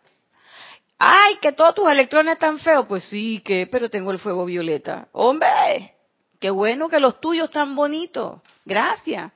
Ay, 0.97 1.37
que 1.41 1.51
todos 1.51 1.75
tus 1.75 1.89
electrones 1.89 2.33
están 2.33 2.59
feos. 2.59 2.85
Pues 2.87 3.03
sí, 3.05 3.41
que, 3.43 3.67
pero 3.67 3.89
tengo 3.89 4.11
el 4.11 4.19
fuego 4.19 4.45
violeta. 4.45 5.07
Hombre, 5.11 5.95
qué 6.39 6.49
bueno 6.49 6.89
que 6.89 6.99
los 6.99 7.19
tuyos 7.19 7.45
están 7.45 7.75
bonitos. 7.75 8.41
Gracias. 8.63 9.31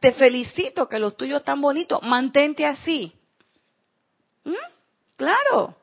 Te 0.00 0.12
felicito 0.12 0.88
que 0.88 0.98
los 0.98 1.16
tuyos 1.16 1.40
están 1.40 1.60
bonitos. 1.60 2.02
Mantente 2.02 2.64
así. 2.64 3.12
¿Mm? 4.44 4.54
Claro. 5.16 5.76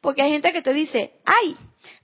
Porque 0.00 0.22
hay 0.22 0.30
gente 0.30 0.52
que 0.52 0.62
te 0.62 0.72
dice, 0.72 1.20
ay, 1.24 1.56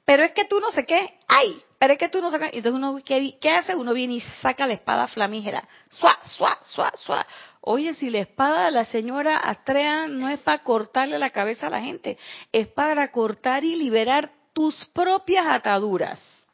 pero 0.05 0.25
es 0.25 0.33
que 0.33 0.45
tú 0.45 0.61
no 0.61 0.71
sé 0.71 0.85
qué, 0.85 1.19
ay, 1.27 1.61
pero 1.79 1.93
es 1.93 1.99
que 1.99 2.09
tú 2.09 2.21
no 2.21 2.31
sé 2.31 2.39
qué. 2.39 2.47
Entonces 2.47 2.73
uno, 2.73 2.99
¿qué, 3.05 3.51
hace? 3.51 3.75
Uno 3.75 3.93
viene 3.93 4.15
y 4.15 4.21
saca 4.21 4.67
la 4.67 4.75
espada 4.75 5.07
flamígera. 5.07 5.69
Suá, 5.89 6.19
suá, 6.23 6.59
suá, 6.63 6.93
suá. 6.97 7.27
Oye, 7.61 7.95
si 7.95 8.11
la 8.11 8.21
espada 8.21 8.67
de 8.67 8.71
la 8.71 8.85
señora 8.85 9.37
Astrea 9.37 10.07
no 10.07 10.29
es 10.29 10.39
para 10.41 10.63
cortarle 10.63 11.19
la 11.19 11.31
cabeza 11.31 11.67
a 11.67 11.71
la 11.71 11.81
gente, 11.81 12.19
es 12.53 12.69
para 12.69 13.11
cortar 13.11 13.65
y 13.65 13.77
liberar 13.77 14.31
tus 14.53 14.87
propias 14.87 15.47
ataduras. 15.47 16.47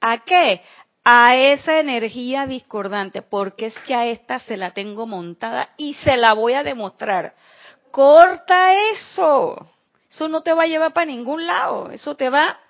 ¿A 0.00 0.24
qué? 0.24 0.62
A 1.04 1.34
esa 1.36 1.80
energía 1.80 2.46
discordante, 2.46 3.22
porque 3.22 3.66
es 3.66 3.78
que 3.80 3.94
a 3.94 4.06
esta 4.06 4.38
se 4.38 4.56
la 4.56 4.72
tengo 4.72 5.06
montada 5.06 5.70
y 5.76 5.94
se 5.94 6.16
la 6.16 6.32
voy 6.32 6.52
a 6.52 6.62
demostrar. 6.62 7.34
Corta 7.90 8.72
eso. 8.92 9.68
Eso 10.08 10.28
no 10.28 10.42
te 10.42 10.52
va 10.52 10.64
a 10.64 10.66
llevar 10.66 10.92
para 10.92 11.06
ningún 11.06 11.46
lado, 11.46 11.90
eso 11.90 12.14
te 12.14 12.28
va 12.28 12.60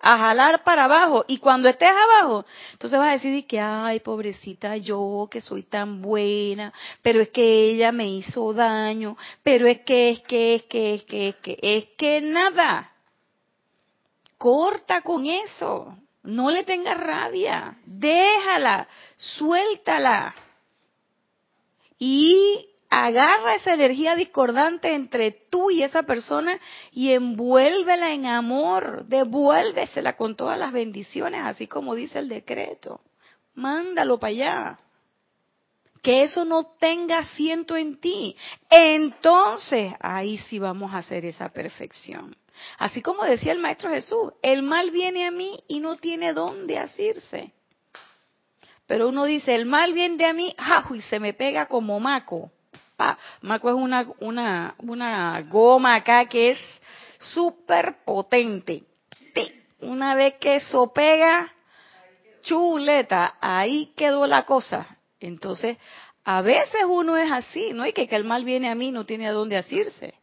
a 0.00 0.18
jalar 0.18 0.64
para 0.64 0.84
abajo. 0.84 1.24
Y 1.28 1.38
cuando 1.38 1.68
estés 1.68 1.90
abajo, 1.90 2.44
entonces 2.72 2.98
vas 2.98 3.08
a 3.08 3.12
decir 3.12 3.46
que, 3.46 3.58
ay, 3.58 4.00
pobrecita 4.00 4.76
yo, 4.76 5.28
que 5.30 5.40
soy 5.40 5.62
tan 5.62 6.02
buena, 6.02 6.72
pero 7.02 7.20
es 7.20 7.30
que 7.30 7.70
ella 7.70 7.92
me 7.92 8.06
hizo 8.08 8.52
daño, 8.52 9.16
pero 9.42 9.66
es 9.66 9.80
que, 9.80 10.10
es 10.10 10.22
que, 10.22 10.56
es 10.56 10.62
que, 10.64 10.94
es 10.94 11.04
que, 11.04 11.28
es 11.28 11.36
que, 11.36 11.58
es 11.60 11.88
que 11.96 12.20
nada. 12.20 12.92
Corta 14.38 15.02
con 15.02 15.26
eso. 15.26 15.94
No 16.22 16.50
le 16.50 16.64
tengas 16.64 16.98
rabia. 16.98 17.76
Déjala. 17.84 18.86
Suéltala. 19.16 20.34
Y 21.98 22.66
agarra 22.90 23.54
esa 23.54 23.72
energía 23.72 24.16
discordante 24.16 24.92
entre 24.92 25.30
tú 25.30 25.70
y 25.70 25.82
esa 25.82 26.02
persona 26.02 26.58
y 26.90 27.12
envuélvela 27.12 28.12
en 28.12 28.26
amor, 28.26 29.06
devuélvesela 29.06 30.16
con 30.16 30.34
todas 30.34 30.58
las 30.58 30.72
bendiciones, 30.72 31.42
así 31.44 31.68
como 31.68 31.94
dice 31.94 32.18
el 32.18 32.28
decreto. 32.28 33.00
Mándalo 33.54 34.18
para 34.18 34.30
allá. 34.30 34.78
Que 36.02 36.22
eso 36.22 36.44
no 36.44 36.64
tenga 36.80 37.18
asiento 37.18 37.76
en 37.76 38.00
ti. 38.00 38.34
Entonces, 38.70 39.92
ahí 40.00 40.38
sí 40.38 40.58
vamos 40.58 40.92
a 40.92 40.98
hacer 40.98 41.26
esa 41.26 41.50
perfección. 41.50 42.34
Así 42.78 43.02
como 43.02 43.24
decía 43.24 43.52
el 43.52 43.58
Maestro 43.58 43.90
Jesús, 43.90 44.32
el 44.42 44.62
mal 44.62 44.90
viene 44.90 45.26
a 45.26 45.30
mí 45.30 45.58
y 45.68 45.80
no 45.80 45.96
tiene 45.96 46.32
dónde 46.32 46.78
asirse. 46.78 47.52
Pero 48.86 49.08
uno 49.08 49.24
dice, 49.24 49.54
el 49.54 49.66
mal 49.66 49.92
viene 49.92 50.26
a 50.26 50.32
mí, 50.32 50.54
¡ajo! 50.58 50.94
y 50.94 51.00
se 51.00 51.20
me 51.20 51.32
pega 51.32 51.66
como 51.66 52.00
maco. 52.00 52.50
Maco 53.40 53.68
es 53.70 53.74
una, 53.74 54.06
una, 54.18 54.74
una 54.78 55.40
goma 55.42 55.94
acá 55.94 56.26
que 56.26 56.50
es 56.50 56.58
súper 57.18 58.04
potente. 58.04 58.82
Una 59.80 60.14
vez 60.14 60.34
que 60.34 60.56
eso 60.56 60.92
pega, 60.92 61.50
chuleta, 62.42 63.36
ahí 63.40 63.92
quedó 63.96 64.26
la 64.26 64.44
cosa. 64.44 64.98
Entonces, 65.18 65.78
a 66.24 66.42
veces 66.42 66.82
uno 66.86 67.16
es 67.16 67.30
así, 67.32 67.72
¿no? 67.72 67.86
Y 67.86 67.92
que, 67.92 68.06
que 68.06 68.16
el 68.16 68.24
mal 68.24 68.44
viene 68.44 68.68
a 68.68 68.74
mí, 68.74 68.92
no 68.92 69.06
tiene 69.06 69.28
a 69.28 69.32
dónde 69.32 69.56
asirse. 69.56 70.14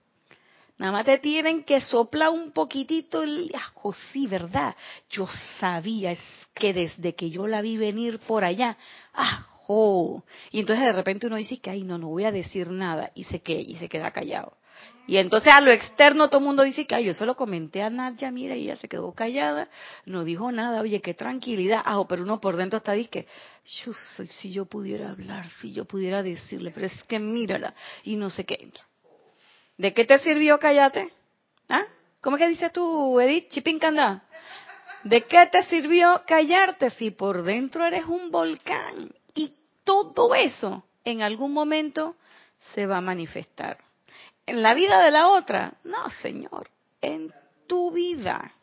Nada 0.78 0.91
más 0.91 1.05
te 1.05 1.17
tienen 1.17 1.63
que 1.63 1.82
soplar 1.82 2.30
un 2.30 2.51
poquitito 2.51 3.23
el 3.23 3.51
ajo, 3.55 3.93
sí, 4.11 4.28
¿verdad? 4.28 4.75
Yo 5.09 5.28
sabía, 5.59 6.11
es 6.11 6.19
que 6.53 6.73
desde 6.73 7.15
que 7.15 7.30
yo 7.30 7.47
la 7.47 7.61
vi 7.61 7.78
venir 7.78 8.19
por 8.19 8.43
allá, 8.43 8.78
ah, 9.13 9.47
Oh, 9.69 10.23
y 10.49 10.61
entonces 10.61 10.86
de 10.86 10.93
repente 10.93 11.28
uno 11.28 11.36
dice 11.36 11.59
que, 11.59 11.69
ay, 11.69 11.84
no, 11.84 11.97
no 11.97 12.07
voy 12.07 12.23
a 12.23 12.32
decir 12.32 12.71
nada, 12.71 13.11
y 13.15 13.25
se, 13.25 13.41
que, 13.41 13.59
y 13.59 13.75
se 13.75 13.89
queda 13.89 14.11
callado. 14.11 14.53
Y 15.07 15.17
entonces 15.17 15.53
a 15.53 15.59
lo 15.59 15.71
externo 15.71 16.30
todo 16.30 16.39
el 16.39 16.45
mundo 16.45 16.63
dice 16.63 16.88
que, 16.88 16.95
ay, 16.95 17.05
yo 17.05 17.13
se 17.13 17.25
lo 17.25 17.36
comenté 17.36 17.82
a 17.82 17.89
Nadia, 17.89 18.32
mira, 18.32 18.55
y 18.55 18.63
ella 18.63 18.78
se 18.78 18.88
quedó 18.88 19.13
callada, 19.13 19.69
no 20.05 20.23
dijo 20.23 20.51
nada, 20.51 20.82
oye, 20.82 21.01
qué 21.01 21.13
tranquilidad. 21.13 21.82
Ah, 21.84 22.01
pero 22.07 22.23
uno 22.23 22.39
por 22.39 22.55
dentro 22.55 22.78
está 22.78 22.93
dice 22.93 23.25
yo 23.84 23.91
soy, 24.15 24.28
si 24.30 24.51
yo 24.51 24.65
pudiera 24.65 25.09
hablar, 25.09 25.49
si 25.61 25.73
yo 25.73 25.84
pudiera 25.84 26.23
decirle, 26.23 26.71
pero 26.71 26.86
es 26.86 27.03
que 27.03 27.19
mírala, 27.19 27.73
y 28.03 28.15
no 28.15 28.30
sé 28.30 28.45
qué. 28.45 28.71
¿De 29.78 29.93
qué 29.93 30.05
te 30.05 30.17
sirvió 30.17 30.59
callate? 30.59 31.13
¿Ah? 31.69 31.86
¿Cómo 32.21 32.38
es 32.38 32.43
que 32.43 32.49
dices 32.49 32.71
tú, 32.71 33.19
Edith? 33.19 33.49
Chipincanda. 33.49 34.23
¿De 35.03 35.23
qué 35.25 35.47
te 35.51 35.63
sirvió 35.63 36.23
callarte 36.28 36.89
si 36.89 37.11
por 37.11 37.43
dentro 37.43 37.86
eres 37.86 38.05
un 38.05 38.32
volcán? 38.32 39.11
todo 39.88 40.36
eso 40.36 40.84
en 41.05 41.21
algún 41.21 41.53
momento 41.53 42.17
se 42.73 42.86
va 42.86 42.97
a 42.97 43.01
manifestar. 43.01 43.78
En 44.45 44.61
la 44.61 44.73
vida 44.73 45.01
de 45.01 45.11
la 45.11 45.30
otra, 45.30 45.75
no, 45.86 46.09
Señor, 46.21 46.67
en 47.01 47.32
tu 47.67 47.91
vida. 47.91 48.53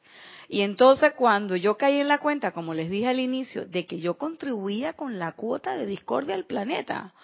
Y 0.49 0.61
entonces 0.61 1.15
cuando 1.15 1.57
yo 1.57 1.79
caí 1.79 1.99
en 1.99 2.09
la 2.09 2.19
cuenta, 2.19 2.53
como 2.53 2.75
les 2.75 2.91
dije 2.91 3.09
al 3.09 3.21
inicio, 3.21 3.65
de 3.65 3.87
que 3.87 3.99
yo 3.99 4.19
contribuía 4.19 4.93
con 4.93 5.19
la 5.19 5.33
cuota 5.33 5.75
de 5.75 5.87
discordia 5.87 6.35
del 6.37 6.45
planeta, 6.45 7.15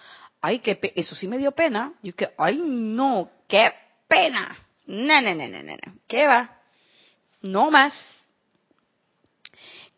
ay, 0.41 0.59
que 0.59 0.79
eso 0.95 1.13
sí 1.13 1.27
me 1.27 1.37
dio 1.37 1.51
pena. 1.51 1.93
Yo 2.01 2.15
que, 2.15 2.29
ay, 2.39 2.59
no, 2.63 3.29
qué 3.51 3.71
pena. 4.07 4.57
No, 4.87 5.21
no, 5.21 5.35
no, 5.35 5.47
no, 5.47 5.61
no, 5.61 5.75
¿qué 6.07 6.25
va? 6.25 6.57
No 7.41 7.69
más. 7.69 7.93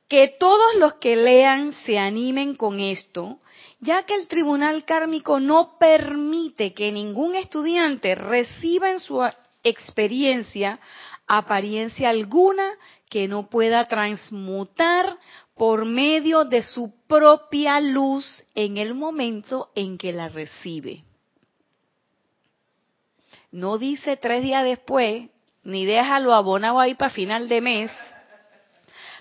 Que 0.09 0.35
todos 0.39 0.75
los 0.75 0.95
que 0.95 1.15
lean 1.15 1.73
se 1.85 1.97
animen 1.97 2.55
con 2.55 2.81
esto 2.81 3.39
ya 3.83 4.03
que 4.03 4.15
el 4.15 4.27
tribunal 4.27 4.85
kármico 4.85 5.41
no 5.41 5.77
permite 5.77 6.73
que 6.73 6.91
ningún 6.91 7.35
estudiante 7.35 8.15
reciba 8.15 8.89
en 8.91 8.99
su 8.99 9.21
experiencia 9.61 10.79
apariencia 11.27 12.09
alguna 12.09 12.77
que 13.09 13.27
no 13.27 13.49
pueda 13.49 13.85
transmutar 13.85 15.17
por 15.55 15.83
medio 15.83 16.45
de 16.45 16.63
su 16.63 16.93
propia 17.07 17.81
luz 17.81 18.25
en 18.55 18.77
el 18.77 18.95
momento 18.95 19.69
en 19.75 19.97
que 19.97 20.13
la 20.13 20.29
recibe. 20.29 21.03
No 23.53 23.77
dice 23.77 24.17
tres 24.17 24.41
días 24.41 24.63
después, 24.63 25.29
ni 25.61 25.85
déjalo 25.85 26.33
abonado 26.33 26.79
ahí 26.79 26.95
para 26.95 27.13
final 27.13 27.47
de 27.47 27.61
mes. 27.61 27.91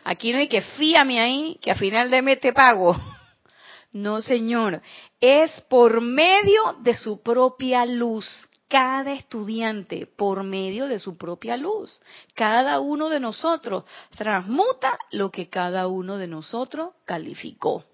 Aquí 0.05 0.33
no 0.33 0.39
hay 0.39 0.49
que 0.49 0.63
fíame 0.63 1.21
ahí, 1.21 1.59
que 1.61 1.71
a 1.71 1.75
final 1.75 2.11
de 2.11 2.23
mes 2.23 2.41
te 2.41 2.53
pago. 2.53 2.97
No, 3.95 4.23
señor. 4.23 4.81
Es 5.21 5.61
por 5.69 6.01
medio 6.01 6.79
de 6.81 6.95
su 6.95 7.23
propia 7.23 7.85
luz. 7.85 8.49
Cada 8.67 9.13
estudiante, 9.13 10.07
por 10.07 10.45
medio 10.45 10.89
de 10.89 10.99
su 10.99 11.19
propia 11.19 11.59
luz. 11.59 12.01
Cada 12.35 12.81
uno 12.81 13.11
de 13.11 13.21
nosotros 13.21 13.85
transmuta 14.17 14.99
lo 15.11 15.31
que 15.31 15.51
cada 15.51 15.89
uno 15.89 16.17
de 16.17 16.27
nosotros 16.27 16.95
calificó 17.05 17.85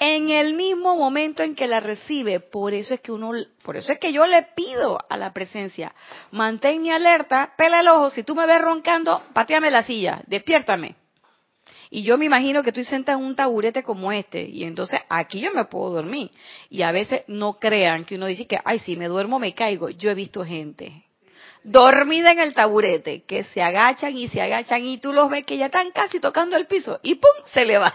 en 0.00 0.30
el 0.30 0.54
mismo 0.54 0.96
momento 0.96 1.42
en 1.42 1.54
que 1.54 1.68
la 1.68 1.78
recibe. 1.78 2.40
Por 2.40 2.72
eso 2.72 2.94
es 2.94 3.00
que 3.00 3.12
uno, 3.12 3.32
por 3.62 3.76
eso 3.76 3.92
es 3.92 3.98
que 3.98 4.12
yo 4.12 4.26
le 4.26 4.42
pido 4.56 4.98
a 5.08 5.16
la 5.16 5.32
presencia, 5.32 5.94
mantén 6.32 6.82
mi 6.82 6.90
alerta, 6.90 7.52
pela 7.56 7.80
el 7.80 7.88
ojo, 7.88 8.10
si 8.10 8.24
tú 8.24 8.34
me 8.34 8.46
ves 8.46 8.60
roncando, 8.60 9.22
pateame 9.34 9.70
la 9.70 9.82
silla, 9.82 10.22
despiértame. 10.26 10.96
Y 11.90 12.02
yo 12.02 12.16
me 12.16 12.24
imagino 12.24 12.62
que 12.62 12.70
estoy 12.70 12.84
sentada 12.84 13.18
en 13.18 13.24
un 13.24 13.36
taburete 13.36 13.82
como 13.82 14.10
este, 14.10 14.42
y 14.42 14.64
entonces 14.64 15.00
aquí 15.08 15.40
yo 15.40 15.52
me 15.52 15.66
puedo 15.66 15.90
dormir. 15.90 16.30
Y 16.70 16.82
a 16.82 16.92
veces 16.92 17.22
no 17.26 17.58
crean 17.58 18.04
que 18.04 18.14
uno 18.14 18.26
dice 18.26 18.46
que, 18.46 18.58
ay, 18.64 18.78
si 18.78 18.96
me 18.96 19.08
duermo 19.08 19.38
me 19.38 19.54
caigo. 19.54 19.90
Yo 19.90 20.10
he 20.10 20.14
visto 20.14 20.44
gente 20.44 21.04
dormida 21.62 22.32
en 22.32 22.38
el 22.38 22.54
taburete, 22.54 23.24
que 23.24 23.44
se 23.44 23.60
agachan 23.60 24.16
y 24.16 24.28
se 24.28 24.40
agachan 24.40 24.82
y 24.82 24.96
tú 24.96 25.12
los 25.12 25.28
ves 25.28 25.44
que 25.44 25.58
ya 25.58 25.66
están 25.66 25.90
casi 25.90 26.18
tocando 26.18 26.56
el 26.56 26.66
piso 26.66 26.98
y 27.02 27.16
¡pum! 27.16 27.30
se 27.52 27.66
le 27.66 27.76
va 27.76 27.94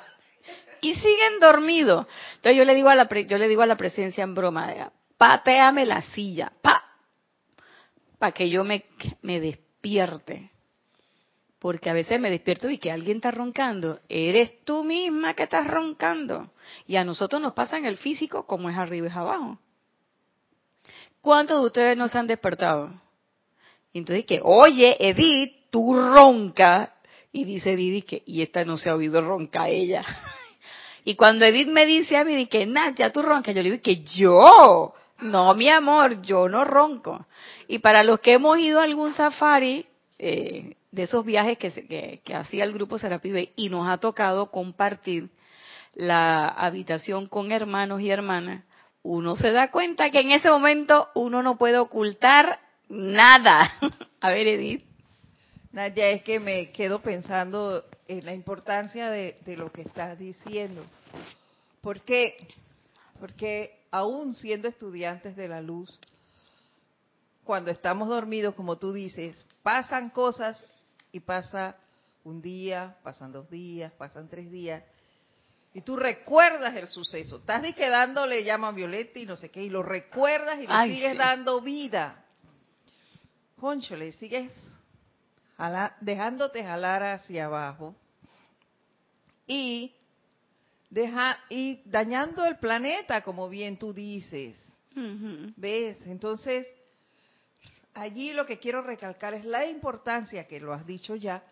y 0.89 0.95
siguen 0.95 1.39
dormidos. 1.39 2.05
Entonces 2.35 2.57
yo 2.57 2.65
le 2.65 2.75
digo 2.75 2.89
a 2.89 2.95
la 2.95 3.07
yo 3.07 3.37
le 3.37 3.47
digo 3.47 3.61
a 3.61 3.65
la 3.65 3.77
presencia 3.77 4.23
en 4.23 4.35
broma, 4.35 4.91
pateame 5.17 5.85
la 5.85 6.01
silla, 6.01 6.51
pa, 6.61 6.81
para 8.19 8.31
que 8.31 8.49
yo 8.49 8.63
me, 8.63 8.83
despierte. 9.21 10.51
Porque 11.59 11.89
a 11.89 11.93
veces 11.93 12.19
me 12.19 12.29
despierto 12.29 12.69
y 12.69 12.77
que 12.77 12.91
alguien 12.91 13.17
está 13.17 13.31
roncando. 13.31 13.99
Eres 14.07 14.63
tú 14.63 14.83
misma 14.83 15.33
que 15.33 15.43
estás 15.43 15.67
roncando. 15.67 16.51
Y 16.85 16.95
a 16.97 17.03
nosotros 17.03 17.41
nos 17.41 17.53
pasa 17.53 17.77
en 17.77 17.85
el 17.85 17.97
físico 17.97 18.45
como 18.45 18.69
es 18.69 18.77
arriba 18.77 19.07
es 19.07 19.15
abajo. 19.15 19.57
¿Cuántos 21.21 21.59
de 21.59 21.65
ustedes 21.65 21.97
nos 21.97 22.15
han 22.15 22.27
despertado? 22.27 22.91
Y 23.93 23.99
entonces 23.99 24.25
que, 24.25 24.41
oye, 24.43 24.95
Edith, 24.99 25.71
tú 25.71 25.95
ronca. 25.95 26.93
Y 27.31 27.45
dice 27.45 27.71
Edith 27.71 28.05
que, 28.05 28.23
y 28.27 28.43
esta 28.43 28.63
no 28.63 28.77
se 28.77 28.91
ha 28.91 28.95
oído 28.95 29.21
ronca 29.21 29.67
ella. 29.67 30.05
Y 31.05 31.15
cuando 31.15 31.45
Edith 31.45 31.67
me 31.67 31.85
dice 31.85 32.17
a 32.17 32.25
mí 32.25 32.47
que 32.47 32.65
Nadia, 32.65 33.11
tú 33.11 33.21
roncas, 33.21 33.53
yo 33.53 33.61
le 33.61 33.69
digo 33.69 33.81
que 33.81 34.03
yo, 34.03 34.93
no 35.21 35.53
mi 35.53 35.69
amor, 35.69 36.21
yo 36.23 36.49
no 36.49 36.65
ronco. 36.65 37.27
Y 37.67 37.77
para 37.79 38.03
los 38.03 38.19
que 38.19 38.33
hemos 38.33 38.57
ido 38.57 38.79
a 38.79 38.83
algún 38.83 39.13
safari, 39.13 39.85
eh, 40.17 40.75
de 40.91 41.03
esos 41.03 41.23
viajes 41.23 41.59
que, 41.59 42.21
que, 42.23 42.35
hacía 42.35 42.63
el 42.63 42.73
grupo 42.73 42.97
Serapibe 42.97 43.51
y 43.55 43.69
nos 43.69 43.87
ha 43.87 43.97
tocado 43.97 44.49
compartir 44.49 45.29
la 45.93 46.47
habitación 46.47 47.27
con 47.27 47.51
hermanos 47.51 48.01
y 48.01 48.09
hermanas, 48.09 48.63
uno 49.03 49.35
se 49.35 49.51
da 49.51 49.69
cuenta 49.69 50.09
que 50.09 50.21
en 50.21 50.31
ese 50.31 50.49
momento 50.49 51.09
uno 51.13 51.43
no 51.43 51.57
puede 51.57 51.77
ocultar 51.77 52.59
nada. 52.89 53.73
a 54.21 54.29
ver, 54.31 54.47
Edith. 54.47 54.83
Nadia, 55.71 56.09
es 56.09 56.23
que 56.23 56.39
me 56.39 56.71
quedo 56.71 57.01
pensando 57.01 57.83
en 58.07 58.25
la 58.25 58.33
importancia 58.33 59.09
de, 59.09 59.37
lo 59.57 59.71
que 59.71 59.81
estás 59.81 60.17
diciendo. 60.17 60.85
Porque, 61.81 62.35
porque 63.19 63.79
aún 63.91 64.35
siendo 64.35 64.67
estudiantes 64.67 65.35
de 65.35 65.47
la 65.47 65.61
luz, 65.61 65.99
cuando 67.43 67.71
estamos 67.71 68.07
dormidos, 68.07 68.55
como 68.55 68.77
tú 68.77 68.91
dices, 68.91 69.45
pasan 69.63 70.09
cosas 70.09 70.65
y 71.11 71.19
pasa 71.19 71.77
un 72.23 72.41
día, 72.41 72.97
pasan 73.03 73.31
dos 73.31 73.49
días, 73.49 73.91
pasan 73.93 74.27
tres 74.27 74.51
días, 74.51 74.83
y 75.73 75.81
tú 75.81 75.97
recuerdas 75.97 76.73
el 76.75 76.87
suceso. 76.87 77.37
Estás 77.37 77.61
dándole 77.77 78.43
llama 78.43 78.69
a 78.69 78.71
Violeta 78.71 79.19
y 79.19 79.25
no 79.25 79.35
sé 79.35 79.51
qué, 79.51 79.61
y 79.61 79.69
lo 79.69 79.83
recuerdas 79.83 80.59
y 80.59 80.67
le 80.67 80.95
sigues 80.95 81.17
dando 81.17 81.61
vida. 81.61 82.23
Conchole, 83.57 84.11
sigues 84.13 84.51
dejándote 86.01 86.63
jalar 86.63 87.03
hacia 87.03 87.45
abajo 87.45 87.95
y, 89.47 89.93
deja, 90.89 91.39
y 91.49 91.81
dañando 91.85 92.45
el 92.45 92.57
planeta, 92.57 93.21
como 93.21 93.49
bien 93.49 93.77
tú 93.77 93.93
dices. 93.93 94.55
¿Ves? 95.57 95.97
Entonces, 96.05 96.67
allí 97.93 98.31
lo 98.33 98.45
que 98.45 98.59
quiero 98.59 98.81
recalcar 98.81 99.33
es 99.33 99.45
la 99.45 99.65
importancia, 99.65 100.47
que 100.47 100.59
lo 100.59 100.73
has 100.73 100.85
dicho 100.85 101.15
ya, 101.15 101.43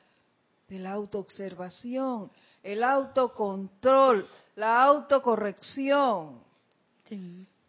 de 0.68 0.80
la 0.80 0.92
autoobservación, 0.94 2.32
el 2.64 2.84
autocontrol, 2.84 4.26
la 4.56 4.84
autocorrección. 4.84 6.42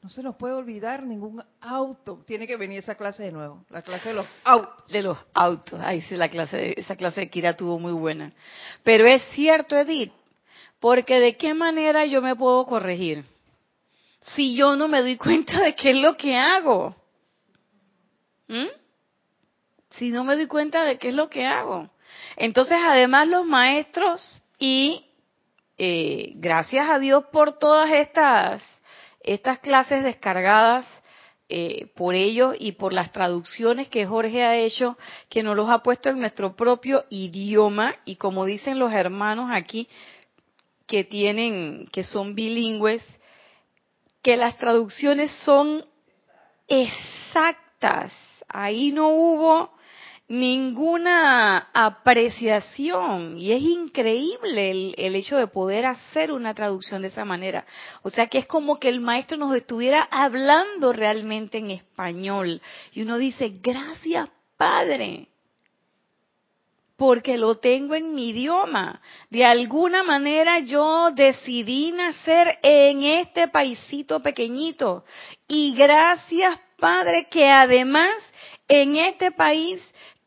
No 0.05 0.11
se 0.11 0.23
nos 0.23 0.37
puede 0.37 0.53
olvidar 0.53 1.03
ningún 1.03 1.43
auto. 1.63 2.23
Tiene 2.27 2.47
que 2.47 2.59
venir 2.59 2.81
esa 2.81 2.95
clase 2.95 3.23
de 3.23 3.33
nuevo, 3.33 3.65
la 3.71 3.81
clase 3.81 4.11
de 4.11 4.15
los 4.17 4.27
autos. 4.45 4.87
De 4.89 5.01
los 5.01 5.17
autos. 5.33 5.81
Ay, 5.83 6.03
sí, 6.03 6.15
la 6.15 6.29
clase, 6.29 6.79
esa 6.79 6.95
clase 6.95 7.23
de 7.23 7.31
Kira 7.31 7.57
tuvo 7.57 7.79
muy 7.79 7.95
buena. 7.95 8.31
Pero 8.83 9.07
es 9.07 9.23
cierto, 9.31 9.79
Edith, 9.79 10.13
porque 10.79 11.19
de 11.21 11.39
qué 11.39 11.55
manera 11.55 12.05
yo 12.05 12.21
me 12.21 12.37
puedo 12.37 12.67
corregir 12.67 13.25
si 14.21 14.55
yo 14.55 14.77
no 14.77 14.89
me 14.89 15.01
doy 15.01 15.17
cuenta 15.17 15.63
de 15.63 15.75
qué 15.75 15.93
es 15.93 15.97
lo 15.97 16.19
que 16.19 16.37
hago. 16.37 16.95
¿Mm? 18.49 18.69
Si 19.89 20.11
no 20.11 20.23
me 20.23 20.37
doy 20.37 20.49
cuenta 20.49 20.85
de 20.85 20.99
qué 20.99 21.09
es 21.09 21.15
lo 21.15 21.31
que 21.31 21.47
hago. 21.47 21.89
Entonces, 22.37 22.77
además, 22.79 23.27
los 23.27 23.47
maestros 23.47 24.43
y 24.59 25.07
eh, 25.79 26.33
gracias 26.35 26.91
a 26.91 26.99
Dios 26.99 27.25
por 27.33 27.59
todas 27.59 27.91
estas 27.91 28.74
estas 29.25 29.59
clases 29.59 30.05
descargadas 30.05 30.87
eh, 31.49 31.91
por 31.97 32.15
ellos 32.15 32.55
y 32.59 32.73
por 32.73 32.93
las 32.93 33.13
traducciones 33.13 33.89
que 33.89 34.07
Jorge 34.07 34.45
ha 34.45 34.57
hecho, 34.57 34.97
que 35.29 35.43
nos 35.43 35.57
los 35.57 35.69
ha 35.69 35.83
puesto 35.83 36.11
en 36.11 36.21
nuestro 36.21 36.55
propio 36.57 37.05
idioma 37.11 37.97
y 38.05 38.17
como 38.17 38.45
dicen 38.45 38.79
los 38.79 38.93
hermanos 38.93 39.51
aquí 39.53 39.89
que 40.87 41.05
tienen, 41.05 41.87
que 41.93 42.03
son 42.03 42.35
bilingües, 42.35 43.03
que 44.23 44.37
las 44.37 44.57
traducciones 44.59 45.31
son 45.45 45.85
exactas. 46.69 48.13
Ahí 48.49 48.93
no 48.93 49.09
hubo 49.09 49.71
ninguna 50.29 51.69
apreciación 51.75 53.39
y 53.39 53.53
es 53.53 53.63
increíble 53.63 54.95
el, 54.97 55.15
hecho 55.17 55.37
de 55.37 55.49
poder 55.49 55.85
hacer 55.85 56.33
una 56.33 56.55
traducción 56.55 57.03
de 57.03 57.09
esa 57.09 57.25
manera. 57.25 57.67
O 58.03 58.11
sea 58.11 58.27
que 58.29 58.39
es 58.39 58.47
como 58.47 58.79
que 58.79 58.89
el 58.89 59.01
maestro 59.01 59.37
nos 59.37 59.55
estuviera 59.55 60.09
hablando 60.11 60.93
realmente 60.93 61.59
en 61.59 61.71
español 61.71 62.61
y 62.93 63.03
uno 63.03 63.19
dice, 63.19 63.53
gracias 63.63 64.31
Padre, 64.57 65.29
porque 66.97 67.37
lo 67.37 67.57
tengo 67.57 67.95
en 67.95 68.15
mi 68.15 68.31
idioma. 68.31 69.03
De 69.29 69.45
alguna 69.45 70.03
manera 70.05 70.61
yo 70.61 71.11
decidí 71.11 71.93
nacer 71.93 72.59
en 72.63 73.03
este 73.03 73.49
paisito 73.49 74.23
pequeñito 74.23 75.05
y 75.47 75.75
gracias 75.75 76.59
Padre 76.79 77.29
que 77.31 77.51
además 77.51 78.15
en 78.69 78.97
este 78.97 79.31
país 79.31 79.83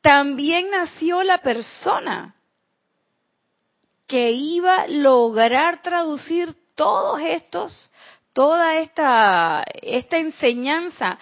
también 0.08 0.70
nació 0.72 1.22
la 1.22 1.40
persona 1.40 2.34
que 4.08 4.32
iba 4.32 4.84
a 4.84 4.88
lograr 4.88 5.82
traducir 5.82 6.56
todos 6.76 7.20
estos, 7.20 7.92
toda 8.32 8.80
esta, 8.80 9.66
esta 9.82 10.16
enseñanza. 10.16 11.20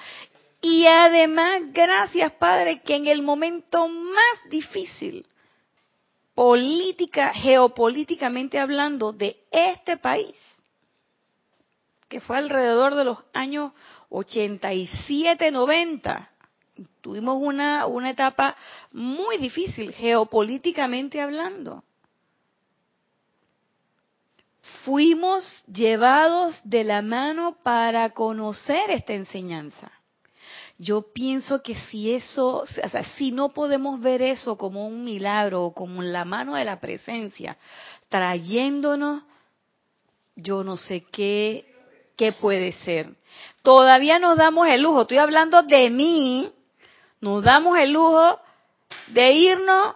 Y 0.61 0.85
además, 0.85 1.63
gracias 1.73 2.31
Padre, 2.33 2.83
que 2.83 2.97
en 2.97 3.07
el 3.07 3.23
momento 3.23 3.87
más 3.87 4.49
difícil, 4.51 5.25
política, 6.35 7.33
geopolíticamente 7.33 8.59
hablando, 8.59 9.13
de 9.13 9.35
este 9.49 9.97
país, 9.97 10.37
que 12.07 12.21
fue 12.21 12.37
alrededor 12.37 12.93
de 12.93 13.05
los 13.05 13.17
años 13.33 13.71
87, 14.09 15.49
90, 15.49 16.34
tuvimos 17.01 17.37
una, 17.39 17.85
una 17.85 18.09
etapa 18.09 18.55
muy 18.91 19.37
difícil, 19.37 19.91
geopolíticamente 19.93 21.21
hablando. 21.21 21.83
fuimos 24.85 25.63
llevados 25.65 26.55
de 26.63 26.83
la 26.83 27.01
mano 27.01 27.57
para 27.63 28.11
conocer 28.11 28.91
esta 28.91 29.13
enseñanza. 29.13 29.91
Yo 30.77 31.11
pienso 31.13 31.63
que 31.63 31.75
si 31.75 32.13
eso, 32.13 32.57
o 32.57 32.65
sea, 32.65 33.03
si 33.17 33.31
no 33.31 33.49
podemos 33.49 33.99
ver 33.99 34.21
eso 34.21 34.57
como 34.57 34.87
un 34.87 35.03
milagro 35.03 35.63
o 35.63 35.73
como 35.73 36.03
la 36.03 36.23
mano 36.23 36.55
de 36.55 36.65
la 36.65 36.79
presencia 36.79 37.57
trayéndonos, 38.09 39.23
yo 40.35 40.63
no 40.63 40.77
sé 40.77 41.01
qué, 41.11 41.65
qué 42.15 42.33
puede 42.33 42.73
ser. 42.73 43.15
Todavía 43.63 44.19
nos 44.19 44.37
damos 44.37 44.67
el 44.67 44.81
lujo, 44.81 45.01
estoy 45.01 45.17
hablando 45.17 45.63
de 45.63 45.89
mí, 45.89 46.51
nos 47.25 47.43
damos 47.43 47.79
el 47.79 47.91
lujo 47.91 48.39
de 49.07 49.31
irnos 49.31 49.95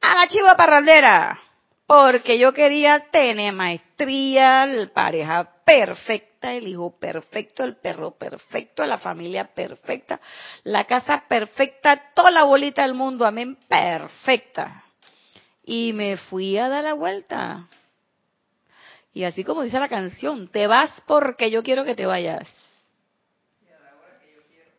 a 0.00 0.14
la 0.14 0.28
chiva 0.28 0.56
parrandera, 0.56 1.36
porque 1.84 2.38
yo 2.38 2.52
quería 2.52 3.10
tener 3.10 3.52
maestría, 3.52 4.68
pareja 4.94 5.50
perfecta, 5.64 6.54
el 6.54 6.68
hijo 6.68 6.96
perfecto, 6.96 7.64
el 7.64 7.74
perro 7.78 8.12
perfecto, 8.12 8.86
la 8.86 8.98
familia 8.98 9.52
perfecta, 9.52 10.20
la 10.62 10.84
casa 10.84 11.24
perfecta, 11.28 12.12
toda 12.14 12.30
la 12.30 12.44
bolita 12.44 12.82
del 12.82 12.94
mundo, 12.94 13.26
amén, 13.26 13.58
perfecta. 13.66 14.84
Y 15.64 15.92
me 15.92 16.18
fui 16.18 16.56
a 16.56 16.68
dar 16.68 16.84
la 16.84 16.94
vuelta. 16.94 17.66
Y 19.12 19.24
así 19.24 19.42
como 19.42 19.62
dice 19.62 19.80
la 19.80 19.88
canción, 19.88 20.46
te 20.46 20.68
vas 20.68 20.92
porque 21.04 21.50
yo 21.50 21.64
quiero 21.64 21.84
que 21.84 21.96
te 21.96 22.06
vayas. 22.06 22.46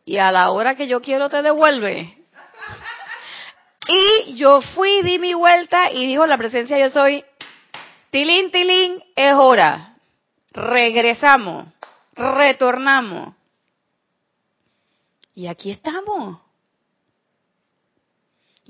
Y 0.04 0.18
a 0.18 0.32
la 0.32 0.50
hora 0.50 0.74
que 0.74 0.88
yo 0.88 1.00
quiero 1.00 1.28
te 1.28 1.42
devuelve. 1.42 2.16
Y 3.88 4.34
yo 4.36 4.60
fui, 4.60 5.02
di 5.02 5.18
mi 5.18 5.34
vuelta 5.34 5.90
y 5.90 6.06
dijo 6.06 6.26
la 6.26 6.38
presencia 6.38 6.78
yo 6.78 6.90
soy, 6.90 7.24
tilín, 8.10 8.50
tilín, 8.50 9.02
es 9.16 9.34
hora. 9.34 9.94
Regresamos, 10.52 11.66
retornamos. 12.14 13.34
Y 15.34 15.46
aquí 15.46 15.70
estamos. 15.70 16.40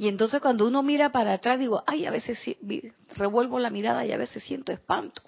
Y 0.00 0.08
entonces 0.08 0.40
cuando 0.40 0.66
uno 0.66 0.82
mira 0.82 1.12
para 1.12 1.34
atrás, 1.34 1.58
digo, 1.58 1.82
ay, 1.86 2.06
a 2.06 2.10
veces 2.10 2.38
revuelvo 3.16 3.58
la 3.58 3.68
mirada 3.68 4.06
y 4.06 4.12
a 4.12 4.16
veces 4.16 4.42
siento 4.44 4.72
espanto. 4.72 5.20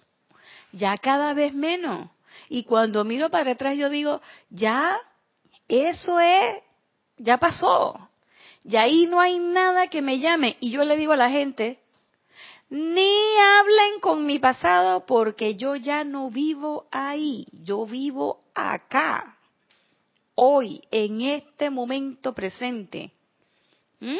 Ya 0.72 0.96
cada 0.96 1.34
vez 1.34 1.52
menos. 1.52 2.08
Y 2.48 2.64
cuando 2.64 3.04
miro 3.04 3.28
para 3.28 3.52
atrás, 3.52 3.76
yo 3.76 3.90
digo, 3.90 4.22
ya, 4.48 4.98
eso 5.80 6.20
es, 6.20 6.62
ya 7.16 7.38
pasó. 7.38 8.10
Y 8.64 8.76
ahí 8.76 9.06
no 9.06 9.20
hay 9.20 9.38
nada 9.38 9.88
que 9.88 10.02
me 10.02 10.18
llame. 10.18 10.56
Y 10.60 10.70
yo 10.70 10.84
le 10.84 10.96
digo 10.96 11.12
a 11.12 11.16
la 11.16 11.30
gente, 11.30 11.78
ni 12.68 13.36
hablen 13.38 14.00
con 14.00 14.24
mi 14.24 14.38
pasado 14.38 15.04
porque 15.06 15.56
yo 15.56 15.76
ya 15.76 16.04
no 16.04 16.30
vivo 16.30 16.86
ahí, 16.90 17.46
yo 17.64 17.86
vivo 17.86 18.42
acá, 18.54 19.36
hoy, 20.34 20.82
en 20.90 21.22
este 21.22 21.70
momento 21.70 22.32
presente. 22.32 23.12
¿Mm? 24.00 24.16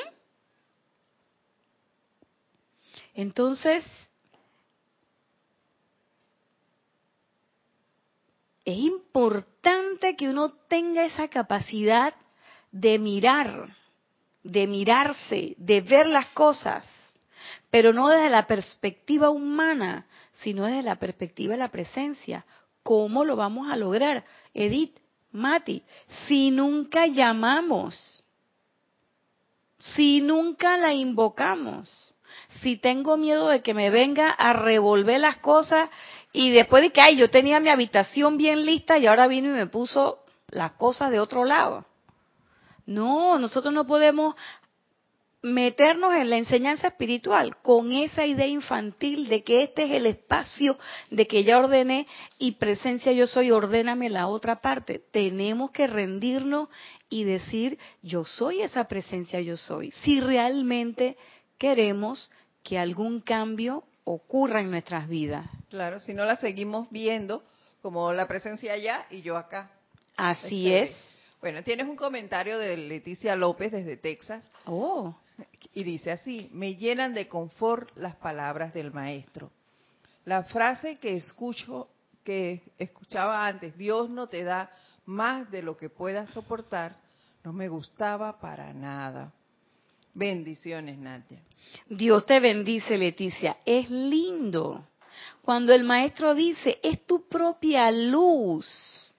Entonces, 3.15 3.85
es 8.65 8.79
importante 8.79 10.17
que 10.17 10.29
uno 10.29 10.51
tenga 10.69 11.05
esa 11.05 11.29
capacidad 11.29 12.15
de 12.71 12.99
mirar, 12.99 13.77
de 14.43 14.67
mirarse, 14.67 15.55
de 15.59 15.81
ver 15.81 16.07
las 16.07 16.29
cosas, 16.29 16.87
pero 17.71 17.93
no 17.93 18.09
desde 18.09 18.31
la 18.31 18.47
perspectiva 18.47 19.31
humana, 19.31 20.07
sino 20.35 20.65
desde 20.65 20.83
la 20.83 20.97
perspectiva 20.97 21.53
de 21.53 21.59
la 21.59 21.71
presencia. 21.71 22.45
¿Cómo 22.83 23.25
lo 23.25 23.37
vamos 23.37 23.71
a 23.71 23.77
lograr? 23.77 24.25
Edith, 24.55 24.99
Mati, 25.33 25.83
si 26.27 26.51
nunca 26.51 27.07
llamamos, 27.07 28.25
si 29.79 30.21
nunca 30.21 30.77
la 30.77 30.93
invocamos, 30.93 32.15
si 32.61 32.77
tengo 32.77 33.17
miedo 33.17 33.49
de 33.49 33.63
que 33.63 33.75
me 33.75 33.91
venga 33.91 34.31
a 34.31 34.53
revolver 34.53 35.21
las 35.21 35.39
cosas 35.39 35.89
y 36.33 36.51
después 36.51 36.83
de 36.83 36.91
que, 36.91 37.01
ay, 37.01 37.17
yo 37.17 37.31
tenía 37.31 37.61
mi 37.61 37.69
habitación 37.69 38.39
bien 38.39 38.65
lista 38.65 38.99
y 38.99 39.07
ahora 39.07 39.27
vino 39.29 39.49
y 39.51 39.53
me 39.53 39.67
puso 39.67 40.25
las 40.49 40.73
cosas 40.73 41.11
de 41.11 41.21
otro 41.21 41.45
lado. 41.45 41.85
No, 42.87 43.39
nosotros 43.39 43.73
no 43.73 43.87
podemos 43.87 44.35
meternos 45.43 46.15
en 46.15 46.31
la 46.31 46.37
enseñanza 46.37 46.87
espiritual 46.87 47.57
con 47.63 47.91
esa 47.91 48.25
idea 48.25 48.47
infantil 48.47 49.29
de 49.29 49.43
que 49.43 49.65
este 49.65 49.85
es 49.85 49.91
el 49.91 50.07
espacio 50.07 50.79
de 51.11 51.27
que 51.27 51.43
ya 51.43 51.59
ordené 51.59 52.07
y 52.39 52.53
presencia 52.53 53.11
yo 53.13 53.27
soy, 53.27 53.51
ordéname 53.51 54.09
la 54.09 54.29
otra 54.29 54.61
parte. 54.61 55.03
Tenemos 55.11 55.73
que 55.73 55.89
rendirnos 55.89 56.69
y 57.09 57.25
decir, 57.25 57.79
yo 58.03 58.25
soy 58.25 58.63
esa 58.63 58.85
presencia 58.85 59.41
yo 59.41 59.57
soy. 59.57 59.91
Si 60.03 60.21
realmente 60.21 61.17
queremos 61.59 62.31
que 62.63 62.79
algún 62.79 63.21
cambio 63.21 63.85
ocurra 64.05 64.61
en 64.61 64.71
nuestras 64.71 65.09
vidas. 65.09 65.47
Claro, 65.71 66.01
si 66.01 66.15
no 66.15 66.25
la 66.25 66.37
seguimos 66.37 66.91
viendo 66.91 67.43
como 67.81 68.13
la 68.13 68.29
presencia 68.29 68.73
allá 68.73 69.07
y 69.11 69.23
yo 69.23 69.37
acá. 69.37 69.71
Así 70.17 70.73
es. 70.73 70.91
Bueno, 71.41 71.63
tienes 71.65 71.89
un 71.89 71.97
comentario 71.97 72.59
de 72.59 72.77
Leticia 72.77 73.35
López 73.35 73.73
desde 73.73 73.97
Texas. 73.97 74.49
Oh. 74.67 75.15
Y 75.75 75.83
dice 75.83 76.13
así, 76.13 76.49
me 76.53 76.77
llenan 76.77 77.15
de 77.15 77.27
confort 77.27 77.91
las 77.97 78.15
palabras 78.17 78.73
del 78.73 78.93
maestro. 78.93 79.51
La 80.25 80.45
frase 80.45 80.97
que 80.97 81.17
escucho, 81.17 81.89
que 82.23 82.63
escuchaba 82.79 83.47
antes, 83.47 83.77
Dios 83.77 84.09
no 84.09 84.29
te 84.29 84.45
da 84.45 84.71
más 85.07 85.51
de 85.51 85.63
lo 85.63 85.77
que 85.77 85.89
puedas 85.89 86.31
soportar, 86.31 86.95
no 87.43 87.53
me 87.53 87.69
gustaba 87.69 88.39
para 88.39 88.73
nada. 88.73 89.33
Bendiciones, 90.15 90.99
Nadia. 90.99 91.41
Dios 91.89 92.27
te 92.27 92.39
bendice, 92.41 92.99
Leticia. 92.99 93.57
Es 93.65 93.91
lindo 93.91 94.87
cuando 95.43 95.73
el 95.73 95.85
maestro 95.85 96.35
dice, 96.35 96.79
es 96.83 97.05
tu 97.07 97.29
propia 97.29 97.91
luz. 97.91 99.15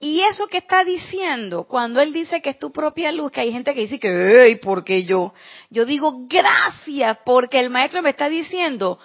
Y 0.00 0.20
eso 0.22 0.48
que 0.48 0.58
está 0.58 0.84
diciendo, 0.84 1.64
cuando 1.64 2.00
él 2.00 2.12
dice 2.12 2.42
que 2.42 2.50
es 2.50 2.58
tu 2.58 2.72
propia 2.72 3.12
luz, 3.12 3.30
que 3.30 3.40
hay 3.40 3.52
gente 3.52 3.72
que 3.74 3.80
dice 3.80 3.98
que, 3.98 4.44
¡ey! 4.44 4.56
¿por 4.56 4.84
qué 4.84 5.04
yo? 5.04 5.32
Yo 5.70 5.86
digo, 5.86 6.26
gracias, 6.28 7.18
porque 7.24 7.60
el 7.60 7.70
maestro 7.70 8.02
me 8.02 8.10
está 8.10 8.28
diciendo, 8.28 8.98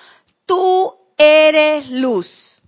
tú 0.45 0.93
eres 1.17 1.89
luz. 1.89 2.61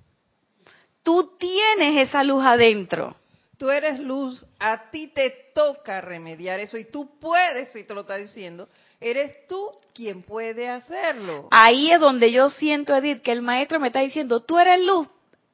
Tú 1.04 1.32
tienes 1.40 2.08
esa 2.08 2.24
luz 2.24 2.44
adentro 2.44 3.16
tú 3.62 3.70
eres 3.70 4.00
luz, 4.00 4.44
a 4.58 4.90
ti 4.90 5.10
te 5.14 5.52
toca 5.54 6.02
remediar 6.02 6.60
eso 6.60 6.80
y 6.80 6.86
tú 6.86 7.20
puedes, 7.20 7.72
si 7.72 7.84
te 7.84 7.94
lo 7.94 8.02
está 8.02 8.16
diciendo, 8.16 8.68
eres 9.00 9.46
tú 9.48 9.70
quien 9.94 10.24
puede 10.24 10.68
hacerlo. 10.68 11.48
Ahí 11.52 11.92
es 11.92 12.00
donde 12.00 12.32
yo 12.32 12.50
siento, 12.50 12.96
Edith, 12.96 13.22
que 13.22 13.32
el 13.32 13.44
maestro 13.44 13.80
me 13.80 13.90
está 13.90 14.00
diciendo, 14.00 14.40
tú 14.40 14.58
eres 14.58 14.84
luz, 14.84 15.08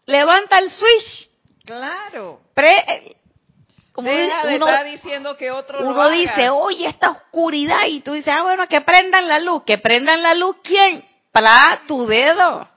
levanta 0.05 0.57
el 0.57 0.71
switch. 0.71 1.29
Claro. 1.65 2.39
Pre 2.53 3.17
como 3.91 4.07
Deja 4.07 4.45
de 4.45 4.55
estar 4.55 4.85
diciendo 4.85 5.35
que 5.35 5.51
otro 5.51 5.81
uno 5.81 5.91
lo 5.91 6.09
dice, 6.09 6.49
oye, 6.49 6.87
esta 6.87 7.11
oscuridad, 7.11 7.87
y 7.87 7.99
tú 7.99 8.13
dices, 8.13 8.33
ah, 8.33 8.43
bueno, 8.43 8.69
que 8.69 8.79
prendan 8.79 9.27
la 9.27 9.39
luz. 9.39 9.63
¿Que 9.65 9.79
prendan 9.79 10.23
la 10.23 10.33
luz 10.33 10.55
quién? 10.63 11.03
Para 11.33 11.81
tu 11.87 12.07
dedo. 12.07 12.69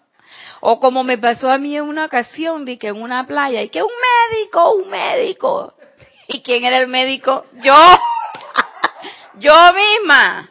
O 0.60 0.78
como 0.78 1.04
me 1.04 1.18
pasó 1.18 1.50
a 1.50 1.58
mí 1.58 1.76
en 1.76 1.84
una 1.84 2.04
ocasión, 2.04 2.64
di 2.64 2.76
que 2.76 2.88
en 2.88 3.00
una 3.00 3.26
playa, 3.26 3.62
y 3.62 3.68
que 3.70 3.82
un 3.82 3.90
médico, 3.90 4.74
un 4.74 4.90
médico. 4.90 5.74
¿Y 6.28 6.42
quién 6.42 6.64
era 6.64 6.78
el 6.78 6.88
médico? 6.88 7.44
Yo. 7.62 7.74
Yo 9.38 9.54
misma. 9.72 10.50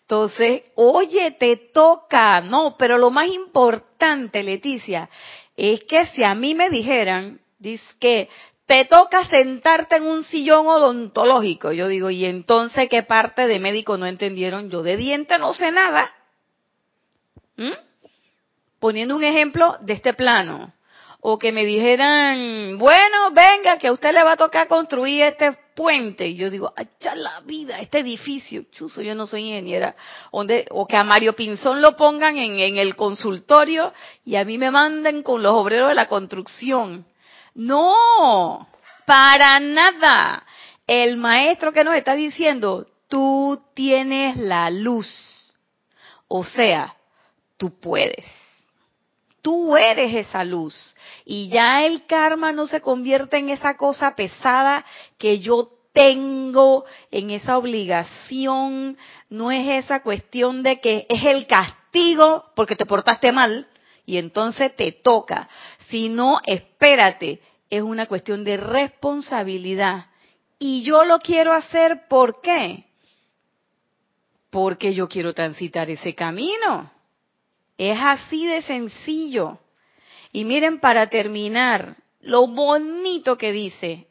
Entonces, 0.00 0.62
oye, 0.76 1.32
te 1.32 1.56
toca. 1.56 2.40
No, 2.40 2.76
pero 2.78 2.96
lo 2.96 3.10
más 3.10 3.28
importante, 3.28 4.42
Leticia, 4.42 5.10
es 5.56 5.82
que 5.84 6.06
si 6.06 6.22
a 6.22 6.34
mí 6.34 6.54
me 6.54 6.70
dijeran, 6.70 7.40
dice 7.58 7.84
que 7.98 8.28
te 8.66 8.84
toca 8.84 9.24
sentarte 9.26 9.96
en 9.96 10.06
un 10.06 10.24
sillón 10.24 10.66
odontológico, 10.66 11.72
yo 11.72 11.88
digo, 11.88 12.10
¿y 12.10 12.24
entonces 12.24 12.88
qué 12.88 13.02
parte 13.02 13.46
de 13.46 13.58
médico 13.58 13.96
no 13.96 14.06
entendieron? 14.06 14.70
Yo 14.70 14.82
de 14.82 14.96
diente 14.96 15.38
no 15.38 15.54
sé 15.54 15.70
nada. 15.70 16.12
¿Mm? 17.56 17.72
Poniendo 18.78 19.16
un 19.16 19.24
ejemplo 19.24 19.76
de 19.80 19.94
este 19.94 20.14
plano. 20.14 20.72
O 21.20 21.38
que 21.38 21.50
me 21.50 21.64
dijeran, 21.64 22.78
bueno, 22.78 23.30
venga, 23.32 23.78
que 23.78 23.88
a 23.88 23.92
usted 23.92 24.12
le 24.12 24.22
va 24.22 24.32
a 24.32 24.36
tocar 24.36 24.68
construir 24.68 25.22
este 25.22 25.52
puente. 25.74 26.28
Y 26.28 26.36
yo 26.36 26.50
digo, 26.50 26.72
ya 27.00 27.14
la 27.14 27.40
vida, 27.40 27.80
este 27.80 27.98
edificio, 27.98 28.64
chuzo, 28.70 29.02
yo 29.02 29.14
no 29.14 29.26
soy 29.26 29.42
ingeniera. 29.42 29.96
o 30.30 30.86
que 30.86 30.96
a 30.96 31.04
Mario 31.04 31.34
Pinzón 31.34 31.82
lo 31.82 31.96
pongan 31.96 32.36
en, 32.38 32.58
en 32.60 32.78
el 32.78 32.94
consultorio 32.94 33.92
y 34.24 34.36
a 34.36 34.44
mí 34.44 34.56
me 34.58 34.70
manden 34.70 35.22
con 35.22 35.42
los 35.42 35.52
obreros 35.52 35.88
de 35.88 35.94
la 35.94 36.06
construcción. 36.06 37.06
No, 37.54 38.68
para 39.06 39.58
nada. 39.58 40.44
El 40.86 41.16
maestro 41.16 41.72
que 41.72 41.84
nos 41.84 41.94
está 41.94 42.14
diciendo, 42.14 42.86
tú 43.08 43.60
tienes 43.74 44.36
la 44.36 44.70
luz. 44.70 45.54
O 46.28 46.44
sea, 46.44 46.94
tú 47.56 47.78
puedes. 47.80 48.24
Tú 49.42 49.76
eres 49.76 50.12
esa 50.12 50.42
luz. 50.42 50.96
Y 51.24 51.48
ya 51.48 51.84
el 51.84 52.04
karma 52.06 52.50
no 52.52 52.66
se 52.66 52.80
convierte 52.80 53.36
en 53.38 53.50
esa 53.50 53.76
cosa 53.76 54.16
pesada 54.16 54.84
que 55.18 55.38
yo 55.38 55.70
tengo, 55.92 56.84
en 57.10 57.30
esa 57.30 57.56
obligación. 57.56 58.98
No 59.30 59.52
es 59.52 59.84
esa 59.84 60.02
cuestión 60.02 60.62
de 60.62 60.80
que 60.80 61.06
es 61.08 61.24
el 61.24 61.46
castigo 61.46 62.46
porque 62.56 62.76
te 62.76 62.86
portaste 62.86 63.30
mal 63.30 63.68
y 64.04 64.18
entonces 64.18 64.74
te 64.74 64.92
toca. 64.92 65.48
Sino, 65.88 66.40
espérate, 66.44 67.40
es 67.70 67.82
una 67.82 68.06
cuestión 68.06 68.42
de 68.42 68.56
responsabilidad. 68.56 70.06
Y 70.58 70.82
yo 70.82 71.04
lo 71.04 71.18
quiero 71.18 71.52
hacer, 71.52 72.08
¿por 72.08 72.40
qué? 72.40 72.86
Porque 74.50 74.92
yo 74.92 75.08
quiero 75.08 75.34
transitar 75.34 75.90
ese 75.90 76.14
camino. 76.14 76.90
Es 77.78 77.98
así 78.00 78.46
de 78.46 78.62
sencillo. 78.62 79.58
Y 80.32 80.44
miren, 80.44 80.80
para 80.80 81.08
terminar, 81.08 81.96
lo 82.20 82.46
bonito 82.46 83.36
que 83.36 83.52
dice, 83.52 84.08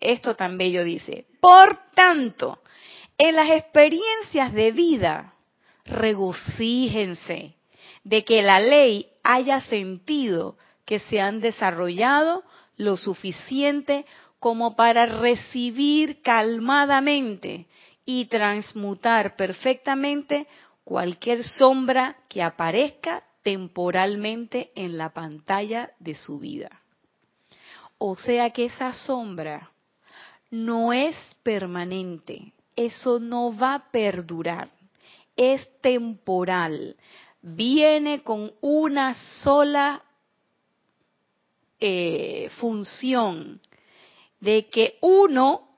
esto 0.00 0.36
tan 0.36 0.58
bello 0.58 0.84
dice, 0.84 1.26
por 1.40 1.78
tanto, 1.94 2.58
en 3.18 3.36
las 3.36 3.50
experiencias 3.50 4.52
de 4.52 4.72
vida, 4.72 5.34
regocíjense 5.84 7.54
de 8.04 8.24
que 8.24 8.42
la 8.42 8.60
ley 8.60 9.08
haya 9.22 9.60
sentido 9.60 10.56
que 10.86 10.98
se 11.00 11.20
han 11.20 11.40
desarrollado 11.40 12.42
lo 12.76 12.96
suficiente 12.96 14.06
como 14.38 14.74
para 14.74 15.04
recibir 15.06 16.22
calmadamente 16.22 17.66
y 18.06 18.24
transmutar 18.26 19.36
perfectamente 19.36 20.46
cualquier 20.84 21.44
sombra 21.44 22.16
que 22.28 22.42
aparezca 22.42 23.24
temporalmente 23.42 24.70
en 24.74 24.98
la 24.98 25.12
pantalla 25.12 25.92
de 25.98 26.14
su 26.14 26.38
vida. 26.38 26.82
O 27.98 28.16
sea 28.16 28.50
que 28.50 28.66
esa 28.66 28.92
sombra 28.92 29.70
no 30.50 30.92
es 30.92 31.16
permanente, 31.42 32.52
eso 32.74 33.18
no 33.18 33.56
va 33.56 33.74
a 33.74 33.90
perdurar, 33.90 34.70
es 35.36 35.68
temporal, 35.80 36.96
viene 37.42 38.22
con 38.22 38.52
una 38.60 39.14
sola 39.42 40.02
eh, 41.78 42.50
función 42.58 43.60
de 44.40 44.68
que 44.68 44.98
uno 45.00 45.69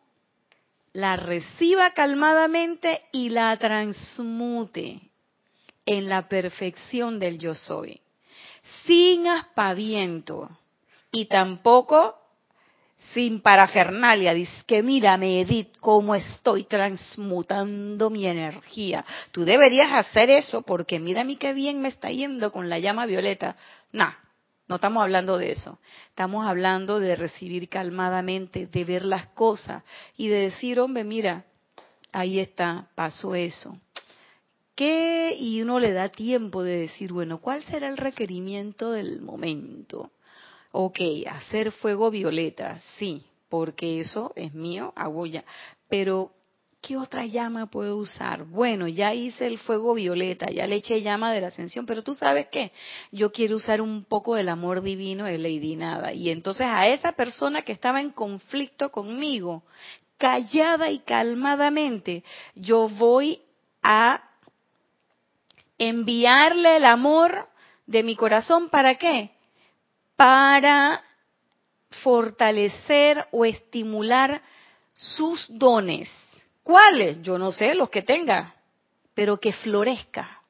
la 0.92 1.16
reciba 1.16 1.92
calmadamente 1.92 3.02
y 3.12 3.30
la 3.30 3.56
transmute 3.56 5.00
en 5.86 6.08
la 6.08 6.28
perfección 6.28 7.18
del 7.18 7.38
yo 7.38 7.54
soy, 7.54 8.00
sin 8.84 9.26
aspaviento 9.26 10.50
y 11.10 11.26
tampoco 11.26 12.16
sin 13.12 13.40
parafernalia. 13.40 14.32
Dice 14.32 14.62
que 14.66 14.82
mírame, 14.82 15.40
Edith, 15.40 15.76
cómo 15.80 16.14
estoy 16.14 16.64
transmutando 16.64 18.10
mi 18.10 18.26
energía. 18.26 19.04
Tú 19.32 19.44
deberías 19.44 19.92
hacer 19.92 20.30
eso 20.30 20.62
porque 20.62 21.00
mira 21.00 21.22
a 21.22 21.24
mí 21.24 21.36
qué 21.36 21.52
bien 21.52 21.80
me 21.80 21.88
está 21.88 22.10
yendo 22.10 22.52
con 22.52 22.68
la 22.68 22.78
llama 22.78 23.06
violeta. 23.06 23.56
No, 23.92 24.08
no 24.68 24.76
estamos 24.76 25.02
hablando 25.02 25.38
de 25.38 25.52
eso. 25.52 25.78
Estamos 26.08 26.46
hablando 26.46 27.00
de 27.00 27.16
recibir 27.16 27.68
calmadamente, 27.68 28.66
de 28.66 28.84
ver 28.84 29.04
las 29.04 29.26
cosas 29.28 29.82
y 30.16 30.28
de 30.28 30.40
decir, 30.40 30.80
hombre, 30.80 31.04
mira, 31.04 31.44
ahí 32.12 32.38
está, 32.38 32.88
pasó 32.94 33.34
eso. 33.34 33.78
¿Qué? 34.74 35.36
Y 35.38 35.60
uno 35.62 35.78
le 35.78 35.92
da 35.92 36.08
tiempo 36.08 36.62
de 36.62 36.80
decir, 36.80 37.12
bueno, 37.12 37.38
¿cuál 37.38 37.62
será 37.64 37.88
el 37.88 37.96
requerimiento 37.96 38.92
del 38.92 39.20
momento? 39.20 40.10
Ok, 40.70 41.00
hacer 41.28 41.72
fuego 41.72 42.10
violeta, 42.10 42.80
sí, 42.98 43.26
porque 43.50 44.00
eso 44.00 44.32
es 44.34 44.54
mío, 44.54 44.92
hago. 44.96 45.24
Pero 45.88 46.32
¿qué 46.82 46.96
otra 46.96 47.24
llama 47.24 47.66
puedo 47.66 47.96
usar? 47.96 48.44
Bueno, 48.44 48.88
ya 48.88 49.14
hice 49.14 49.46
el 49.46 49.58
fuego 49.58 49.94
violeta, 49.94 50.50
ya 50.50 50.66
le 50.66 50.76
eché 50.76 51.00
llama 51.00 51.32
de 51.32 51.40
la 51.40 51.46
ascensión, 51.46 51.86
pero 51.86 52.02
tú 52.02 52.16
sabes 52.16 52.48
qué, 52.48 52.72
yo 53.12 53.30
quiero 53.30 53.56
usar 53.56 53.80
un 53.80 54.04
poco 54.04 54.34
del 54.34 54.48
amor 54.48 54.82
divino 54.82 55.24
de 55.24 55.38
Lady 55.38 55.76
Nada. 55.76 56.12
Y 56.12 56.30
entonces 56.30 56.66
a 56.66 56.88
esa 56.88 57.12
persona 57.12 57.62
que 57.62 57.72
estaba 57.72 58.00
en 58.00 58.10
conflicto 58.10 58.90
conmigo, 58.90 59.62
callada 60.18 60.90
y 60.90 60.98
calmadamente, 60.98 62.24
yo 62.56 62.88
voy 62.88 63.40
a 63.82 64.20
enviarle 65.78 66.76
el 66.76 66.84
amor 66.84 67.48
de 67.86 68.02
mi 68.02 68.16
corazón, 68.16 68.70
¿para 68.70 68.96
qué? 68.96 69.30
Para 70.16 71.02
fortalecer 72.02 73.24
o 73.30 73.44
estimular 73.44 74.42
sus 74.94 75.46
dones 75.48 76.10
¿Cuáles? 76.62 77.20
Yo 77.22 77.38
no 77.38 77.52
sé, 77.52 77.74
los 77.74 77.90
que 77.90 78.02
tenga, 78.02 78.54
pero 79.14 79.38
que 79.38 79.52
florezca. 79.52 80.40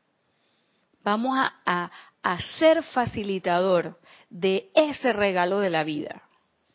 Vamos 1.02 1.36
a, 1.38 1.90
a, 2.22 2.40
ser 2.58 2.82
facilitador 2.82 3.98
de 4.30 4.70
ese 4.74 5.12
regalo 5.12 5.58
de 5.58 5.70
la 5.70 5.84
vida. 5.84 6.22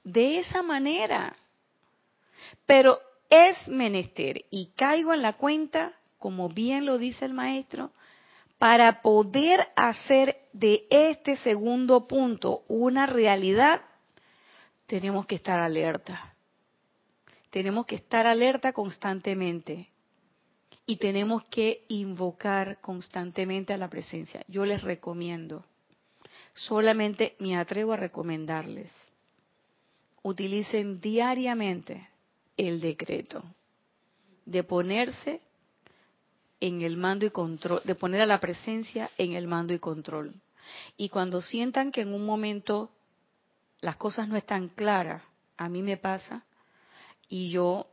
De 0.04 0.40
esa 0.40 0.62
manera. 0.62 1.36
Pero 2.66 3.00
es 3.30 3.68
menester, 3.68 4.46
y 4.50 4.72
caigo 4.76 5.14
en 5.14 5.22
la 5.22 5.34
cuenta, 5.34 5.94
como 6.20 6.50
bien 6.50 6.86
lo 6.86 6.98
dice 6.98 7.26
el 7.26 7.34
maestro, 7.34 7.92
para 8.58 9.02
poder 9.02 9.68
hacer 9.76 10.38
de 10.52 10.88
este 10.90 11.38
segundo 11.38 12.08
punto 12.08 12.64
una 12.68 13.06
realidad, 13.06 13.82
tenemos 14.88 15.26
que 15.26 15.36
estar 15.36 15.60
alerta 15.60 16.34
tenemos 17.50 17.86
que 17.86 17.95
estar 17.95 18.28
alerta 18.28 18.74
constantemente 18.74 19.89
y 20.86 20.98
tenemos 20.98 21.43
que 21.45 21.86
invocar 21.89 22.80
constantemente 22.80 23.74
a 23.74 23.78
la 23.78 23.89
presencia. 23.89 24.43
Yo 24.48 24.66
les 24.66 24.84
recomiendo, 24.84 25.66
solamente 26.54 27.36
me 27.39 27.58
atrevo 27.58 27.93
a 27.93 27.98
recomendarles, 27.98 28.91
utilicen 30.24 31.00
diariamente 31.00 32.10
el 32.56 32.82
decreto 32.82 33.43
de 34.45 34.64
ponerse 34.64 35.41
en 36.60 36.82
el 36.82 36.98
mando 36.98 37.26
y 37.26 37.30
control, 37.30 37.82
de 37.84 37.95
poner 37.95 38.22
a 38.22 38.26
la 38.26 38.39
presencia 38.39 39.10
en 39.18 39.34
el 39.34 39.48
mando 39.48 39.74
y 39.74 39.80
control. 39.80 40.34
Y 40.95 41.10
cuando 41.10 41.41
sientan 41.41 41.91
que 41.91 42.02
en 42.02 42.14
un 42.14 42.26
momento 42.26 42.91
las 43.82 43.98
cosas 43.98 44.28
no 44.28 44.36
están 44.36 44.70
claras, 44.70 45.22
a 45.58 45.70
mí 45.70 45.82
me 45.82 45.98
pasa, 45.98 46.45
y 47.28 47.49
yo 47.49 47.88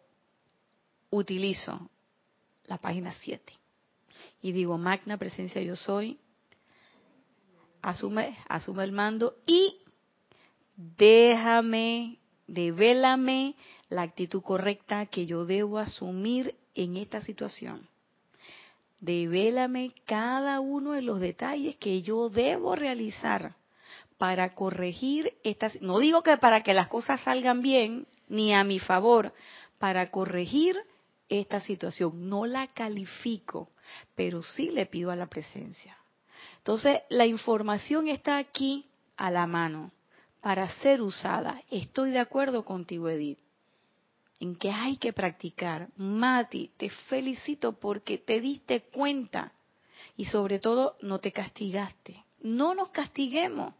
utilizo 1.10 1.90
la 2.66 2.78
página 2.78 3.12
7 3.12 3.52
y 4.42 4.52
digo, 4.52 4.78
magna 4.78 5.16
presencia 5.16 5.62
yo 5.62 5.76
soy, 5.76 6.18
asume, 7.82 8.36
asume 8.48 8.84
el 8.84 8.92
mando 8.92 9.36
y 9.46 9.78
déjame, 10.76 12.18
devélame 12.46 13.54
la 13.88 14.02
actitud 14.02 14.42
correcta 14.42 15.06
que 15.06 15.26
yo 15.26 15.46
debo 15.46 15.78
asumir 15.78 16.54
en 16.74 16.96
esta 16.96 17.20
situación. 17.20 17.88
Devélame 19.00 19.92
cada 20.06 20.60
uno 20.60 20.92
de 20.92 21.02
los 21.02 21.20
detalles 21.20 21.76
que 21.76 22.02
yo 22.02 22.28
debo 22.28 22.74
realizar 22.74 23.54
para 24.18 24.54
corregir 24.54 25.34
estas, 25.42 25.80
no 25.82 25.98
digo 25.98 26.22
que 26.22 26.36
para 26.36 26.62
que 26.62 26.74
las 26.74 26.88
cosas 26.88 27.20
salgan 27.22 27.62
bien, 27.62 28.06
ni 28.28 28.54
a 28.54 28.64
mi 28.64 28.78
favor 28.78 29.32
para 29.78 30.10
corregir 30.10 30.76
esta 31.28 31.60
situación. 31.60 32.28
No 32.28 32.46
la 32.46 32.68
califico, 32.68 33.68
pero 34.14 34.42
sí 34.42 34.70
le 34.70 34.86
pido 34.86 35.10
a 35.10 35.16
la 35.16 35.26
presencia. 35.26 35.96
Entonces, 36.58 37.02
la 37.10 37.26
información 37.26 38.08
está 38.08 38.38
aquí 38.38 38.86
a 39.16 39.30
la 39.30 39.46
mano 39.46 39.92
para 40.40 40.68
ser 40.76 41.02
usada. 41.02 41.62
Estoy 41.70 42.10
de 42.10 42.18
acuerdo 42.18 42.64
contigo, 42.64 43.08
Edith, 43.08 43.38
en 44.40 44.56
que 44.56 44.70
hay 44.70 44.96
que 44.96 45.12
practicar. 45.12 45.88
Mati, 45.96 46.70
te 46.76 46.88
felicito 46.88 47.78
porque 47.78 48.18
te 48.18 48.40
diste 48.40 48.82
cuenta 48.82 49.52
y 50.16 50.26
sobre 50.26 50.58
todo 50.58 50.96
no 51.02 51.18
te 51.18 51.32
castigaste. 51.32 52.24
No 52.40 52.74
nos 52.74 52.90
castiguemos. 52.90 53.74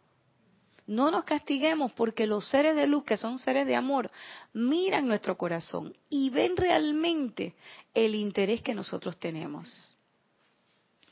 No 0.87 1.11
nos 1.11 1.24
castiguemos 1.24 1.93
porque 1.93 2.26
los 2.26 2.49
seres 2.49 2.76
de 2.76 2.87
luz, 2.87 3.05
que 3.05 3.16
son 3.16 3.39
seres 3.39 3.66
de 3.66 3.74
amor, 3.74 4.11
miran 4.53 5.07
nuestro 5.07 5.37
corazón 5.37 5.97
y 6.11 6.30
ven 6.30 6.57
realmente 6.57 7.55
el 7.95 8.14
interés 8.14 8.61
que 8.61 8.74
nosotros 8.74 9.16
tenemos. 9.18 9.97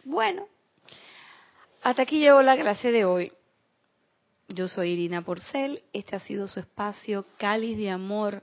Bueno, 0.05 0.47
hasta 1.83 2.03
aquí 2.03 2.19
llegó 2.19 2.43
la 2.43 2.57
clase 2.57 2.93
de 2.93 3.05
hoy. 3.05 3.33
Yo 4.49 4.69
soy 4.69 4.91
Irina 4.91 5.23
Porcel, 5.23 5.83
este 5.95 6.17
ha 6.17 6.21
sido 6.21 6.47
su 6.47 6.61
espacio 6.61 7.25
cáliz 7.39 7.79
de 7.79 7.91
amor. 7.91 8.43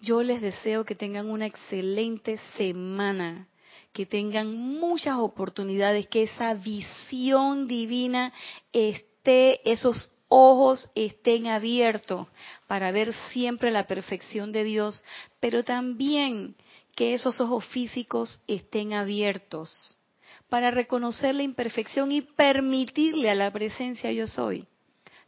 Yo 0.00 0.22
les 0.22 0.42
deseo 0.42 0.84
que 0.84 0.94
tengan 0.94 1.30
una 1.30 1.46
excelente 1.46 2.38
semana 2.56 3.48
que 3.96 4.04
tengan 4.04 4.54
muchas 4.54 5.16
oportunidades, 5.16 6.06
que 6.08 6.24
esa 6.24 6.52
visión 6.52 7.66
divina 7.66 8.30
esté, 8.70 9.62
esos 9.64 10.12
ojos 10.28 10.90
estén 10.94 11.46
abiertos 11.46 12.26
para 12.66 12.90
ver 12.90 13.14
siempre 13.32 13.70
la 13.70 13.86
perfección 13.86 14.52
de 14.52 14.64
Dios, 14.64 15.04
pero 15.40 15.64
también 15.64 16.56
que 16.94 17.14
esos 17.14 17.40
ojos 17.40 17.64
físicos 17.66 18.40
estén 18.46 18.92
abiertos 18.92 19.96
para 20.48 20.70
reconocer 20.70 21.34
la 21.34 21.42
imperfección 21.42 22.12
y 22.12 22.22
permitirle 22.22 23.30
a 23.30 23.34
la 23.34 23.50
presencia 23.50 24.12
yo 24.12 24.26
soy 24.26 24.66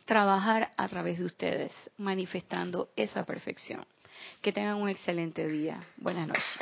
trabajar 0.09 0.70
a 0.78 0.88
través 0.88 1.18
de 1.18 1.26
ustedes, 1.26 1.72
manifestando 1.99 2.88
esa 2.96 3.26
perfección. 3.26 3.84
Que 4.40 4.53
tengan 4.53 4.76
un 4.76 4.88
excelente 4.88 5.46
día. 5.46 5.80
Buenas 5.99 6.26
noches. 6.26 6.59